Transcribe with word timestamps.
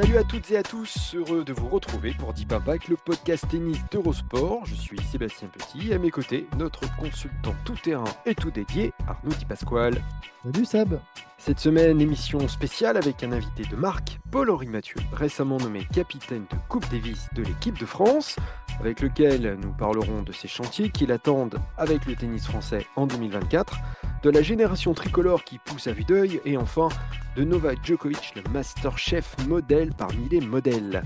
Salut 0.00 0.16
à 0.16 0.22
toutes 0.22 0.48
et 0.52 0.56
à 0.56 0.62
tous, 0.62 1.16
heureux 1.16 1.42
de 1.42 1.52
vous 1.52 1.66
retrouver 1.68 2.14
pour 2.16 2.32
Deep 2.32 2.52
Impact, 2.52 2.86
le 2.86 2.94
podcast 2.94 3.48
tennis 3.50 3.78
d'Eurosport. 3.90 4.64
Je 4.64 4.76
suis 4.76 4.96
Sébastien 5.02 5.48
Petit, 5.48 5.92
à 5.92 5.98
mes 5.98 6.12
côtés, 6.12 6.46
notre 6.56 6.82
consultant 6.94 7.52
tout-terrain 7.64 8.04
et 8.24 8.36
tout 8.36 8.52
dédié, 8.52 8.92
Arnaud 9.08 9.34
Di 9.36 9.44
Pasquale. 9.44 10.00
Salut 10.44 10.64
Seb 10.64 10.94
Cette 11.40 11.60
semaine, 11.60 12.00
émission 12.00 12.46
spéciale 12.48 12.96
avec 12.96 13.22
un 13.22 13.30
invité 13.30 13.62
de 13.62 13.76
marque, 13.76 14.18
Paul-Henri 14.32 14.66
Mathieu, 14.66 14.96
récemment 15.12 15.56
nommé 15.56 15.86
capitaine 15.94 16.44
de 16.50 16.56
Coupe 16.68 16.90
Davis 16.90 17.28
de 17.32 17.44
l'équipe 17.44 17.78
de 17.78 17.86
France, 17.86 18.36
avec 18.80 19.00
lequel 19.00 19.56
nous 19.62 19.72
parlerons 19.72 20.22
de 20.22 20.32
ces 20.32 20.48
chantiers 20.48 20.90
qui 20.90 21.06
l'attendent 21.06 21.58
avec 21.78 22.06
le 22.06 22.16
tennis 22.16 22.44
français 22.44 22.86
en 22.96 23.06
2024, 23.06 23.78
de 24.24 24.30
la 24.30 24.42
génération 24.42 24.92
tricolore 24.94 25.44
qui 25.44 25.58
pousse 25.58 25.86
à 25.86 25.92
vue 25.92 26.04
d'œil, 26.04 26.40
et 26.44 26.56
enfin 26.56 26.88
de 27.36 27.44
Novak 27.44 27.78
Djokovic, 27.84 28.34
le 28.34 28.42
Master 28.50 28.98
Chef 28.98 29.36
modèle 29.46 29.94
parmi 29.96 30.28
les 30.28 30.40
modèles. 30.40 31.04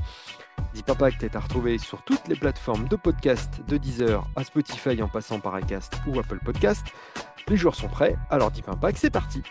Deep 0.72 0.88
Impact 0.88 1.22
est 1.24 1.36
à 1.36 1.40
retrouver 1.40 1.76
sur 1.76 2.02
toutes 2.02 2.26
les 2.26 2.36
plateformes 2.36 2.88
de 2.88 2.96
podcast 2.96 3.60
de 3.68 3.76
Deezer 3.76 4.26
à 4.34 4.44
Spotify 4.44 5.00
en 5.02 5.08
passant 5.08 5.40
par 5.40 5.58
iCast 5.60 5.92
ou 6.06 6.18
Apple 6.18 6.40
Podcast. 6.42 6.86
Les 7.48 7.58
joueurs 7.58 7.74
sont 7.74 7.88
prêts, 7.88 8.16
alors 8.30 8.50
Deep 8.50 8.68
Impact, 8.68 8.96
c'est 8.98 9.10
parti 9.10 9.42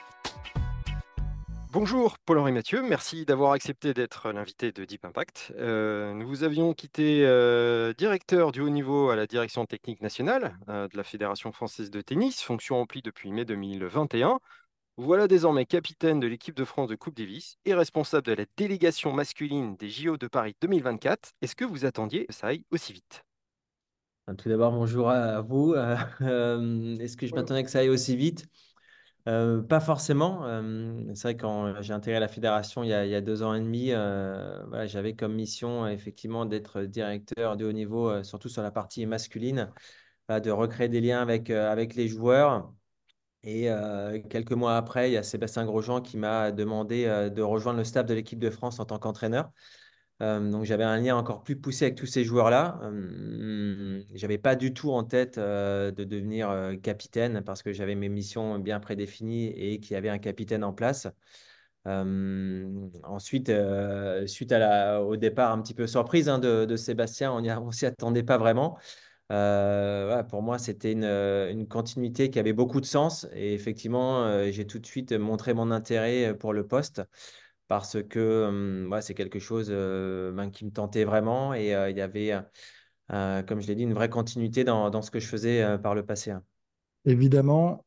Bonjour 1.74 2.18
Paul-Henri 2.26 2.52
Mathieu, 2.52 2.82
merci 2.82 3.24
d'avoir 3.24 3.54
accepté 3.54 3.94
d'être 3.94 4.34
l'invité 4.34 4.74
de 4.74 4.84
Deep 4.84 5.06
Impact. 5.06 5.54
Euh, 5.56 6.14
nous 6.14 6.28
vous 6.28 6.44
avions 6.44 6.74
quitté 6.74 7.26
euh, 7.26 7.94
directeur 7.94 8.52
du 8.52 8.60
haut 8.60 8.70
niveau 8.70 9.10
à 9.10 9.16
la 9.16 9.26
direction 9.26 9.66
technique 9.66 10.02
nationale 10.02 10.58
euh, 10.68 10.90
de 10.90 10.98
la 10.98 11.06
Fédération 11.06 11.54
française 11.54 11.90
de 11.90 12.02
tennis, 12.02 12.42
fonction 12.42 12.76
remplie 12.76 13.02
depuis 13.02 13.32
mai 13.32 13.46
2021. 13.46 14.42
Voilà 14.98 15.30
désormais 15.30 15.66
capitaine 15.66 16.20
de 16.20 16.28
l'équipe 16.28 16.58
de 16.58 16.66
France 16.66 16.90
de 16.90 16.96
Coupe 16.96 17.16
Davis 17.16 17.56
et 17.64 17.74
responsable 17.74 18.28
de 18.28 18.34
la 18.34 18.44
délégation 18.58 19.14
masculine 19.14 19.78
des 19.78 19.90
JO 19.90 20.18
de 20.18 20.28
Paris 20.28 20.58
2024. 20.60 21.32
Est-ce 21.42 21.56
que 21.56 21.64
vous 21.64 21.86
attendiez 21.86 22.26
que 22.26 22.34
ça 22.34 22.48
aille 22.48 22.66
aussi 22.72 22.92
vite? 22.92 23.24
Tout 24.38 24.50
d'abord, 24.50 24.74
bonjour 24.74 25.10
à 25.10 25.40
vous. 25.40 25.74
Est-ce 25.74 27.16
que 27.16 27.28
je 27.28 27.34
m'attendais 27.34 27.64
que 27.64 27.70
ça 27.70 27.80
aille 27.80 27.90
aussi 27.90 28.18
vite? 28.18 28.46
Euh, 29.28 29.62
pas 29.62 29.80
forcément. 29.80 30.46
Euh, 30.46 31.04
c'est 31.14 31.24
vrai 31.24 31.36
que 31.36 31.42
quand 31.42 31.82
j'ai 31.82 31.94
intégré 31.94 32.20
la 32.20 32.28
fédération 32.28 32.84
il 32.84 32.90
y 32.90 32.94
a, 32.94 33.22
deux 33.22 33.44
ans 33.44 33.54
et 33.54 33.60
demi, 33.60 33.92
euh, 33.92 34.88
j'avais 34.88 35.16
comme 35.16 35.34
mission 35.34 35.88
effectivement 35.88 36.46
d'être 36.46 36.82
directeur 36.82 37.58
de 37.58 37.66
haut 37.66 37.72
niveau, 37.72 38.24
surtout 38.24 38.50
sur 38.50 38.64
la 38.64 38.72
partie 38.72 39.06
masculine, 39.06 39.72
de 40.30 40.52
recréer 40.52 40.90
des 40.90 41.02
liens 41.02 41.22
avec, 41.22 41.50
avec 41.50 41.96
les 41.96 42.08
joueurs. 42.08 42.74
Et 43.44 43.70
quelques 44.30 44.52
mois 44.52 44.78
après, 44.78 45.10
il 45.10 45.14
y 45.14 45.18
a 45.18 45.24
Sébastien 45.24 45.66
Grosjean 45.66 46.02
qui 46.02 46.18
m'a 46.18 46.52
demandé 46.52 47.06
de 47.06 47.42
rejoindre 47.42 47.80
le 47.80 47.84
staff 47.84 48.06
de 48.06 48.14
l'équipe 48.14 48.40
de 48.40 48.50
France 48.50 48.80
en 48.80 48.86
tant 48.86 49.00
qu'entraîneur. 49.00 49.52
Donc 50.22 50.66
j'avais 50.66 50.84
un 50.84 50.98
lien 50.98 51.16
encore 51.16 51.44
plus 51.44 51.56
poussé 51.56 51.86
avec 51.86 51.98
tous 51.98 52.06
ces 52.06 52.24
joueurs-là. 52.24 52.80
Euh, 52.84 54.04
j'avais 54.14 54.38
pas 54.38 54.56
du 54.56 54.72
tout 54.72 54.92
en 54.92 55.04
tête 55.04 55.40
de 55.40 56.04
devenir 56.04 56.76
capitaine 56.84 57.42
parce 57.44 57.64
que 57.64 57.74
j'avais 57.74 57.96
mes 57.96 58.10
missions 58.10 58.60
bien 58.60 58.80
prédéfinies 58.80 59.48
et 59.48 59.80
qu'il 59.80 59.94
y 59.94 59.98
avait 59.98 60.10
un 60.10 60.20
capitaine 60.20 60.64
en 60.64 60.74
place. 60.74 61.08
ensuite, 61.86 63.52
suite 64.28 64.54
au 64.54 65.16
départ 65.18 65.52
un 65.54 65.62
petit 65.62 65.74
peu 65.74 65.88
surprise 65.88 66.30
hein, 66.30 66.38
de, 66.38 66.76
Sébastien, 66.76 67.32
on 67.34 67.42
ne 67.66 67.72
s'y 67.72 67.88
attendait 67.88 68.22
pas 68.22 68.38
vraiment. 68.38 68.78
pour 69.28 70.42
moi, 70.44 70.60
c'était 70.60 70.92
une, 70.92 71.68
continuité 71.68 72.30
qui 72.30 72.38
avait 72.38 72.54
beaucoup 72.54 72.80
de 72.80 72.86
sens 72.86 73.28
et 73.34 73.56
effectivement, 73.56 74.52
j'ai 74.52 74.68
tout 74.68 74.78
de 74.78 74.86
suite 74.86 75.14
montré 75.14 75.56
mon 75.56 75.72
intérêt 75.72 76.36
pour 76.38 76.54
le 76.54 76.68
poste 76.68 77.02
parce 77.72 78.04
que 78.04 78.90
c'est 79.00 79.14
quelque 79.14 79.40
chose 79.40 79.70
ben, 79.70 80.50
qui 80.52 80.66
me 80.66 80.72
tentait 80.72 81.06
vraiment 81.06 81.54
et 81.54 81.68
il 81.68 81.96
y 81.98 82.02
avait, 82.02 82.38
comme 83.08 83.62
je 83.62 83.68
l'ai 83.68 83.76
dit, 83.76 83.84
une 83.84 83.94
vraie 83.94 84.10
continuité 84.10 84.66
dans, 84.66 85.02
ce 85.02 85.10
que 85.10 85.22
je 85.22 85.28
faisais 85.28 85.78
par 85.78 85.96
le 85.96 86.06
passé. 86.06 86.32
Hein. 86.32 86.44
Évidemment, 87.06 87.86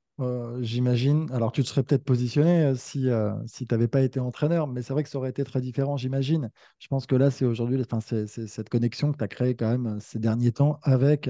j'imagine, 0.63 1.31
alors 1.33 1.53
tu 1.53 1.63
te 1.63 1.69
serais 1.69 1.83
peut-être 1.83 2.03
positionné 2.03 2.75
si, 2.77 3.11
si 3.45 3.67
tu 3.67 3.75
n'avais 3.75 3.87
pas 3.87 4.01
été 4.01 4.21
entraîneur, 4.21 4.69
mais 4.69 4.81
c'est 4.81 4.95
vrai 4.95 5.03
que 5.03 5.11
ça 5.11 5.19
aurait 5.19 5.29
été 5.29 5.45
très 5.45 5.61
différent, 5.61 5.99
j'imagine. 5.99 6.51
Je 6.79 6.89
pense 6.89 7.05
que 7.05 7.15
là, 7.15 7.31
c'est 7.31 7.45
aujourd'hui 7.45 7.79
c'est, 8.01 8.27
cette 8.27 8.71
connexion 8.71 9.13
que 9.13 9.19
tu 9.19 9.25
as 9.25 9.29
créée 9.29 9.55
quand 9.55 9.69
même 9.69 10.01
ces 10.01 10.19
derniers 10.19 10.53
temps 10.53 10.79
avec 10.83 11.29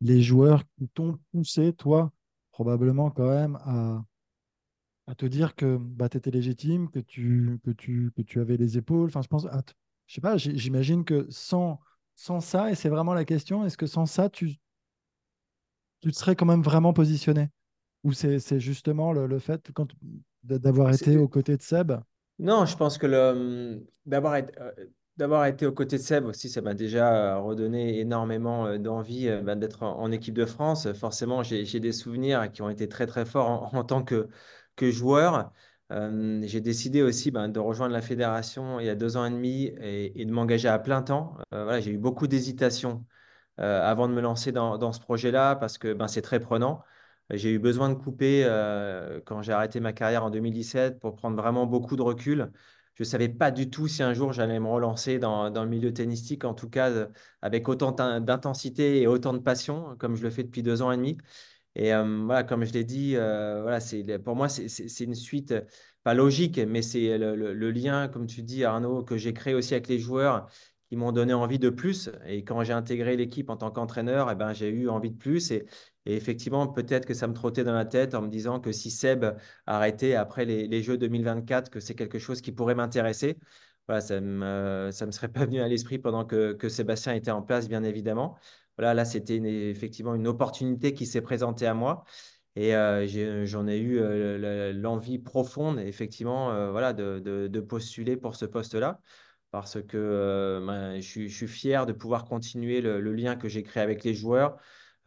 les 0.00 0.20
joueurs 0.20 0.64
qui 0.76 0.88
t'ont 0.88 1.16
poussé, 1.30 1.72
toi, 1.72 2.10
probablement 2.50 3.12
quand 3.12 3.30
même 3.30 3.56
à, 3.62 4.02
à 5.06 5.14
te 5.14 5.26
dire 5.26 5.54
que 5.54 5.76
bah, 5.76 6.08
tu 6.08 6.16
étais 6.16 6.30
légitime, 6.30 6.90
que 6.90 6.98
tu, 6.98 7.58
que, 7.64 7.70
tu, 7.70 8.10
que 8.16 8.22
tu 8.22 8.40
avais 8.40 8.56
les 8.56 8.78
épaules. 8.78 9.08
Enfin, 9.08 9.22
je 9.22 9.28
pense, 9.28 9.46
je 10.06 10.14
sais 10.14 10.20
pas, 10.20 10.36
j'imagine 10.36 11.04
que 11.04 11.26
sans, 11.30 11.80
sans 12.14 12.40
ça, 12.40 12.70
et 12.70 12.74
c'est 12.74 12.88
vraiment 12.88 13.14
la 13.14 13.24
question, 13.24 13.64
est-ce 13.64 13.76
que 13.76 13.86
sans 13.86 14.06
ça, 14.06 14.28
tu, 14.28 14.56
tu 16.00 16.10
te 16.10 16.16
serais 16.16 16.36
quand 16.36 16.46
même 16.46 16.62
vraiment 16.62 16.92
positionné? 16.92 17.50
Ou 18.02 18.12
c'est 18.12 18.60
justement 18.60 19.12
le, 19.12 19.26
le 19.26 19.38
fait 19.38 19.72
d'avoir 20.42 20.92
été 20.92 21.16
aux 21.16 21.28
côtés 21.28 21.56
de 21.56 21.62
Seb? 21.62 21.92
Non, 22.38 22.66
je 22.66 22.76
pense 22.76 22.98
que 22.98 23.80
d'avoir 24.04 24.36
été, 24.36 24.52
euh, 24.60 24.72
d'avoir 25.16 25.46
été 25.46 25.64
aux 25.64 25.72
côtés 25.72 25.96
de 25.96 26.02
Seb 26.02 26.26
aussi, 26.26 26.50
ça 26.50 26.60
m'a 26.60 26.74
déjà 26.74 27.38
redonné 27.38 28.00
énormément 28.00 28.66
euh, 28.66 28.78
d'envie 28.78 29.28
euh, 29.28 29.40
bah, 29.40 29.54
d'être 29.54 29.84
en, 29.84 30.10
équipe 30.12 30.34
de 30.34 30.44
France. 30.44 30.92
Forcément, 30.92 31.42
j'ai 31.42 31.80
des 31.80 31.92
souvenirs 31.92 32.52
qui 32.52 32.60
ont 32.60 32.68
été 32.68 32.88
très 32.88 33.06
très 33.06 33.24
forts 33.24 33.74
en 33.74 33.84
tant 33.84 34.02
que 34.02 34.28
que 34.76 34.90
joueur. 34.90 35.52
Euh, 35.92 36.40
j'ai 36.44 36.60
décidé 36.60 37.02
aussi 37.02 37.30
ben, 37.30 37.48
de 37.48 37.60
rejoindre 37.60 37.92
la 37.92 38.00
fédération 38.02 38.80
il 38.80 38.86
y 38.86 38.88
a 38.88 38.94
deux 38.94 39.16
ans 39.16 39.24
et 39.26 39.30
demi 39.30 39.64
et, 39.80 40.24
de 40.24 40.32
m'engager 40.32 40.68
à 40.68 40.78
plein 40.78 41.02
temps. 41.02 41.36
Euh, 41.52 41.64
voilà, 41.64 41.80
j'ai 41.80 41.92
eu 41.92 41.98
beaucoup 41.98 42.26
d'hésitation 42.26 43.04
euh, 43.60 43.82
avant 43.82 44.08
de 44.08 44.14
me 44.14 44.20
lancer 44.20 44.52
dans, 44.52 44.92
ce 44.92 45.00
projet-là 45.00 45.56
parce 45.56 45.78
que 45.78 45.92
ben, 45.92 46.08
c'est 46.08 46.22
très 46.22 46.40
prenant. 46.40 46.82
J'ai 47.30 47.52
eu 47.52 47.58
besoin 47.58 47.88
de 47.88 47.94
couper 47.94 48.44
quand 49.24 49.40
j'ai 49.42 49.52
arrêté 49.52 49.80
ma 49.80 49.92
carrière 49.94 50.24
en 50.24 50.30
2017 50.30 51.00
pour 51.00 51.16
prendre 51.16 51.36
vraiment 51.36 51.66
beaucoup 51.66 51.96
de 51.96 52.02
recul. 52.02 52.52
Je 52.96 53.02
ne 53.02 53.06
savais 53.06 53.28
pas 53.28 53.50
du 53.50 53.70
tout 53.70 53.88
si 53.88 54.02
un 54.02 54.12
jour 54.12 54.32
j'allais 54.32 54.60
me 54.60 54.68
relancer 54.68 55.18
dans, 55.18 55.50
dans, 55.50 55.64
le 55.64 55.70
milieu 55.70 55.92
tennistique, 55.92 56.44
en 56.44 56.54
tout 56.54 56.68
cas 56.68 57.08
avec 57.40 57.68
autant 57.68 57.92
d'intensité 57.92 59.00
et 59.00 59.06
autant 59.06 59.32
de 59.32 59.38
passion, 59.38 59.96
comme 59.98 60.16
je 60.16 60.22
le 60.22 60.30
fais 60.30 60.44
depuis 60.44 60.62
deux 60.62 60.82
ans 60.82 60.92
et 60.92 60.96
demi. 60.96 61.16
Et 61.76 61.92
voilà, 61.92 62.44
comme 62.44 62.64
je 62.64 62.72
l'ai 62.72 62.84
dit, 62.84 63.14
voilà, 63.16 63.78
pour 64.24 64.36
moi, 64.36 64.48
c'est 64.48 65.04
une 65.04 65.14
suite, 65.14 65.54
pas 66.02 66.14
logique, 66.14 66.58
mais 66.58 66.82
c'est 66.82 67.18
le, 67.18 67.70
lien, 67.70 68.08
comme 68.08 68.26
tu 68.26 68.42
dis, 68.42 68.64
Arnaud, 68.64 69.02
que 69.02 69.16
j'ai 69.16 69.32
créé 69.32 69.54
aussi 69.54 69.74
avec 69.74 69.88
les 69.88 69.98
joueurs 69.98 70.48
qui 70.88 70.96
m'ont 70.96 71.12
donné 71.12 71.32
envie 71.32 71.58
de 71.58 71.70
plus. 71.70 72.10
Et 72.26 72.44
quand 72.44 72.62
j'ai 72.62 72.72
intégré 72.72 73.16
l'équipe 73.16 73.50
en 73.50 73.56
tant 73.56 73.70
qu'entraîneur, 73.70 74.30
eh 74.30 74.34
ben, 74.34 74.52
j'ai 74.52 74.68
eu 74.68 74.88
envie 74.88 75.10
de 75.10 75.16
plus. 75.16 75.50
Et, 75.50 75.66
effectivement, 76.06 76.66
peut-être 76.68 77.06
que 77.06 77.14
ça 77.14 77.26
me 77.26 77.32
trottait 77.32 77.64
dans 77.64 77.72
la 77.74 77.86
tête 77.86 78.14
en 78.14 78.22
me 78.22 78.28
disant 78.28 78.60
que 78.60 78.70
si 78.70 78.90
Seb 78.90 79.24
arrêtait 79.66 80.14
après 80.14 80.44
les, 80.44 80.82
Jeux 80.82 80.98
2024, 80.98 81.70
que 81.70 81.80
c'est 81.80 81.94
quelque 81.94 82.18
chose 82.18 82.40
qui 82.40 82.52
pourrait 82.52 82.74
m'intéresser. 82.74 83.38
Voilà, 83.88 84.00
ça 84.00 84.20
ne 84.20 84.26
me, 84.26 84.90
ça 84.92 85.06
me 85.06 85.10
serait 85.10 85.28
pas 85.28 85.44
venu 85.46 85.60
à 85.60 85.68
l'esprit 85.68 85.98
pendant 85.98 86.24
que 86.24 86.68
Sébastien 86.68 87.14
était 87.14 87.30
en 87.30 87.42
place, 87.42 87.68
bien 87.68 87.82
évidemment. 87.82 88.36
Voilà, 88.78 88.94
là, 88.94 89.04
c'était 89.04 89.36
effectivement 89.36 90.14
une 90.14 90.26
opportunité 90.26 90.94
qui 90.94 91.06
s'est 91.06 91.22
présentée 91.22 91.66
à 91.66 91.74
moi. 91.74 92.04
Et 92.56 92.74
euh, 92.76 93.46
j'en 93.46 93.66
ai, 93.66 93.78
eu 93.78 93.98
euh, 93.98 94.72
l'envie 94.72 95.18
profonde, 95.18 95.80
effectivement, 95.80 96.52
euh, 96.52 96.70
voilà, 96.70 96.92
de, 96.92 97.60
postuler 97.60 98.16
pour 98.16 98.36
ce 98.36 98.44
poste-là, 98.44 99.00
parce 99.50 99.82
que 99.82 100.62
ben, 100.66 101.00
je, 101.00 101.26
suis 101.28 101.48
fier 101.48 101.86
de 101.86 101.92
pouvoir 101.92 102.24
continuer 102.24 102.80
le, 102.80 103.00
lien 103.12 103.36
que 103.36 103.48
j'ai 103.48 103.62
créé 103.62 103.82
avec 103.82 104.04
les 104.04 104.14
joueurs. 104.14 104.56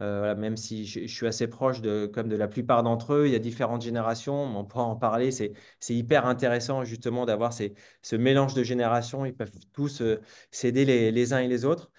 même 0.00 0.56
si 0.56 0.86
je, 0.86 1.06
suis 1.06 1.26
assez 1.26 1.48
proche 1.48 1.80
de, 1.80 2.06
comme 2.06 2.28
de 2.28 2.36
la 2.36 2.48
plupart 2.48 2.82
d'entre 2.82 3.14
eux, 3.14 3.26
il 3.26 3.32
y 3.32 3.36
a 3.36 3.38
différentes 3.38 3.82
générations, 3.82 4.34
on 4.34 4.64
pourra 4.64 4.84
en 4.84 4.96
parler. 4.96 5.30
C'est 5.30 5.54
hyper 5.88 6.26
intéressant 6.26 6.84
justement 6.84 7.24
d'avoir 7.26 7.52
ce 7.54 8.16
mélange 8.16 8.54
de 8.54 8.62
générations. 8.62 9.24
Ils 9.24 9.34
peuvent 9.34 9.52
tous 9.72 10.02
s'aider 10.50 10.84
les 10.84 11.32
uns 11.32 11.40
et 11.40 11.48
les 11.48 11.64
autres. 11.64 11.90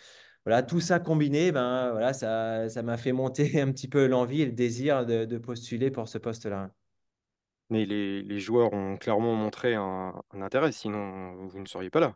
Voilà, 0.45 0.63
tout 0.63 0.79
ça 0.81 0.99
combiné, 0.99 1.51
ben, 1.51 1.91
voilà, 1.91 2.13
ça, 2.13 2.69
ça 2.69 2.83
m'a 2.83 2.97
fait 2.97 3.11
monter 3.13 3.61
un 3.61 3.71
petit 3.71 3.87
peu 3.87 4.07
l'envie 4.07 4.41
et 4.41 4.45
le 4.45 4.51
désir 4.53 5.05
de, 5.05 5.25
de 5.25 5.37
postuler 5.37 5.91
pour 5.91 6.07
ce 6.07 6.17
poste-là. 6.17 6.71
Mais 7.69 7.85
les, 7.85 8.21
les 8.23 8.39
joueurs 8.39 8.73
ont 8.73 8.97
clairement 8.97 9.35
montré 9.35 9.75
un, 9.75 10.13
un 10.31 10.41
intérêt, 10.41 10.71
sinon 10.71 11.47
vous 11.47 11.59
ne 11.59 11.65
seriez 11.67 11.89
pas 11.91 11.99
là. 11.99 12.15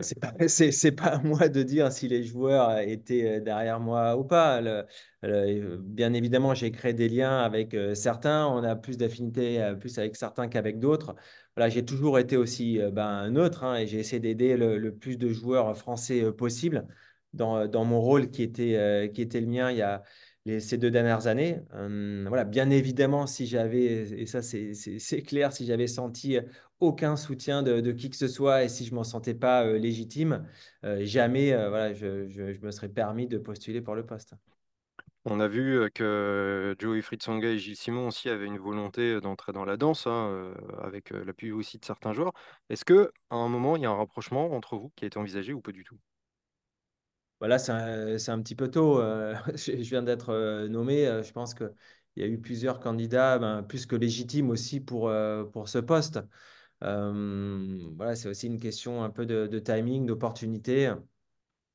C'est- 0.00 0.18
pas, 0.20 0.32
pas 0.96 1.16
à 1.16 1.18
moi 1.22 1.48
de 1.48 1.62
dire 1.62 1.92
si 1.92 2.08
les 2.08 2.24
joueurs 2.24 2.78
étaient 2.80 3.38
euh, 3.38 3.40
derrière 3.40 3.78
moi 3.78 4.16
ou 4.16 4.24
pas. 4.24 4.60
Le- 4.60 4.86
le- 5.22 5.76
bien 5.78 6.12
évidemment, 6.14 6.52
j'ai 6.54 6.72
créé 6.72 6.92
des 6.94 7.08
liens 7.08 7.38
avec 7.38 7.72
euh, 7.74 7.94
certains. 7.94 8.46
On 8.48 8.64
a 8.64 8.74
plus 8.74 8.96
d'affinité 8.96 9.62
euh, 9.62 9.74
plus 9.76 9.96
avec 9.98 10.16
certains 10.16 10.48
qu'avec 10.48 10.80
d'autres. 10.80 11.14
Voilà, 11.56 11.68
j'ai 11.70 11.84
toujours 11.84 12.18
été 12.18 12.36
aussi 12.36 12.80
euh, 12.80 12.90
ben, 12.90 13.30
neutre 13.30 13.64
hein, 13.64 13.76
et 13.76 13.86
j'ai 13.86 13.98
essayé 14.00 14.20
d'aider 14.20 14.56
le, 14.56 14.94
plus 14.96 15.16
de 15.18 15.28
joueurs 15.28 15.76
français 15.76 16.22
euh, 16.24 16.32
possible 16.32 16.86
dans, 17.34 17.66
dans 17.66 17.84
mon 17.84 18.00
rôle 18.00 18.30
qui 18.30 18.42
était, 18.42 18.76
euh, 18.76 19.08
qui 19.08 19.20
était 19.22 19.40
le 19.40 19.46
mien 19.46 19.70
il 19.70 19.76
y 19.78 19.82
a 19.82 20.02
ces 20.60 20.76
deux 20.78 20.90
dernières 20.90 21.26
années. 21.28 21.60
Hum, 21.72 22.24
voilà, 22.28 22.44
bien 22.44 22.70
évidemment, 22.70 23.26
si 23.26 23.46
j'avais, 23.46 24.10
et 24.20 24.26
ça 24.26 24.42
c'est 24.42 25.22
clair, 25.22 25.52
si 25.52 25.66
j'avais 25.66 25.86
senti 25.86 26.38
aucun 26.80 27.16
soutien 27.16 27.62
de, 27.62 27.80
de 27.80 27.92
qui 27.92 28.10
que 28.10 28.16
ce 28.16 28.26
soit 28.28 28.64
et 28.64 28.68
si 28.68 28.84
je 28.84 28.94
m'en 28.94 29.04
sentais 29.04 29.34
pas 29.34 29.64
euh, 29.64 29.78
légitime, 29.78 30.44
euh, 30.84 31.04
jamais 31.04 31.52
euh, 31.52 31.68
voilà, 31.68 31.92
je- 31.94 32.28
je 32.28 32.42
me 32.60 32.70
serais 32.72 32.88
permis 32.88 33.26
de 33.28 33.38
postuler 33.38 33.80
pour 33.80 33.94
le 33.94 34.04
poste. 34.04 34.34
On 35.24 35.38
a 35.38 35.46
vu 35.46 35.88
que 35.94 36.74
Joey 36.80 37.00
Fritzonga 37.00 37.48
et 37.48 37.58
Gilles 37.58 37.76
Simon 37.76 38.08
aussi 38.08 38.28
avaient 38.28 38.46
une 38.46 38.58
volonté 38.58 39.20
d'entrer 39.20 39.52
dans 39.52 39.64
la 39.64 39.76
danse, 39.76 40.08
hein, 40.08 40.52
avec 40.82 41.10
l'appui 41.10 41.52
aussi 41.52 41.78
de 41.78 41.84
certains 41.84 42.12
joueurs. 42.12 42.32
Est-ce 42.70 42.84
que 42.84 43.12
à 43.30 43.36
un 43.36 43.48
moment, 43.48 43.76
il 43.76 43.82
y 43.82 43.86
a 43.86 43.90
un 43.90 43.96
rapprochement 43.96 44.52
entre 44.52 44.76
vous 44.76 44.90
qui 44.96 45.04
a 45.04 45.06
été 45.06 45.18
envisagé 45.18 45.52
ou 45.52 45.60
pas 45.60 45.70
du 45.70 45.84
tout? 45.84 45.96
Voilà, 47.38 47.60
c'est 47.60 47.70
un, 47.70 48.18
c'est 48.18 48.32
un 48.32 48.42
petit 48.42 48.56
peu 48.56 48.68
tôt. 48.68 49.00
je 49.54 49.88
viens 49.88 50.02
d'être 50.02 50.66
nommé. 50.66 51.04
Je 51.22 51.32
pense 51.32 51.54
qu'il 51.54 51.70
y 52.16 52.22
a 52.24 52.26
eu 52.26 52.40
plusieurs 52.40 52.80
candidats, 52.80 53.38
ben, 53.38 53.62
plus 53.62 53.86
que 53.86 53.94
légitimes 53.94 54.50
aussi 54.50 54.80
pour, 54.80 55.12
pour 55.52 55.68
ce 55.68 55.78
poste. 55.78 56.18
Voilà, 56.80 58.16
c'est 58.16 58.28
aussi 58.28 58.48
une 58.48 58.58
question 58.58 59.04
un 59.04 59.10
peu 59.10 59.24
de, 59.24 59.58
timing, 59.60 60.04
d'opportunité. 60.04 60.92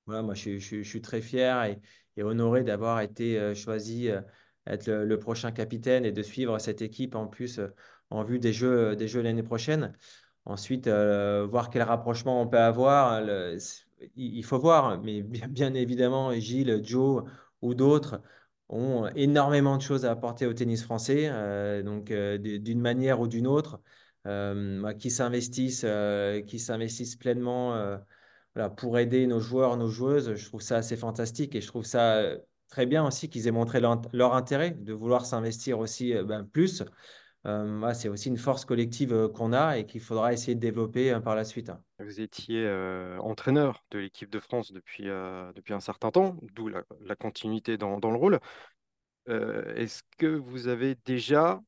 Moi, 0.05 0.33
je, 0.33 0.57
suis 0.57 1.01
très 1.01 1.21
fier 1.21 1.77
et 2.17 2.23
honoré 2.23 2.63
d'avoir 2.63 2.99
été 3.01 3.39
euh, 3.39 3.55
choisi 3.55 4.09
euh, 4.09 4.21
être 4.65 4.87
le, 4.91 5.19
prochain 5.19 5.51
capitaine 5.51 6.03
et 6.03 6.11
de 6.11 6.21
suivre 6.21 6.59
cette 6.59 6.81
équipe 6.81 7.15
en 7.15 7.27
plus 7.27 7.59
euh, 7.59 7.67
en 8.09 8.23
vue 8.23 8.39
des 8.39 8.53
Jeux, 8.53 8.95
des 8.95 9.07
Jeux 9.07 9.21
l'année 9.21 9.43
prochaine. 9.43 9.93
Ensuite, 10.45 10.87
voir 10.87 11.69
quel 11.69 11.81
rapprochement 11.81 12.41
on 12.41 12.47
peut 12.47 12.57
avoir, 12.57 13.21
c'est- 13.59 13.83
il 14.15 14.43
faut 14.45 14.59
voir, 14.59 15.01
mais 15.01 15.21
bien, 15.21 15.73
évidemment, 15.73 16.31
Gilles, 16.33 16.79
Joe 16.83 17.25
ou 17.61 17.73
d'autres 17.73 18.21
ont 18.69 19.07
énormément 19.15 19.75
de 19.75 19.81
choses 19.81 20.05
à 20.05 20.11
apporter 20.11 20.45
au 20.45 20.53
tennis 20.53 20.83
français, 20.83 21.29
donc 21.83 22.13
d'une 22.13 22.79
manière 22.79 23.19
ou 23.19 23.27
d'une 23.27 23.45
autre, 23.45 23.81
qui 24.97 25.11
s'investissent, 25.11 25.85
qui 26.47 26.59
s'investissent 26.59 27.17
pleinement. 27.17 27.99
Pour 28.75 28.97
aider 28.97 29.27
nos 29.27 29.39
joueurs, 29.39 29.77
nos 29.77 29.89
joueuses, 29.89 30.35
je 30.35 30.45
trouve 30.45 30.61
ça 30.61 30.77
assez 30.77 30.97
fantastique 30.97 31.55
et 31.55 31.61
je 31.61 31.67
trouve 31.67 31.85
ça 31.85 32.17
euh, 32.17 32.37
très 32.69 32.85
bien 32.85 33.05
aussi 33.05 33.29
qu'ils 33.29 33.47
aient 33.47 33.51
montré 33.51 33.79
leur, 33.79 34.33
intérêt 34.33 34.71
de 34.71 34.93
vouloir 34.93 35.25
s'investir 35.25 35.79
aussi 35.79 36.13
euh, 36.13 36.23
ben, 36.23 36.43
plus. 36.43 36.83
Euh, 37.45 37.93
c'est 37.93 38.09
aussi 38.09 38.27
une 38.29 38.37
force 38.37 38.65
collective 38.65 39.13
euh, 39.13 39.29
qu'on 39.29 39.53
a 39.53 39.77
et 39.77 39.85
qu'il 39.85 40.01
faudra 40.01 40.33
essayer 40.33 40.55
de 40.55 40.59
développer 40.59 41.17
par 41.23 41.35
la 41.35 41.43
suite. 41.43 41.69
hein. 41.69 41.81
Vous 41.99 42.19
étiez 42.19 42.69
entraîneur 43.19 43.83
de 43.91 43.99
l'équipe 43.99 44.29
de 44.29 44.39
France 44.39 44.71
depuis, 44.71 45.09
un 45.09 45.79
certain 45.79 46.11
temps, 46.11 46.37
d'où 46.53 46.67
la, 46.67 46.83
continuité 47.15 47.77
dans, 47.77 47.99
dans 47.99 48.11
le 48.11 48.17
rôle. 48.17 48.39
Est-ce 49.27 50.03
que 50.17 50.27
vous 50.27 50.67
avez 50.67 50.95
déjà 51.05 51.59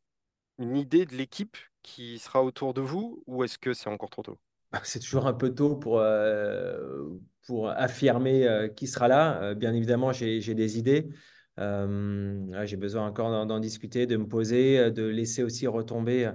une 0.60 0.78
idée 0.78 1.06
de 1.06 1.16
l'équipe 1.16 1.58
qui 1.82 2.20
sera 2.20 2.44
autour 2.44 2.74
de 2.74 2.82
vous 2.82 3.24
ou 3.26 3.44
est-ce 3.44 3.58
que 3.58 3.74
c'est 3.74 3.90
encore 3.90 4.10
trop 4.10 4.24
tôt? 4.24 4.40
C'est 4.84 5.00
toujours 5.00 5.28
un 5.28 5.34
peu 5.34 5.54
tôt 5.54 5.76
pour, 5.76 6.00
euh, 6.00 7.10
pour 7.48 7.70
affirmer 7.70 8.48
euh, 8.48 8.68
qui 8.68 8.88
sera 8.88 9.08
là. 9.08 9.42
Euh, 9.42 9.56
bien 9.56 9.74
évidemment, 9.74 10.12
j'ai, 10.14 10.40
des 10.40 10.78
idées. 10.78 11.10
J'ai 11.58 12.78
besoin 12.78 13.08
encore 13.08 13.46
d'en, 13.46 13.60
discuter, 13.60 14.06
de 14.06 14.18
me 14.18 14.28
poser, 14.28 14.92
de 14.92 15.06
laisser 15.06 15.44
aussi 15.44 15.68
retomber, 15.68 16.32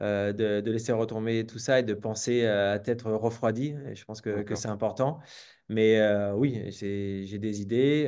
de, 0.00 0.60
de 0.60 0.70
laisser 0.70 0.92
retomber 0.92 1.46
tout 1.46 1.58
ça 1.58 1.80
et 1.80 1.82
de 1.82 1.94
penser 1.94 2.44
à 2.44 2.78
tête 2.78 3.02
refroidie. 3.02 3.74
Et 3.88 3.94
je 3.94 4.04
pense 4.04 4.20
que, 4.20 4.42
que 4.42 4.54
c'est 4.54 4.68
important. 4.68 5.20
Mais 5.68 5.98
oui, 6.32 6.62
j'ai, 6.70 7.24
j'ai 7.24 7.38
des 7.38 7.62
idées. 7.62 8.06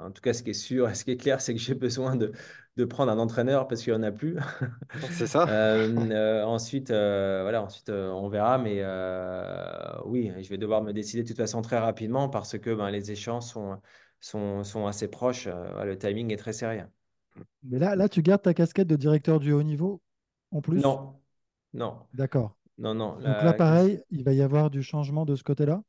En 0.00 0.10
tout 0.10 0.22
cas, 0.22 0.32
ce 0.32 0.42
qui 0.42 0.50
est 0.50 0.54
sûr 0.54 0.88
et 0.88 0.94
ce 0.96 1.04
qui 1.04 1.12
est 1.12 1.16
clair, 1.16 1.40
c'est 1.40 1.54
que 1.54 1.60
j'ai 1.60 1.74
besoin 1.74 2.16
de, 2.16 2.32
de 2.80 2.84
prendre 2.86 3.12
un 3.12 3.18
entraîneur 3.18 3.68
parce 3.68 3.82
qu'il 3.82 3.92
n'y 3.92 3.98
en 3.98 4.02
a 4.02 4.12
plus. 4.12 4.38
C'est 5.08 5.26
ça? 5.26 5.46
Euh, 5.46 6.10
euh, 6.12 6.44
ensuite, 6.44 6.90
euh, 6.90 7.42
voilà, 7.42 7.62
ensuite 7.62 7.88
euh, 7.90 8.10
on 8.10 8.28
verra, 8.28 8.58
mais 8.58 8.78
euh, 8.80 10.00
oui, 10.04 10.32
je 10.42 10.48
vais 10.50 10.58
devoir 10.58 10.82
me 10.82 10.92
décider 10.92 11.22
de 11.22 11.28
toute 11.28 11.36
façon 11.38 11.62
très 11.62 11.78
rapidement 11.78 12.28
parce 12.28 12.58
que 12.58 12.74
ben, 12.74 12.90
les 12.90 13.10
échéances 13.12 13.52
sont, 13.52 13.80
sont, 14.20 14.64
sont 14.64 14.86
assez 14.86 15.08
proches. 15.08 15.46
euh, 15.48 15.84
le 15.84 15.96
timing 15.98 16.32
est 16.32 16.36
très 16.36 16.52
sérieux. 16.52 16.86
Mais 17.62 17.78
là, 17.78 17.96
là, 17.96 18.08
tu 18.10 18.20
gardes 18.22 18.42
ta 18.42 18.52
casquette 18.52 18.88
de 18.88 18.96
directeur 18.96 19.40
du 19.40 19.52
haut 19.52 19.62
niveau 19.62 20.02
en 20.50 20.60
plus? 20.60 20.84
Non, 20.84 21.22
non, 21.72 22.08
D'accord. 22.14 22.56
non, 22.78 22.94
non. 22.94 23.18
Donc 23.24 23.42
là, 23.42 23.54
la- 23.54 23.54
pareil, 23.54 24.02
il 24.10 24.24
va 24.24 24.32
y 24.34 24.42
avoir 24.42 24.70
du 24.70 24.82
changement 24.82 25.24
de 25.26 25.36
ce 25.36 25.44
côté-là? 25.44 25.82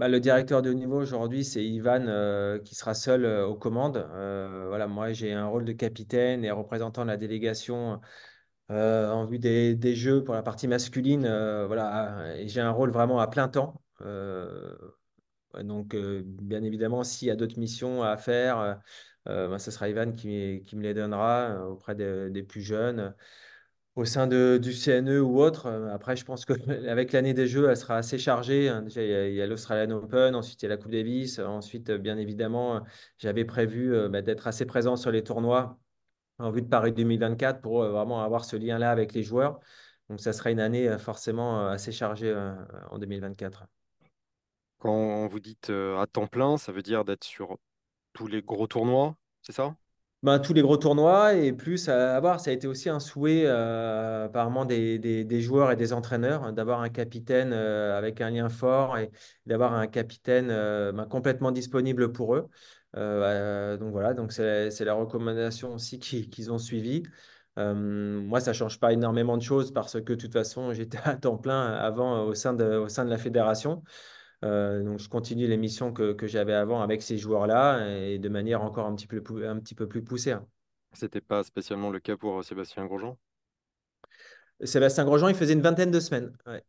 Bah, 0.00 0.08
le 0.08 0.18
directeur 0.18 0.62
de 0.62 0.72
niveau 0.72 0.98
aujourd'hui, 0.98 1.44
c'est 1.44 1.62
Ivan 1.62 2.06
euh, 2.08 2.58
qui 2.58 2.74
sera 2.74 2.94
seul 2.94 3.26
euh, 3.26 3.46
aux 3.46 3.54
commandes. 3.54 3.98
Euh, 4.14 4.64
voilà, 4.68 4.86
moi, 4.86 5.12
j'ai 5.12 5.34
un 5.34 5.46
rôle 5.46 5.66
de 5.66 5.72
capitaine 5.72 6.42
et 6.42 6.50
représentant 6.50 7.02
de 7.02 7.08
la 7.08 7.18
délégation 7.18 8.00
en 8.70 9.26
vue 9.26 9.38
des, 9.38 9.94
Jeux 9.94 10.24
pour 10.24 10.34
la 10.34 10.42
partie 10.42 10.68
masculine. 10.68 11.22
voilà, 11.66 12.34
j'ai 12.46 12.60
un 12.62 12.70
rôle 12.70 12.90
vraiment 12.90 13.20
à 13.20 13.26
plein 13.28 13.48
temps. 13.48 13.82
Donc, 15.62 15.94
bien 15.96 16.62
évidemment, 16.62 17.04
s'il 17.04 17.28
y 17.28 17.30
a 17.30 17.36
d'autres 17.36 17.58
missions 17.58 18.02
à 18.02 18.16
faire, 18.16 18.80
ben, 19.26 19.58
ce 19.58 19.70
sera 19.70 19.88
Ivan 19.88 20.12
qui, 20.12 20.64
me 20.72 20.82
les 20.82 20.94
donnera 20.94 21.66
auprès 21.68 21.94
des, 21.94 22.42
plus 22.42 22.62
jeunes, 22.62 23.14
au 23.96 24.04
sein 24.04 24.26
de, 24.26 24.58
du 24.62 24.72
CNE 24.72 25.20
ou 25.22 25.40
autre. 25.40 25.66
Euh, 25.66 25.92
Après, 25.94 26.16
je 26.16 26.24
pense 26.24 26.44
qu'avec 26.44 27.12
l'année 27.12 27.34
des 27.34 27.46
Jeux, 27.46 27.68
elle 27.70 27.76
sera 27.76 27.96
assez 27.96 28.18
chargée. 28.18 28.68
hein. 28.68 28.82
Déjà, 28.82 29.02
il 29.02 29.34
y 29.34 29.42
a, 29.42 29.46
l'Australian 29.46 29.90
Open, 29.96 30.34
ensuite 30.34 30.62
il 30.62 30.66
y 30.66 30.68
a 30.68 30.70
la 30.70 30.76
Coupe 30.76 30.92
Davis. 30.92 31.38
euh, 31.38 31.46
Ensuite, 31.46 31.90
euh, 31.90 31.98
bien 31.98 32.16
évidemment, 32.18 32.82
j'avais 33.18 33.44
prévu 33.44 33.94
bah, 34.08 34.22
d'être 34.22 34.46
assez 34.46 34.66
présent 34.66 34.96
sur 34.96 35.10
les 35.10 35.22
tournois 35.24 35.78
en 36.38 36.50
vue 36.50 36.62
de 36.62 36.68
Paris 36.68 36.92
2024 36.92 37.60
pour 37.62 37.84
vraiment 37.84 38.22
avoir 38.24 38.44
ce 38.44 38.56
lien-là 38.56 38.90
avec 38.90 39.14
les 39.14 39.22
joueurs. 39.22 39.60
Donc, 40.10 40.20
ça 40.20 40.32
sera 40.32 40.50
une 40.50 40.60
année 40.60 40.98
forcément 40.98 41.68
assez 41.68 41.92
chargée 41.92 42.34
en 42.90 42.98
2024. 42.98 43.66
Quand 44.78 45.28
vous 45.28 45.38
dites 45.40 45.70
à 45.70 46.06
temps 46.12 46.26
plein, 46.26 46.56
ça 46.58 46.72
veut 46.72 46.82
dire 46.82 47.04
d'être 47.04 47.22
sur 47.24 47.58
tous 48.14 48.26
les 48.28 48.42
gros 48.42 48.66
tournois, 48.68 49.16
c'est 49.42 49.52
ça? 49.52 49.76
Ben, 50.22 50.38
tous 50.38 50.52
les 50.52 50.60
gros 50.60 50.76
tournois 50.76 51.32
et 51.32 51.50
plus 51.54 51.88
à 51.88 52.14
avoir. 52.14 52.40
Ça 52.40 52.50
a 52.50 52.52
été 52.52 52.66
aussi 52.66 52.90
un 52.90 53.00
souhait 53.00 53.44
euh, 53.46 54.26
apparemment 54.26 54.66
des, 54.66 55.40
joueurs 55.40 55.72
et 55.72 55.76
des 55.76 55.94
entraîneurs 55.94 56.44
hein, 56.44 56.52
d'avoir 56.52 56.82
un 56.82 56.90
capitaine 56.90 57.52
euh, 57.54 57.96
avec 57.96 58.20
un 58.20 58.28
lien 58.28 58.50
fort 58.50 58.98
et 58.98 59.10
d'avoir 59.46 59.72
un 59.72 59.86
capitaine 59.86 60.48
euh, 60.50 60.92
ben, 60.92 61.06
complètement 61.06 61.52
disponible 61.52 62.12
pour 62.12 62.34
eux. 62.34 62.48
Donc 62.94 63.92
voilà, 63.92 64.12
donc 64.12 64.32
c'est 64.32 64.84
la 64.84 64.92
recommandation 64.94 65.74
aussi 65.74 65.98
qui- 65.98 66.28
qu'ils 66.28 66.52
ont 66.52 66.58
suivie. 66.58 67.02
Moi, 67.56 68.40
ça 68.40 68.52
change 68.52 68.78
pas 68.78 68.92
énormément 68.92 69.38
de 69.38 69.42
choses 69.42 69.72
parce 69.72 69.94
que 70.02 70.12
de 70.12 70.14
toute 70.16 70.32
façon, 70.34 70.74
j'étais 70.74 70.98
à 71.04 71.16
temps 71.16 71.38
plein 71.38 71.72
avant 71.72 72.24
au 72.24 72.34
sein 72.34 72.52
de 72.52 73.10
la 73.10 73.18
fédération. 73.18 73.82
Euh, 74.44 74.82
donc, 74.82 74.98
je 74.98 75.08
continue 75.08 75.46
les 75.46 75.56
missions 75.56 75.92
que, 75.92 76.12
que 76.12 76.26
j'avais 76.26 76.54
avant 76.54 76.80
avec 76.80 77.02
ces 77.02 77.18
joueurs-là 77.18 77.86
et 77.88 78.18
de 78.18 78.28
manière 78.28 78.62
encore 78.62 78.86
un 78.86 78.94
petit 78.94 79.06
peu, 79.06 79.22
plus- 79.22 79.46
un 79.46 79.58
petit 79.58 79.74
peu 79.74 79.86
plus 79.86 80.02
poussée. 80.02 80.32
hein. 80.32 80.46
C'était 80.92 81.20
pas 81.20 81.44
spécialement 81.44 81.90
le 81.90 82.00
cas 82.00 82.16
pour 82.16 82.38
euh, 82.38 82.42
Sébastien 82.42 82.86
Grosjean? 82.86 83.16
Sébastien 84.62 85.04
Grosjean, 85.04 85.28
il 85.28 85.34
faisait 85.34 85.54
une 85.54 85.62
vingtaine 85.62 85.90
de 85.90 86.00
semaines. 86.00 86.32
Ouais. 86.46 86.62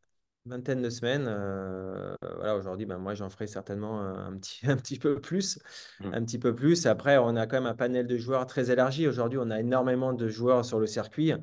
Vingtaine 0.46 0.82
de 0.82 0.90
semaines. 0.90 1.26
euh, 1.28 2.16
voilà, 2.38 2.56
aujourd'hui, 2.56 2.86
ben, 2.86 2.98
moi, 2.98 3.14
j'en 3.14 3.30
ferai 3.30 3.48
certainement 3.48 4.02
un 4.02 4.38
petit, 4.38 4.62
un 4.68 4.76
petit 4.76 4.98
peu 4.98 5.20
plus. 5.20 5.60
Mm. 6.00 6.14
Un 6.14 6.24
petit 6.24 6.40
peu 6.40 6.56
plus. 6.56 6.86
Après, 6.88 7.18
on 7.18 7.36
a 7.36 7.46
quand 7.48 7.58
même 7.58 7.68
un 7.72 7.76
panel 7.76 8.08
de 8.08 8.18
joueurs 8.18 8.48
très 8.48 8.72
élargi. 8.72 9.08
Aujourd'hui, 9.08 9.40
on 9.42 9.50
a 9.52 9.60
énormément 9.60 10.14
de 10.14 10.28
joueurs 10.30 10.66
sur 10.66 10.80
le 10.80 10.88
circuit. 10.88 11.34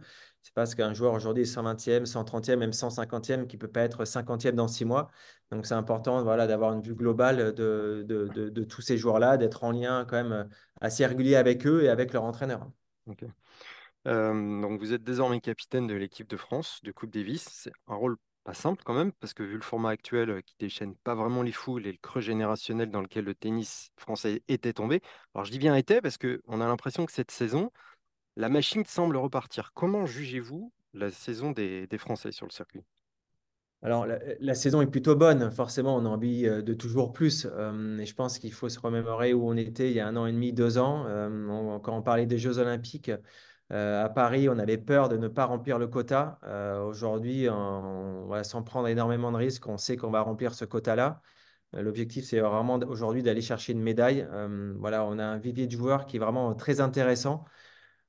C'est 0.48 0.54
parce 0.54 0.74
qu'un 0.74 0.94
joueur 0.94 1.12
aujourd'hui 1.12 1.42
est 1.42 1.46
120e, 1.46 2.06
130e, 2.06 2.56
même 2.56 2.70
150e, 2.70 3.46
qui 3.46 3.56
ne 3.56 3.60
peut 3.60 3.68
pas 3.68 3.82
être 3.82 4.06
50e 4.06 4.52
dans 4.52 4.66
six 4.66 4.86
mois. 4.86 5.10
Donc, 5.50 5.66
c'est 5.66 5.74
important 5.74 6.22
voilà, 6.22 6.46
d'avoir 6.46 6.72
une 6.72 6.80
vue 6.80 6.94
globale 6.94 7.52
de, 7.52 8.02
de, 8.08 8.28
de, 8.28 8.48
de 8.48 8.64
tous 8.64 8.80
ces 8.80 8.96
joueurs-là, 8.96 9.36
d'être 9.36 9.62
en 9.62 9.72
lien 9.72 10.06
quand 10.08 10.16
même 10.16 10.48
assez 10.80 11.04
régulier 11.04 11.36
avec 11.36 11.66
eux 11.66 11.82
et 11.82 11.90
avec 11.90 12.14
leur 12.14 12.24
entraîneur. 12.24 12.66
Euh, 14.06 14.62
donc 14.62 14.80
vous 14.80 14.94
êtes 14.94 15.04
désormais 15.04 15.40
capitaine 15.42 15.86
de 15.86 15.94
l'équipe 15.94 16.28
de 16.28 16.38
France 16.38 16.80
de 16.82 16.92
Coupe 16.92 17.10
Davis. 17.10 17.46
C'est 17.50 17.72
un 17.88 17.94
rôle 17.94 18.16
pas 18.44 18.54
simple 18.54 18.82
quand 18.82 18.94
même, 18.94 19.12
parce 19.12 19.34
que 19.34 19.42
vu 19.42 19.56
le 19.56 19.60
format 19.62 19.90
actuel 19.90 20.30
euh, 20.30 20.40
qui 20.40 20.54
déchaîne 20.58 20.94
pas 20.96 21.14
vraiment 21.14 21.42
les 21.42 21.52
foules 21.52 21.86
et 21.86 21.92
le 21.92 21.98
creux 22.00 22.22
générationnel 22.22 22.90
dans 22.90 23.02
lequel 23.02 23.26
le 23.26 23.34
tennis 23.34 23.90
français 23.98 24.42
était 24.48 24.72
tombé. 24.72 25.02
Alors 25.34 25.44
je 25.44 25.50
dis 25.50 25.58
bien 25.58 25.74
était 25.76 26.00
parce 26.00 26.16
qu'on 26.16 26.60
a 26.60 26.66
l'impression 26.66 27.04
que 27.04 27.12
cette 27.12 27.30
saison, 27.30 27.70
la 28.38 28.48
machine 28.48 28.84
semble 28.86 29.16
repartir. 29.16 29.72
Comment 29.74 30.06
jugez-vous 30.06 30.72
la 30.94 31.10
saison 31.10 31.50
des, 31.50 31.88
Français 31.98 32.30
sur 32.30 32.46
le 32.46 32.52
circuit? 32.52 32.84
Alors, 33.82 34.06
la, 34.06 34.54
saison 34.54 34.80
est 34.80 34.86
plutôt 34.86 35.16
bonne. 35.16 35.50
Forcément, 35.50 35.96
on 35.96 36.04
a 36.04 36.08
envie 36.08 36.46
euh, 36.46 36.62
de 36.62 36.72
toujours 36.72 37.12
plus. 37.12 37.46
Euh, 37.50 37.98
et 37.98 38.06
je 38.06 38.14
pense 38.14 38.38
qu'il 38.38 38.52
faut 38.52 38.68
se 38.68 38.78
remémorer 38.78 39.34
où 39.34 39.48
on 39.48 39.56
était 39.56 39.90
il 39.90 39.96
y 39.96 40.00
a 40.00 40.06
un 40.06 40.16
an 40.16 40.26
et 40.26 40.32
demi, 40.32 40.52
deux 40.52 40.78
ans. 40.78 41.04
Euh, 41.06 41.78
quand 41.80 41.96
on 41.96 42.02
parlait 42.02 42.26
des 42.26 42.38
Jeux 42.38 42.58
Olympiques 42.58 43.10
à 43.70 44.08
Paris, 44.08 44.48
on 44.48 44.58
avait 44.58 44.78
peur 44.78 45.10
de 45.10 45.18
ne 45.18 45.28
pas 45.28 45.44
remplir 45.44 45.78
le 45.78 45.88
quota. 45.88 46.38
Aujourd'hui, 46.86 47.50
on, 47.50 48.24
voilà, 48.24 48.42
sans 48.42 48.62
prendre 48.62 48.88
énormément 48.88 49.30
de 49.30 49.36
risques, 49.36 49.66
on 49.68 49.76
sait 49.76 49.98
qu'on 49.98 50.10
va 50.10 50.22
remplir 50.22 50.54
ce 50.54 50.64
quota-là. 50.64 51.20
L'objectif, 51.74 52.24
c'est 52.24 52.40
vraiment 52.40 52.76
aujourd'hui 52.76 53.22
d'aller 53.22 53.42
chercher 53.42 53.74
une 53.74 53.82
médaille. 53.82 54.26
Voilà, 54.78 55.04
on 55.04 55.18
a 55.18 55.24
un 55.24 55.36
vivier 55.36 55.66
de 55.66 55.72
joueurs 55.72 56.06
qui 56.06 56.16
est 56.16 56.18
vraiment 56.18 56.54
très 56.54 56.80
intéressant. 56.80 57.44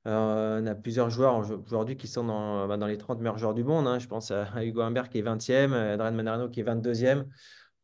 Euh, 0.06 0.60
on 0.62 0.66
a 0.66 0.74
plusieurs 0.74 1.10
joueurs 1.10 1.36
aujourd'hui 1.66 1.96
qui 1.96 2.08
sont 2.08 2.24
dans, 2.24 2.66
bah, 2.66 2.76
dans 2.78 2.86
les 2.86 2.96
30 2.96 3.18
meilleurs 3.20 3.38
joueurs 3.38 3.54
du 3.54 3.64
monde. 3.64 3.86
hein. 3.86 3.98
Je 3.98 4.06
pense 4.08 4.30
à 4.30 4.64
Hugo 4.64 4.80
Humbert 4.80 5.08
qui 5.10 5.18
est 5.18 5.22
20e, 5.22 5.74
à 5.74 5.92
Adrien 5.92 6.10
Manarino 6.12 6.48
qui 6.48 6.60
est 6.60 6.62
22e. 6.62 7.18
Euh, 7.18 7.24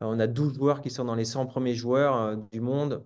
on 0.01 0.19
a 0.19 0.27
12 0.27 0.55
joueurs 0.55 0.81
qui 0.81 0.89
sont 0.89 1.05
dans 1.05 1.15
les 1.15 1.25
100 1.25 1.45
premiers 1.45 1.75
joueurs 1.75 2.15
euh, 2.15 2.35
du 2.51 2.59
monde. 2.61 3.05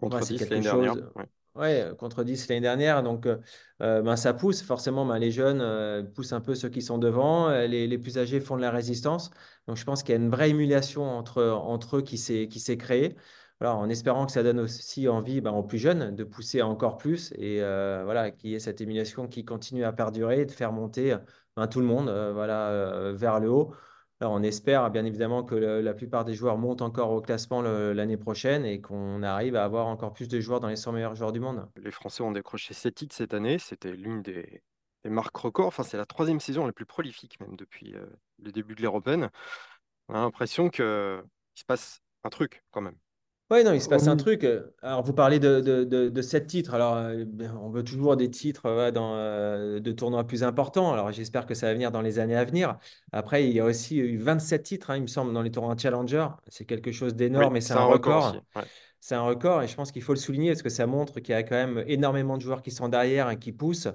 Contre 0.00 0.16
Ouais, 0.16 0.22
c'est 0.22 0.34
10 0.34 0.38
quelque 0.38 0.50
l'année 0.50 0.62
dernière. 0.62 0.94
Ouais. 1.16 1.24
Ouais, 1.54 1.90
contre 1.98 2.22
10 2.22 2.46
l'année 2.48 2.60
dernière. 2.60 3.02
Donc, 3.02 3.26
euh, 3.26 3.38
euh, 3.80 4.02
ben, 4.02 4.14
ça 4.16 4.34
pousse. 4.34 4.62
Forcément, 4.62 5.06
ben, 5.06 5.18
les 5.18 5.30
jeunes 5.30 5.60
euh, 5.62 6.02
poussent 6.02 6.32
un 6.32 6.40
peu 6.42 6.54
ceux 6.54 6.68
qui 6.68 6.82
sont 6.82 6.98
devant. 6.98 7.48
Euh, 7.48 7.66
Les, 7.66 7.86
les 7.86 7.98
plus 7.98 8.18
âgés 8.18 8.40
font 8.40 8.56
de 8.56 8.60
la 8.62 8.70
résistance. 8.70 9.30
Donc, 9.66 9.76
je 9.76 9.84
pense 9.84 10.02
qu'il 10.02 10.14
y 10.14 10.18
a 10.18 10.20
une 10.20 10.30
vraie 10.30 10.50
émulation 10.50 11.02
entre, 11.04 11.42
entre 11.44 11.96
eux 11.96 12.02
qui 12.02 12.18
s'est 12.18 12.76
créée. 12.76 13.16
Voilà, 13.60 13.74
en 13.76 13.88
espérant 13.88 14.26
que 14.26 14.32
ça 14.32 14.42
donne 14.42 14.60
aussi 14.60 15.08
envie 15.08 15.40
ben, 15.40 15.52
aux 15.52 15.62
plus 15.62 15.78
jeunes 15.78 16.14
de 16.14 16.24
pousser 16.24 16.60
encore 16.60 16.98
plus 16.98 17.32
et 17.38 17.62
euh, 17.62 18.02
voilà, 18.04 18.30
qu'il 18.30 18.50
y 18.50 18.54
ait 18.54 18.58
cette 18.58 18.82
émulation 18.82 19.28
qui 19.28 19.46
continue 19.46 19.84
à 19.84 19.92
perdurer 19.92 20.42
et 20.42 20.44
de 20.44 20.50
faire 20.50 20.72
monter 20.72 21.16
ben, 21.56 21.66
tout 21.66 21.80
le 21.80 21.86
monde 21.86 22.10
euh, 22.10 22.32
voilà, 22.34 22.68
euh, 22.68 23.14
vers 23.14 23.40
le 23.40 23.48
haut. 23.50 23.74
Alors, 24.20 24.32
on 24.32 24.42
espère 24.42 24.90
bien 24.90 25.04
évidemment 25.04 25.42
que 25.42 25.54
la 25.54 25.94
plupart 25.94 26.24
des 26.24 26.34
joueurs 26.34 26.56
montent 26.58 26.80
encore 26.82 27.10
au 27.12 27.20
classement 27.20 27.60
l'année 27.60 28.16
prochaine 28.16 28.64
et 28.64 28.80
qu'on 28.80 29.22
arrive 29.22 29.56
à 29.56 29.64
avoir 29.64 29.86
encore 29.88 30.14
plus 30.14 30.26
de 30.28 30.40
joueurs 30.40 30.60
dans 30.60 30.68
les 30.68 30.76
100 30.76 30.92
meilleurs 30.92 31.14
joueurs 31.14 31.32
du 31.32 31.40
monde. 31.40 31.68
Les 31.76 31.90
Français 31.90 32.22
ont 32.22 32.32
décroché 32.32 32.72
7 32.72 32.94
titres 32.94 33.14
cette 33.14 33.34
année. 33.34 33.58
C'était 33.58 33.92
l'une 33.92 34.22
des, 34.22 34.62
marques 35.04 35.36
records. 35.36 35.66
Enfin, 35.66 35.82
c'est 35.82 35.98
la 35.98 36.06
troisième 36.06 36.40
saison 36.40 36.64
la 36.64 36.72
plus 36.72 36.86
prolifique 36.86 37.38
même 37.40 37.56
depuis 37.56 37.94
le 38.38 38.52
début 38.52 38.74
de 38.74 38.80
l'ère 38.80 38.92
européenne. 38.92 39.28
On 40.08 40.14
a 40.14 40.20
l'impression 40.20 40.70
qu'il 40.70 40.84
se 40.84 41.64
passe 41.66 42.00
un 42.24 42.30
truc 42.30 42.64
quand 42.70 42.80
même. 42.80 42.96
Oui, 43.48 43.62
non, 43.62 43.72
il 43.72 43.80
se 43.80 43.88
passe 43.88 44.08
un 44.08 44.16
mi- 44.16 44.16
truc. 44.16 44.42
euh, 44.42 44.74
Alors, 44.82 45.04
vous 45.04 45.12
parlez 45.12 45.38
de, 45.38 45.60
de, 45.60 45.84
de, 45.84 46.08
de 46.08 46.22
sept 46.22 46.48
titres. 46.48 46.74
Alors, 46.74 46.96
euh, 46.96 47.24
on 47.62 47.70
veut 47.70 47.84
toujours 47.84 48.16
des 48.16 48.28
titres 48.28 48.68
ouais, 48.74 48.90
dans, 48.90 49.14
euh, 49.14 49.78
de 49.78 49.92
tournois 49.92 50.24
plus 50.26 50.42
importants. 50.42 50.92
Alors, 50.92 51.12
j'espère 51.12 51.46
que 51.46 51.54
ça 51.54 51.66
va 51.68 51.72
venir 51.74 51.92
dans 51.92 52.00
les 52.02 52.18
années 52.18 52.34
à 52.36 52.44
venir. 52.44 52.76
Après, 53.12 53.46
il 53.48 53.52
y 53.54 53.60
a 53.60 53.64
aussi 53.64 53.98
eu 53.98 54.18
27 54.18 54.64
titres, 54.64 54.90
hein, 54.90 54.96
il 54.96 55.02
me 55.02 55.06
semble, 55.06 55.32
dans 55.32 55.42
les 55.42 55.52
tournois 55.52 55.76
Challenger. 55.78 56.26
C'est 56.48 56.64
quelque 56.64 56.90
chose 56.90 57.14
Oui, 57.34 57.46
d'énorme 57.46 57.56
et 57.56 57.60
c'est 57.60 57.78
un 57.78 57.78
un 57.78 57.84
record 57.84 58.16
aussi. 58.16 58.36
record. 58.36 58.44
Ouais. 58.56 58.64
C'est 59.00 59.14
un 59.14 59.22
record 59.22 59.62
et 59.62 59.68
je 59.68 59.76
pense 59.76 59.92
qu'il 59.92 60.02
faut 60.02 60.14
le 60.14 60.18
souligner 60.18 60.50
parce 60.50 60.62
que 60.62 60.68
ça 60.68 60.86
montre 60.86 61.20
qu'il 61.20 61.32
y 61.32 61.34
a 61.36 61.42
quand 61.44 61.54
même 61.54 61.84
énormément 61.86 62.36
de 62.38 62.42
joueurs 62.42 62.62
qui 62.62 62.72
sont 62.72 62.88
derrière 62.88 63.30
et 63.30 63.38
qui 63.38 63.52
poussent. 63.52 63.88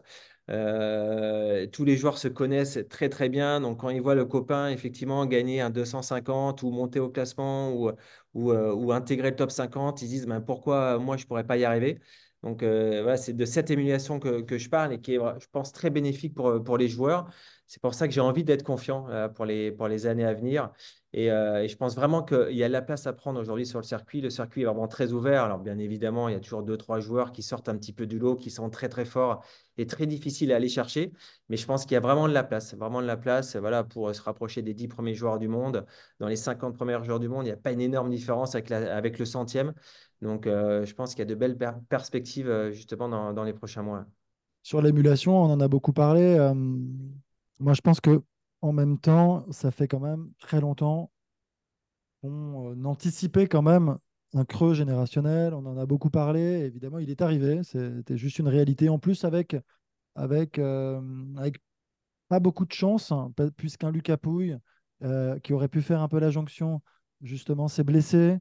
Euh, 0.51 1.65
tous 1.67 1.85
les 1.85 1.95
joueurs 1.97 2.17
se 2.17 2.27
connaissent 2.27 2.79
très 2.89 3.09
très 3.09 3.29
bien. 3.29 3.61
Donc 3.61 3.79
quand 3.79 3.89
ils 3.89 4.01
voient 4.01 4.15
le 4.15 4.25
copain 4.25 4.69
effectivement 4.69 5.25
gagner 5.25 5.61
un 5.61 5.69
250 5.69 6.61
ou 6.63 6.71
monter 6.71 6.99
au 6.99 7.09
classement 7.09 7.71
ou, 7.73 7.91
ou, 8.33 8.51
euh, 8.51 8.89
intégrer 8.91 9.29
le 9.31 9.35
top 9.35 9.51
50, 9.51 10.01
ils 10.01 10.05
se 10.07 10.11
disent 10.11 10.25
ben, 10.27 10.41
pourquoi 10.41 10.97
moi 10.99 11.17
je 11.17 11.25
pourrais 11.25 11.45
pas 11.45 11.57
y 11.57 11.63
arriver? 11.65 11.99
Donc 12.43 12.63
euh, 12.63 13.01
voilà, 13.03 13.17
c'est 13.17 13.33
de 13.33 13.45
cette 13.45 13.69
émulation 13.69 14.19
que, 14.19 14.41
que 14.41 14.57
je 14.57 14.69
parle 14.69 14.93
et 14.93 15.01
qui 15.01 15.13
est, 15.15 15.19
je 15.39 15.47
pense, 15.51 15.71
très 15.71 15.89
bénéfique 15.91 16.33
pour, 16.33 16.63
pour 16.63 16.77
les 16.77 16.87
joueurs. 16.87 17.29
C'est 17.67 17.81
pour 17.81 17.93
ça 17.93 18.07
que 18.07 18.13
j'ai 18.13 18.19
envie 18.21 18.43
d'être 18.43 18.63
confiant 18.63 19.07
euh, 19.09 19.29
pour 19.29 19.45
les, 19.45 19.71
pour 19.71 19.87
les 19.87 20.07
années 20.07 20.25
à 20.25 20.33
venir. 20.33 20.71
Et, 21.13 21.29
euh, 21.31 21.63
et 21.63 21.67
je 21.67 21.75
pense 21.77 21.95
vraiment 21.95 22.23
qu'il 22.23 22.51
y 22.55 22.63
a 22.63 22.67
de 22.67 22.73
la 22.73 22.81
place 22.81 23.05
à 23.05 23.13
prendre 23.13 23.39
aujourd'hui 23.39 23.65
sur 23.65 23.79
le 23.79 23.83
circuit. 23.83 24.21
Le 24.21 24.29
circuit 24.29 24.61
est 24.61 24.65
vraiment 24.65 24.87
très 24.87 25.11
ouvert. 25.11 25.43
Alors, 25.43 25.59
bien 25.59 25.77
évidemment, 25.77 26.29
il 26.29 26.33
y 26.33 26.35
a 26.35 26.39
toujours 26.39 26.63
deux, 26.63 26.77
trois 26.77 26.99
joueurs 26.99 27.31
qui 27.31 27.43
sortent 27.43 27.69
un 27.69 27.77
petit 27.77 27.93
peu 27.93 28.05
du 28.07 28.17
lot, 28.17 28.35
qui 28.35 28.49
sont 28.49 28.69
très, 28.69 28.89
très 28.89 29.05
forts 29.05 29.43
et 29.77 29.85
très 29.87 30.05
difficiles 30.05 30.51
à 30.53 30.55
aller 30.55 30.69
chercher. 30.69 31.11
Mais 31.49 31.57
je 31.57 31.65
pense 31.65 31.83
qu'il 31.85 31.93
y 31.93 31.97
a 31.97 31.99
vraiment 31.99 32.27
de 32.27 32.33
la 32.33 32.43
place, 32.43 32.73
vraiment 32.75 33.01
de 33.01 33.07
la 33.07 33.17
place 33.17 33.55
voilà, 33.55 33.83
pour 33.83 34.13
se 34.15 34.21
rapprocher 34.21 34.61
des 34.61 34.73
10 34.73 34.87
premiers 34.87 35.13
joueurs 35.15 35.37
du 35.39 35.47
monde. 35.47 35.85
Dans 36.19 36.27
les 36.27 36.35
50 36.37 36.75
premiers 36.75 37.03
joueurs 37.03 37.19
du 37.19 37.27
monde, 37.29 37.43
il 37.45 37.49
n'y 37.49 37.51
a 37.53 37.57
pas 37.57 37.71
une 37.71 37.81
énorme 37.81 38.09
différence 38.09 38.55
avec, 38.55 38.69
la- 38.69 38.95
avec 38.95 39.19
le 39.19 39.25
centième. 39.25 39.73
Donc, 40.21 40.45
euh, 40.45 40.85
je 40.85 40.93
pense 40.93 41.11
qu'il 41.11 41.19
y 41.19 41.21
a 41.23 41.25
de 41.25 41.35
belles 41.35 41.57
per- 41.57 41.71
perspectives 41.89 42.49
euh, 42.49 42.71
justement 42.71 43.09
dans, 43.33 43.43
les 43.43 43.53
prochains 43.53 43.81
mois. 43.81 44.05
Sur 44.61 44.81
l'émulation, 44.81 45.35
on 45.35 45.51
en 45.51 45.59
a 45.59 45.67
beaucoup 45.67 45.93
parlé. 45.93 46.35
euh, 46.37 46.53
moi, 46.53 47.73
je 47.73 47.81
pense 47.81 47.99
que 47.99 48.21
en 48.61 48.71
même 48.71 48.99
temps, 48.99 49.45
ça 49.51 49.71
fait 49.71 49.87
quand 49.87 49.99
même 49.99 50.31
très 50.39 50.61
longtemps 50.61 51.11
qu'on 52.21 52.85
anticipait 52.85 53.47
quand 53.47 53.63
même 53.63 53.97
un 54.35 54.45
creux 54.45 54.75
générationnel. 54.75 55.55
On 55.55 55.65
en 55.65 55.77
a 55.77 55.87
beaucoup 55.87 56.11
parlé. 56.11 56.41
Évidemment, 56.41 56.99
il 56.99 57.09
est 57.09 57.23
arrivé. 57.23 57.63
C'était 57.63 58.17
juste 58.17 58.37
une 58.37 58.47
réalité. 58.47 58.89
En 58.89 58.99
plus, 58.99 59.23
avec, 59.23 59.55
pas 62.27 62.39
beaucoup 62.39 62.65
de 62.65 62.71
chance, 62.71 63.11
hein, 63.11 63.33
puisqu'un 63.57 63.89
Lucas 63.89 64.17
Pouille, 64.17 64.57
qui 65.41 65.53
aurait 65.53 65.67
pu 65.67 65.81
faire 65.81 66.01
un 66.01 66.07
peu 66.07 66.19
la 66.19 66.29
jonction, 66.29 66.83
justement, 67.23 67.67
s'est 67.67 67.83
blessé. 67.83 68.37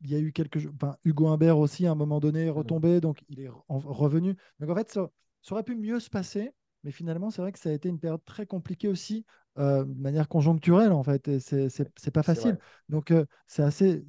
Il 0.00 0.10
y 0.10 0.14
a 0.14 0.18
eu 0.18 0.32
quelques... 0.32 0.66
Enfin, 0.74 0.96
Hugo 1.04 1.28
Humbert 1.28 1.58
aussi, 1.58 1.86
à 1.86 1.92
un 1.92 1.94
moment 1.94 2.20
donné, 2.20 2.46
est 2.46 2.50
retombé, 2.50 3.00
donc 3.00 3.22
il 3.28 3.40
est 3.40 3.48
en- 3.48 3.78
revenu. 3.78 4.36
Donc 4.60 4.70
en 4.70 4.74
fait, 4.74 4.90
ça, 4.90 5.10
ça 5.42 5.54
aurait 5.54 5.64
pu 5.64 5.74
mieux 5.76 6.00
se 6.00 6.10
passer, 6.10 6.52
mais 6.84 6.92
finalement, 6.92 7.30
c'est 7.30 7.42
vrai 7.42 7.52
que 7.52 7.58
ça 7.58 7.70
a 7.70 7.72
été 7.72 7.88
une 7.88 7.98
période 7.98 8.24
très 8.24 8.46
compliquée 8.46 8.88
aussi, 8.88 9.24
euh, 9.58 9.84
de 9.84 10.00
manière 10.00 10.28
conjoncturelle, 10.28 10.92
en 10.92 11.02
fait, 11.02 11.26
et 11.28 11.40
c'est 11.40 12.10
pas 12.12 12.22
facile. 12.22 12.58
Donc 12.88 13.10
euh, 13.10 13.24
c'est 13.46 13.62
assez, 13.62 14.04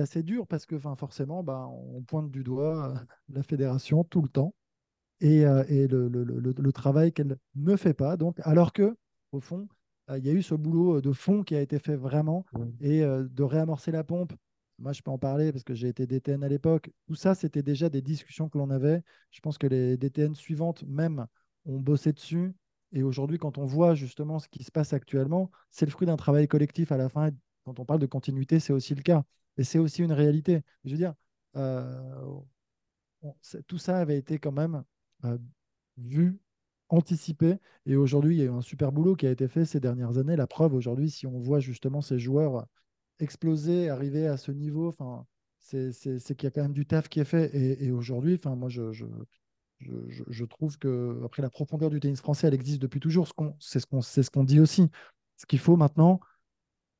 assez 0.00 0.22
dur, 0.22 0.46
parce 0.46 0.64
que 0.66 0.78
forcément, 0.78 1.42
bah, 1.42 1.66
on 1.68 2.02
pointe 2.02 2.30
du 2.30 2.42
doigt 2.42 2.90
euh, 2.96 2.98
la 3.28 3.42
fédération 3.42 4.02
tout 4.04 4.22
le 4.22 4.28
temps 4.28 4.54
et, 5.20 5.40
et 5.68 5.88
le, 5.88 6.08
le- 6.08 6.24
le- 6.24 6.54
le 6.56 6.72
travail 6.72 7.12
qu'elle 7.12 7.38
ne 7.56 7.76
fait 7.76 7.94
pas. 7.94 8.16
Donc, 8.16 8.38
alors 8.44 8.72
que, 8.72 8.96
au 9.32 9.40
fond, 9.40 9.68
il 10.16 10.24
y 10.24 10.28
a 10.28 10.32
eu 10.32 10.42
ce 10.42 10.54
boulot 10.54 11.00
de 11.00 11.12
fond 11.12 11.42
qui 11.42 11.54
a 11.56 11.60
été 11.60 11.78
fait 11.78 11.96
vraiment 11.96 12.44
et 12.80 13.00
de 13.02 13.42
réamorcer 13.42 13.90
la 13.90 14.04
pompe. 14.04 14.32
Moi, 14.78 14.92
je 14.92 15.02
peux 15.02 15.10
en 15.10 15.18
parler 15.18 15.52
parce 15.52 15.64
que 15.64 15.74
j'ai 15.74 15.88
été 15.88 16.06
DTN 16.06 16.42
à 16.42 16.48
l'époque. 16.48 16.90
Tout 17.06 17.14
ça, 17.14 17.34
c'était 17.34 17.62
déjà 17.62 17.88
des 17.88 18.02
discussions 18.02 18.48
que 18.48 18.58
l'on 18.58 18.70
avait. 18.70 19.02
Je 19.30 19.40
pense 19.40 19.58
que 19.58 19.66
les 19.66 19.96
DTN 19.96 20.34
suivantes, 20.34 20.82
même, 20.84 21.26
ont 21.64 21.78
bossé 21.78 22.12
dessus. 22.12 22.54
Et 22.92 23.02
aujourd'hui, 23.02 23.38
quand 23.38 23.58
on 23.58 23.66
voit 23.66 23.94
justement 23.94 24.38
ce 24.38 24.48
qui 24.48 24.64
se 24.64 24.70
passe 24.70 24.92
actuellement, 24.92 25.50
c'est 25.70 25.86
le 25.86 25.90
fruit 25.90 26.06
d'un 26.06 26.16
travail 26.16 26.48
collectif 26.48 26.92
à 26.92 26.96
la 26.96 27.08
fin. 27.08 27.30
Quand 27.64 27.80
on 27.80 27.84
parle 27.84 28.00
de 28.00 28.06
continuité, 28.06 28.60
c'est 28.60 28.72
aussi 28.72 28.94
le 28.94 29.02
cas. 29.02 29.24
Et 29.56 29.64
c'est 29.64 29.78
aussi 29.78 30.02
une 30.02 30.12
réalité. 30.12 30.62
Je 30.84 30.90
veux 30.90 30.96
dire, 30.96 31.14
euh, 31.56 32.40
tout 33.66 33.78
ça 33.78 33.98
avait 33.98 34.18
été 34.18 34.38
quand 34.38 34.52
même 34.52 34.84
euh, 35.24 35.38
vu, 35.96 36.38
anticipé. 36.88 37.58
Et 37.86 37.96
aujourd'hui, 37.96 38.36
il 38.36 38.38
y 38.38 38.42
a 38.42 38.46
eu 38.46 38.50
un 38.50 38.60
super 38.60 38.92
boulot 38.92 39.16
qui 39.16 39.26
a 39.26 39.30
été 39.30 39.48
fait 39.48 39.64
ces 39.64 39.80
dernières 39.80 40.18
années. 40.18 40.36
La 40.36 40.46
preuve, 40.46 40.74
aujourd'hui, 40.74 41.10
si 41.10 41.26
on 41.26 41.38
voit 41.38 41.60
justement 41.60 42.00
ces 42.00 42.18
joueurs 42.18 42.66
exploser, 43.20 43.88
arriver 43.88 44.26
à 44.26 44.36
ce 44.36 44.52
niveau, 44.52 44.88
enfin, 44.88 45.26
c'est 45.58 45.92
qu'il 46.36 46.44
y 46.44 46.46
a 46.46 46.50
quand 46.50 46.62
même 46.62 46.72
du 46.72 46.86
taf 46.86 47.08
qui 47.08 47.20
est 47.20 47.24
fait. 47.24 47.50
Et, 47.54 47.90
aujourd'hui, 47.90 48.34
enfin, 48.34 48.54
moi, 48.54 48.68
je, 48.68 48.92
je, 48.92 49.06
je, 49.80 50.44
trouve 50.44 50.78
que 50.78 51.20
après 51.24 51.42
la 51.42 51.50
profondeur 51.50 51.90
du 51.90 52.00
tennis 52.00 52.20
français, 52.20 52.46
elle 52.46 52.54
existe 52.54 52.82
depuis 52.82 53.00
toujours. 53.00 53.28
C'est 53.60 53.80
ce 53.80 53.86
qu'on 53.86 54.02
ce 54.02 54.44
dit 54.44 54.60
aussi. 54.60 54.90
Ce 55.36 55.46
qu'il 55.46 55.58
faut 55.58 55.76
maintenant, 55.76 56.20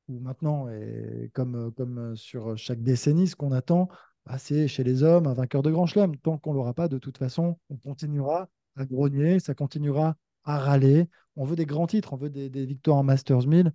ou 0.07 0.19
maintenant, 0.19 0.69
et 0.69 1.31
comme, 1.33 1.71
comme 1.73 2.15
sur 2.15 2.57
chaque 2.57 2.81
décennie, 2.81 3.27
ce 3.27 3.35
qu'on 3.35 3.51
attend, 3.51 3.87
bah, 4.25 4.37
c'est 4.37 4.67
chez 4.67 4.83
les 4.83 5.03
hommes 5.03 5.27
un 5.27 5.33
vainqueur 5.33 5.61
de 5.61 5.71
grand 5.71 5.85
chelem. 5.85 6.17
Tant 6.17 6.37
qu'on 6.37 6.51
ne 6.51 6.57
l'aura 6.57 6.73
pas, 6.73 6.87
de 6.87 6.97
toute 6.97 7.17
façon, 7.17 7.59
on 7.69 7.77
continuera 7.77 8.49
à 8.75 8.85
grogner, 8.85 9.39
ça 9.39 9.53
continuera 9.53 10.15
à 10.43 10.59
râler. 10.59 11.07
On 11.35 11.45
veut 11.45 11.55
des 11.55 11.65
grands 11.65 11.87
titres, 11.87 12.13
on 12.13 12.17
veut 12.17 12.29
des, 12.29 12.49
des 12.49 12.65
victoires 12.65 12.97
en 12.97 13.03
Masters 13.03 13.47
1000, 13.47 13.71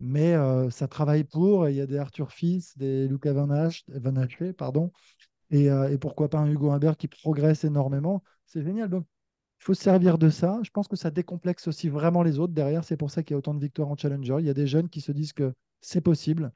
mais 0.00 0.34
euh, 0.34 0.70
ça 0.70 0.88
travaille 0.88 1.24
pour. 1.24 1.68
Il 1.68 1.76
y 1.76 1.80
a 1.80 1.86
des 1.86 1.98
Arthur 1.98 2.32
Fils, 2.32 2.76
des 2.78 3.08
Luca 3.08 3.32
Van 3.32 3.48
Hache- 3.50 3.84
Van 3.88 4.14
pardon, 4.56 4.92
et, 5.50 5.70
euh, 5.70 5.90
et 5.90 5.98
pourquoi 5.98 6.28
pas 6.28 6.38
un 6.38 6.50
Hugo 6.50 6.70
Humbert 6.70 6.96
qui 6.96 7.08
progresse 7.08 7.64
énormément. 7.64 8.22
C'est 8.46 8.62
génial. 8.62 8.88
Donc, 8.88 9.06
il 9.60 9.64
faut 9.64 9.74
se 9.74 9.82
servir 9.82 10.18
de 10.18 10.30
ça. 10.30 10.60
Je 10.62 10.70
pense 10.70 10.88
que 10.88 10.96
ça 10.96 11.10
décomplexe 11.10 11.68
aussi 11.68 11.88
vraiment 11.88 12.22
les 12.22 12.38
autres. 12.38 12.52
Derrière, 12.52 12.84
c'est 12.84 12.96
pour 12.96 13.10
ça 13.10 13.22
qu'il 13.22 13.34
y 13.34 13.36
a 13.36 13.38
autant 13.38 13.54
de 13.54 13.60
victoires 13.60 13.88
en 13.88 13.96
Challenger. 13.96 14.36
Il 14.40 14.46
y 14.46 14.50
a 14.50 14.54
des 14.54 14.66
jeunes 14.66 14.88
qui 14.88 15.00
se 15.00 15.12
disent 15.12 15.32
que 15.32 15.54
c'est 15.80 16.00
possible 16.00 16.52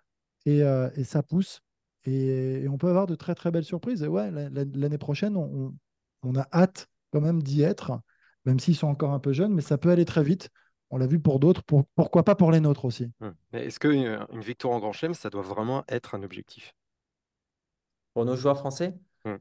et, 0.47 0.63
euh, 0.63 0.91
et 0.97 1.05
ça 1.05 1.23
pousse. 1.23 1.61
Et, 2.05 2.63
et 2.63 2.69
on 2.69 2.79
peut 2.79 2.89
avoir 2.89 3.07
de 3.07 3.15
très 3.15 3.35
très 3.35 3.51
belles 3.51 3.65
surprises. 3.65 4.03
Et 4.03 4.09
ouais, 4.09 4.31
la- 4.31 4.49
la- 4.51 4.65
l'année 4.65 4.99
prochaine, 4.99 5.37
on- 5.37 5.75
on 6.23 6.37
a 6.37 6.47
hâte 6.53 6.89
quand 7.13 7.21
même 7.21 7.43
d'y 7.43 7.63
être, 7.63 8.01
même 8.45 8.59
s'ils 8.61 8.77
sont 8.77 8.87
encore 8.89 9.13
un 9.13 9.21
peu 9.21 9.33
jeunes, 9.33 9.55
mais 9.55 9.63
ça 9.63 9.79
peut 9.79 9.91
aller 9.91 10.05
très 10.05 10.23
vite. 10.23 10.51
On 10.91 10.97
l'a 10.97 11.07
vu 11.07 11.21
pour 11.21 11.39
d'autres, 11.39 11.63
pourquoi 11.95 12.23
pas 12.23 12.35
pour 12.35 12.51
les 12.51 12.61
nôtres 12.61 12.85
aussi. 12.85 13.11
Hum. 13.21 13.35
Est-ce 13.53 13.79
qu'une 13.79 14.27
une 14.33 14.41
victoire 14.41 14.75
en 14.75 14.81
Grand 14.81 14.93
Chelem, 14.93 15.15
ça 15.15 15.31
doit 15.31 15.43
vraiment 15.43 15.85
être 15.89 16.15
un 16.15 16.23
objectif? 16.23 16.75
Pour 18.15 18.25
nos 18.25 18.37
joueurs 18.37 18.59
français? 18.59 18.95
Hum. 19.25 19.39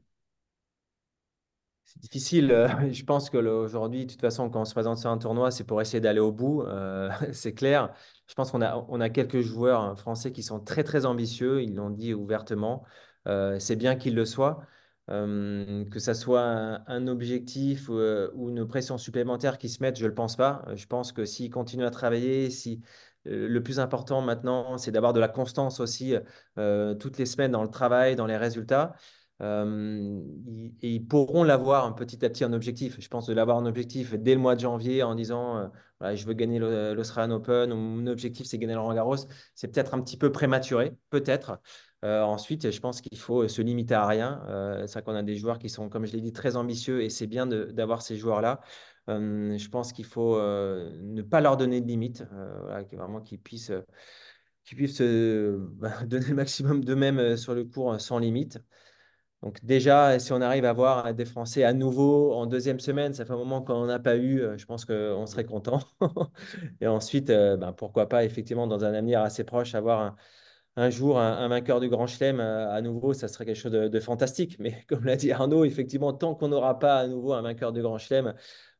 C'est 1.88 2.00
difficile. 2.02 2.52
Euh, 2.52 2.68
je 2.92 3.02
pense 3.02 3.30
qu'aujourd'hui, 3.30 4.04
de 4.04 4.10
toute 4.10 4.20
façon, 4.20 4.50
quand 4.50 4.60
on 4.60 4.64
se 4.66 4.74
présente 4.74 4.98
sur 4.98 5.08
un 5.08 5.16
tournoi, 5.16 5.50
c'est 5.50 5.64
pour 5.64 5.80
essayer 5.80 6.00
d'aller 6.00 6.20
au 6.20 6.32
bout. 6.32 6.62
Euh, 6.62 7.08
c'est 7.32 7.54
clair. 7.54 7.94
Je 8.26 8.34
pense 8.34 8.50
qu'on 8.50 8.60
a, 8.60 8.84
on 8.88 9.00
a 9.00 9.08
quelques 9.08 9.40
joueurs 9.40 9.80
hein, 9.80 9.96
français 9.96 10.30
qui 10.30 10.42
sont 10.42 10.60
très, 10.60 10.84
très 10.84 11.06
ambitieux. 11.06 11.62
Ils 11.62 11.74
l'ont 11.74 11.90
dit 11.90 12.12
ouvertement. 12.12 12.84
Euh, 13.26 13.58
c'est 13.58 13.76
bien 13.76 13.96
qu'ils 13.96 14.14
le 14.14 14.26
soient. 14.26 14.60
Que 15.08 15.98
ça 15.98 16.14
soit 16.14 16.82
un, 16.86 17.06
objectif 17.06 17.88
ou, 17.88 18.50
une 18.50 18.66
pression 18.66 18.98
supplémentaire 18.98 19.58
qui 19.58 19.68
se 19.68 19.82
mette, 19.82 19.96
je 19.96 20.04
ne 20.04 20.08
le 20.08 20.14
pense 20.14 20.36
pas. 20.36 20.64
Je 20.74 20.86
pense 20.86 21.12
que 21.12 21.24
s'ils 21.24 21.50
continuent 21.50 21.86
à 21.86 21.90
travailler, 21.90 22.50
si 22.50 22.82
le 23.24 23.58
plus 23.62 23.80
important 23.80 24.20
maintenant, 24.20 24.78
c'est 24.78 24.90
d'avoir 24.90 25.12
de 25.12 25.20
la 25.20 25.28
constance 25.28 25.80
aussi 25.80 26.14
toutes 26.56 27.18
les 27.18 27.26
semaines 27.26 27.52
dans 27.52 27.62
le 27.62 27.70
travail, 27.70 28.16
dans 28.16 28.26
les 28.26 28.36
résultats. 28.36 28.94
Euh, 29.40 30.20
et 30.82 30.90
ils 30.94 31.06
pourront 31.06 31.44
l'avoir 31.44 31.94
petit 31.94 32.24
à 32.24 32.28
petit 32.28 32.44
en 32.44 32.52
objectif. 32.52 33.00
Je 33.00 33.08
pense 33.08 33.26
de 33.26 33.34
l'avoir 33.34 33.56
en 33.56 33.66
objectif 33.66 34.14
dès 34.14 34.34
le 34.34 34.40
mois 34.40 34.56
de 34.56 34.60
janvier 34.60 35.02
en 35.02 35.14
disant 35.14 35.70
euh, 36.02 36.16
je 36.16 36.26
veux 36.26 36.34
gagner 36.34 36.58
l'Australian 36.58 37.36
Open 37.36 37.72
ou 37.72 37.76
mon 37.76 38.06
objectif 38.08 38.46
c'est 38.46 38.58
gagner 38.58 38.74
le 38.74 38.80
Roland 38.80 38.94
Garros. 38.94 39.16
C'est 39.54 39.68
peut-être 39.68 39.94
un 39.94 40.00
petit 40.00 40.16
peu 40.16 40.32
prématuré, 40.32 40.96
peut-être. 41.10 41.60
Euh, 42.04 42.22
ensuite, 42.22 42.70
je 42.70 42.80
pense 42.80 43.00
qu'il 43.00 43.18
faut 43.18 43.46
se 43.48 43.62
limiter 43.62 43.94
à 43.94 44.06
rien. 44.06 44.42
c'est 44.86 44.92
vrai 44.92 45.02
qu'on 45.02 45.14
a 45.14 45.22
des 45.22 45.36
joueurs 45.36 45.58
qui 45.58 45.68
sont, 45.68 45.88
comme 45.88 46.06
je 46.06 46.12
l'ai 46.12 46.20
dit, 46.20 46.32
très 46.32 46.56
ambitieux 46.56 47.02
et 47.02 47.10
c'est 47.10 47.26
bien 47.26 47.46
d'avoir 47.46 48.02
ces 48.02 48.16
joueurs-là. 48.16 48.60
je 49.08 49.68
pense 49.68 49.92
qu'il 49.92 50.04
faut 50.04 50.36
ne 50.40 51.22
pas 51.22 51.40
leur 51.40 51.56
donner 51.56 51.80
de 51.80 51.86
limites, 51.86 52.24
vraiment 52.92 53.20
qu'ils 53.20 53.40
puissent, 53.40 53.72
puissent 54.64 55.02
bah, 55.02 55.92
donner 56.06 56.26
le 56.26 56.34
maximum 56.34 56.84
d'eux-mêmes 56.84 57.36
sur 57.36 57.54
le 57.54 57.64
cours 57.64 58.00
sans 58.00 58.18
limite. 58.18 58.60
Donc 59.42 59.64
déjà, 59.64 60.18
si 60.18 60.32
on 60.32 60.40
arrive 60.40 60.64
à 60.64 60.72
voir 60.72 61.14
des 61.14 61.24
Français 61.24 61.62
à 61.62 61.72
nouveau 61.72 62.32
en 62.34 62.46
deuxième 62.46 62.80
semaine, 62.80 63.14
ça 63.14 63.24
fait 63.24 63.32
un 63.32 63.36
moment 63.36 63.62
qu'on 63.62 63.86
n'a 63.86 64.00
pas 64.00 64.16
eu, 64.16 64.40
euh, 64.40 64.58
je 64.58 64.66
pense 64.66 64.84
qu'on 64.84 65.26
serait 65.26 65.44
content. 65.44 65.78
Et 66.80 66.88
ensuite, 66.88 67.30
euh, 67.30 67.56
ben, 67.56 67.72
pourquoi 67.72 68.08
pas, 68.08 68.24
effectivement, 68.24 68.66
dans 68.66 68.84
un 68.84 68.92
avenir 68.94 69.20
assez 69.20 69.44
proche, 69.44 69.76
avoir 69.76 70.16
un, 70.76 70.90
jour 70.90 71.20
un, 71.20 71.48
vainqueur 71.48 71.80
du 71.80 71.88
Grand 71.88 72.06
Chelem 72.08 72.40
euh, 72.40 72.70
à 72.72 72.80
nouveau, 72.82 73.12
ça 73.14 73.28
serait 73.28 73.44
quelque 73.46 73.56
chose 73.56 73.72
de, 73.72 74.00
fantastique. 74.00 74.56
Mais 74.58 74.84
comme 74.88 75.04
l'a 75.04 75.16
dit 75.16 75.30
Arnaud, 75.30 75.64
effectivement, 75.64 76.12
tant 76.12 76.34
qu'on 76.34 76.48
n'aura 76.48 76.78
pas 76.80 76.98
à 76.98 77.06
nouveau 77.06 77.32
un 77.32 77.42
vainqueur 77.42 77.72
du 77.72 77.80
Grand 77.82 77.98
Chelem, 77.98 78.34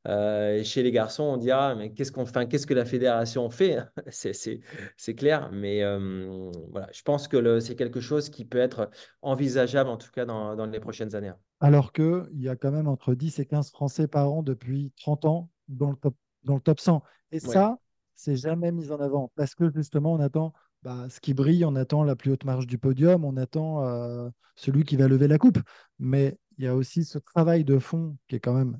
euh, 0.09 0.65
chez 0.65 0.83
les 0.83 0.91
garçons, 0.91 1.25
on 1.25 1.37
dira, 1.37 1.75
mais 1.75 1.93
qu'est-ce 1.93 2.13
qu'on 2.13 2.25
fait, 2.25 2.49
qu'est-ce 2.49 2.67
que 2.67 2.75
la 2.75 2.85
fédération 2.85 3.51
fait? 3.51 3.79
C'est 4.11 5.15
clair, 5.15 5.51
mais 5.53 5.83
euh, 5.83 6.51
voilà, 6.71 6.89
je 6.93 7.03
pense 7.03 7.29
que 7.29 7.61
c'est 7.61 7.77
quelque 7.77 8.01
chose 8.01 8.31
qui 8.31 8.45
peut 8.45 8.59
être 8.59 8.91
envisageable, 9.23 9.91
en 9.91 9.97
tout 9.97 10.11
cas 10.11 10.25
dans, 10.25 10.57
dans 10.57 10.67
les 10.67 10.81
prochaines 10.81 11.15
années. 11.15 11.33
Alors 11.61 11.93
qu'il 11.93 12.27
y 12.35 12.49
a 12.49 12.57
quand 12.57 12.71
même 12.71 12.89
entre 12.89 13.15
10 13.15 13.39
et 13.39 13.47
15 13.47 13.71
Français 13.71 14.09
par 14.09 14.33
an 14.33 14.43
depuis 14.43 14.93
30 15.01 15.25
ans 15.27 15.51
dans 15.69 15.91
le 15.91 15.97
top, 15.97 16.15
dans 16.45 16.55
le 16.55 16.61
top 16.61 16.81
100. 16.81 17.03
Et 17.33 17.41
ça, 17.41 17.79
c'est 18.15 18.37
jamais 18.37 18.73
mis 18.73 18.91
en 18.91 19.01
avant 19.01 19.31
parce 19.37 19.55
que 19.55 19.71
justement, 19.71 20.13
on 20.13 20.21
attend 20.21 20.53
bah, 20.83 21.07
ce 21.11 21.21
qui 21.21 21.35
brille, 21.35 21.65
on 21.65 21.77
attend 21.77 22.05
la 22.05 22.17
plus 22.17 22.33
haute 22.33 22.45
marge 22.45 22.67
du 22.67 22.79
podium, 22.79 23.25
on 23.25 23.37
attend 23.37 23.85
euh, 23.85 24.31
celui 24.55 24.85
qui 24.85 24.97
va 24.97 25.09
lever 25.09 25.29
la 25.29 25.39
coupe. 25.39 25.59
Mais 25.99 26.39
il 26.57 26.65
y 26.65 26.69
a 26.69 26.75
aussi 26.75 27.05
ce 27.05 27.19
travail 27.19 27.65
de 27.65 27.79
fond 27.79 28.17
qui 28.29 28.37
est 28.37 28.41
quand 28.41 28.55
même 28.55 28.79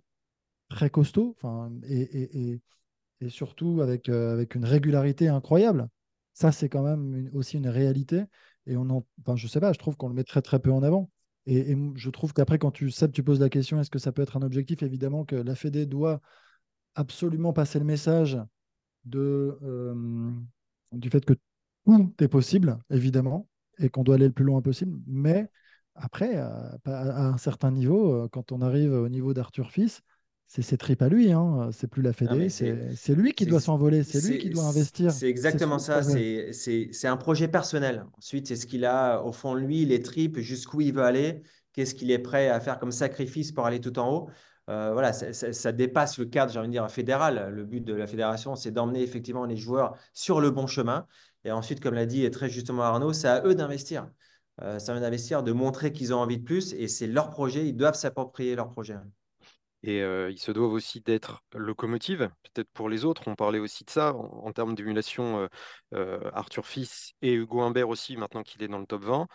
très 0.69 0.91
costaud 0.91 1.37
et, 1.85 2.61
et, 3.21 3.29
surtout 3.29 3.81
avec, 3.81 4.09
euh, 4.09 4.33
avec 4.33 4.55
une 4.55 4.65
régularité 4.65 5.29
incroyable. 5.29 5.89
Ça, 6.35 6.53
c'est 6.53 6.69
quand 6.69 6.85
même 6.85 7.31
aussi 7.35 7.57
une 7.57 7.69
réalité. 7.69 8.25
Et 8.67 8.77
on 8.77 8.89
en, 8.91 9.05
enfin, 9.21 9.35
je 9.35 9.49
sais 9.49 9.61
pas, 9.61 9.73
je 9.73 9.79
trouve 9.79 9.97
qu'on 9.97 10.09
le 10.09 10.15
met 10.15 10.25
très 10.25 10.43
très 10.43 10.61
peu 10.61 10.71
en 10.71 10.83
avant. 10.83 11.11
Et, 11.47 11.77
je 11.97 12.11
trouve 12.11 12.33
qu'après, 12.33 12.59
quand 12.59 12.71
tu 12.71 12.91
sais, 12.91 13.11
tu 13.11 13.23
poses 13.23 13.41
la 13.41 13.49
question, 13.49 13.81
est-ce 13.81 13.91
que 13.91 13.99
ça 13.99 14.13
peut 14.13 14.23
être 14.23 14.37
un 14.37 14.43
objectif? 14.43 14.83
Évidemment 14.83 15.25
que 15.25 15.35
la 15.35 15.55
Fédé 15.55 15.87
doit 15.87 16.21
absolument 16.95 17.53
passer 17.53 17.79
le 17.79 17.85
message 17.85 18.39
de, 19.05 19.59
euh, 19.63 20.31
du 20.93 21.11
fait 21.11 21.25
que 21.25 21.35
tout 21.87 22.15
est 22.21 22.29
possible, 22.29 22.79
évidemment, 22.91 23.49
et 23.79 23.89
qu'on 23.89 24.05
doit 24.05 24.17
aller 24.17 24.27
le 24.27 24.33
plus 24.33 24.45
loin 24.45 24.61
possible. 24.61 25.01
Mais 25.07 25.51
après, 25.95 26.37
à, 26.37 26.79
à 26.85 27.27
un 27.27 27.39
certain 27.39 27.71
niveau, 27.71 28.13
euh, 28.13 28.29
quand 28.29 28.53
on 28.53 28.61
arrive 28.61 28.93
au 28.93 29.09
niveau 29.09 29.33
d'Arthur 29.33 29.71
Fils, 29.71 30.03
c'est 30.49 30.63
ses 30.63 30.79
tripes 30.79 31.03
à 31.03 31.11
lui, 31.11 31.31
hein. 31.31 31.69
c'est 31.73 31.89
plus 31.89 32.01
la 32.01 32.15
Fédé, 32.15 32.49
c'est 32.49 33.15
lui 33.15 33.35
qui 33.35 33.45
doit 33.45 33.61
s'envoler, 33.61 34.03
c'est 34.03 34.27
lui 34.27 34.39
qui 34.39 34.49
doit 34.49 34.65
investir. 34.65 35.13
C'est 35.13 35.29
exactement 35.29 35.79
ça, 35.79 36.03
c'est 36.03 37.07
un 37.07 37.17
projet 37.19 37.49
personnel. 37.49 38.07
Ensuite, 38.17 38.49
c'est 38.49 38.57
ce 38.57 38.67
qu'il 38.67 38.87
a 38.87 39.23
au 39.23 39.33
fond 39.33 39.55
de 39.55 39.61
lui, 39.61 39.85
les 39.85 40.01
tripes, 40.01 40.39
jusqu'où 40.39 40.81
il 40.81 40.95
veut 40.95 41.03
aller, 41.03 41.43
qu'est-ce 41.75 41.95
qu'il 41.95 42.11
est 42.11 42.19
prêt 42.19 42.49
à 42.49 42.61
faire 42.61 42.79
comme 42.79 42.93
sacrifice 42.93 43.53
pour 43.53 43.67
aller 43.67 43.79
tout 43.79 43.99
en 43.99 44.11
haut. 44.11 44.31
Euh, 44.71 44.93
voilà, 44.93 45.13
ça, 45.13 45.73
dépasse 45.73 46.19
le 46.19 46.25
cadre, 46.25 46.51
j'ai 46.51 46.59
envie 46.59 46.69
de 46.69 46.73
dire, 46.73 46.91
fédéral. 46.91 47.51
Le 47.51 47.65
but 47.65 47.85
de 47.85 47.95
la 47.95 48.07
fédération, 48.07 48.57
c'est 48.57 48.71
d'emmener 48.71 49.03
effectivement 49.03 49.45
les 49.45 49.57
joueurs 49.57 49.97
sur 50.15 50.41
le 50.41 50.51
bon 50.51 50.67
chemin. 50.67 51.07
Et 51.45 51.53
ensuite, 51.53 51.81
comme 51.81 51.95
l'a 51.95 52.07
dit 52.07 52.31
très 52.31 52.49
justement 52.49 52.83
Arnaud, 52.83 53.13
c'est 53.13 53.29
à 53.29 53.45
eux 53.45 53.55
d'investir. 53.55 54.11
Euh, 54.63 54.79
c'est 54.79 54.93
à 54.93 54.97
eux 54.97 55.01
d'investir, 55.01 55.43
de 55.43 55.53
montrer 55.53 55.93
qu'ils 55.93 56.15
ont 56.15 56.19
envie 56.19 56.39
de 56.39 56.45
plus. 56.45 56.73
Et 56.73 56.89
c'est 56.89 57.07
leur 57.07 57.29
projet, 57.31 57.67
ils 57.67 57.77
doivent 57.77 57.95
s'approprier 57.95 58.57
leur 58.57 58.71
projet. 58.71 58.97
Et 59.83 60.01
ils 60.01 60.39
se 60.39 60.51
doivent 60.51 60.73
aussi 60.73 61.01
d'être 61.01 61.43
locomotives, 61.55 62.31
peut-être 62.43 62.71
pour 62.73 62.89
les 62.89 63.05
autres. 63.05 63.29
On 63.29 63.37
parlait 63.37 63.61
aussi 63.61 63.85
de 63.85 63.91
ça 63.91 64.13
en, 64.15 64.53
termes 64.53 64.75
d'émulation. 64.75 65.49
Arthur 65.93 66.67
Fils 66.67 67.13
et 67.23 67.35
Hugo 67.35 67.61
Humbert 67.61 67.89
aussi, 67.89 68.17
maintenant 68.17 68.43
qu'il 68.43 68.63
est 68.63 68.69
dans 68.69 68.79
le 68.81 68.87
top 68.87 69.05
20, 69.05 69.29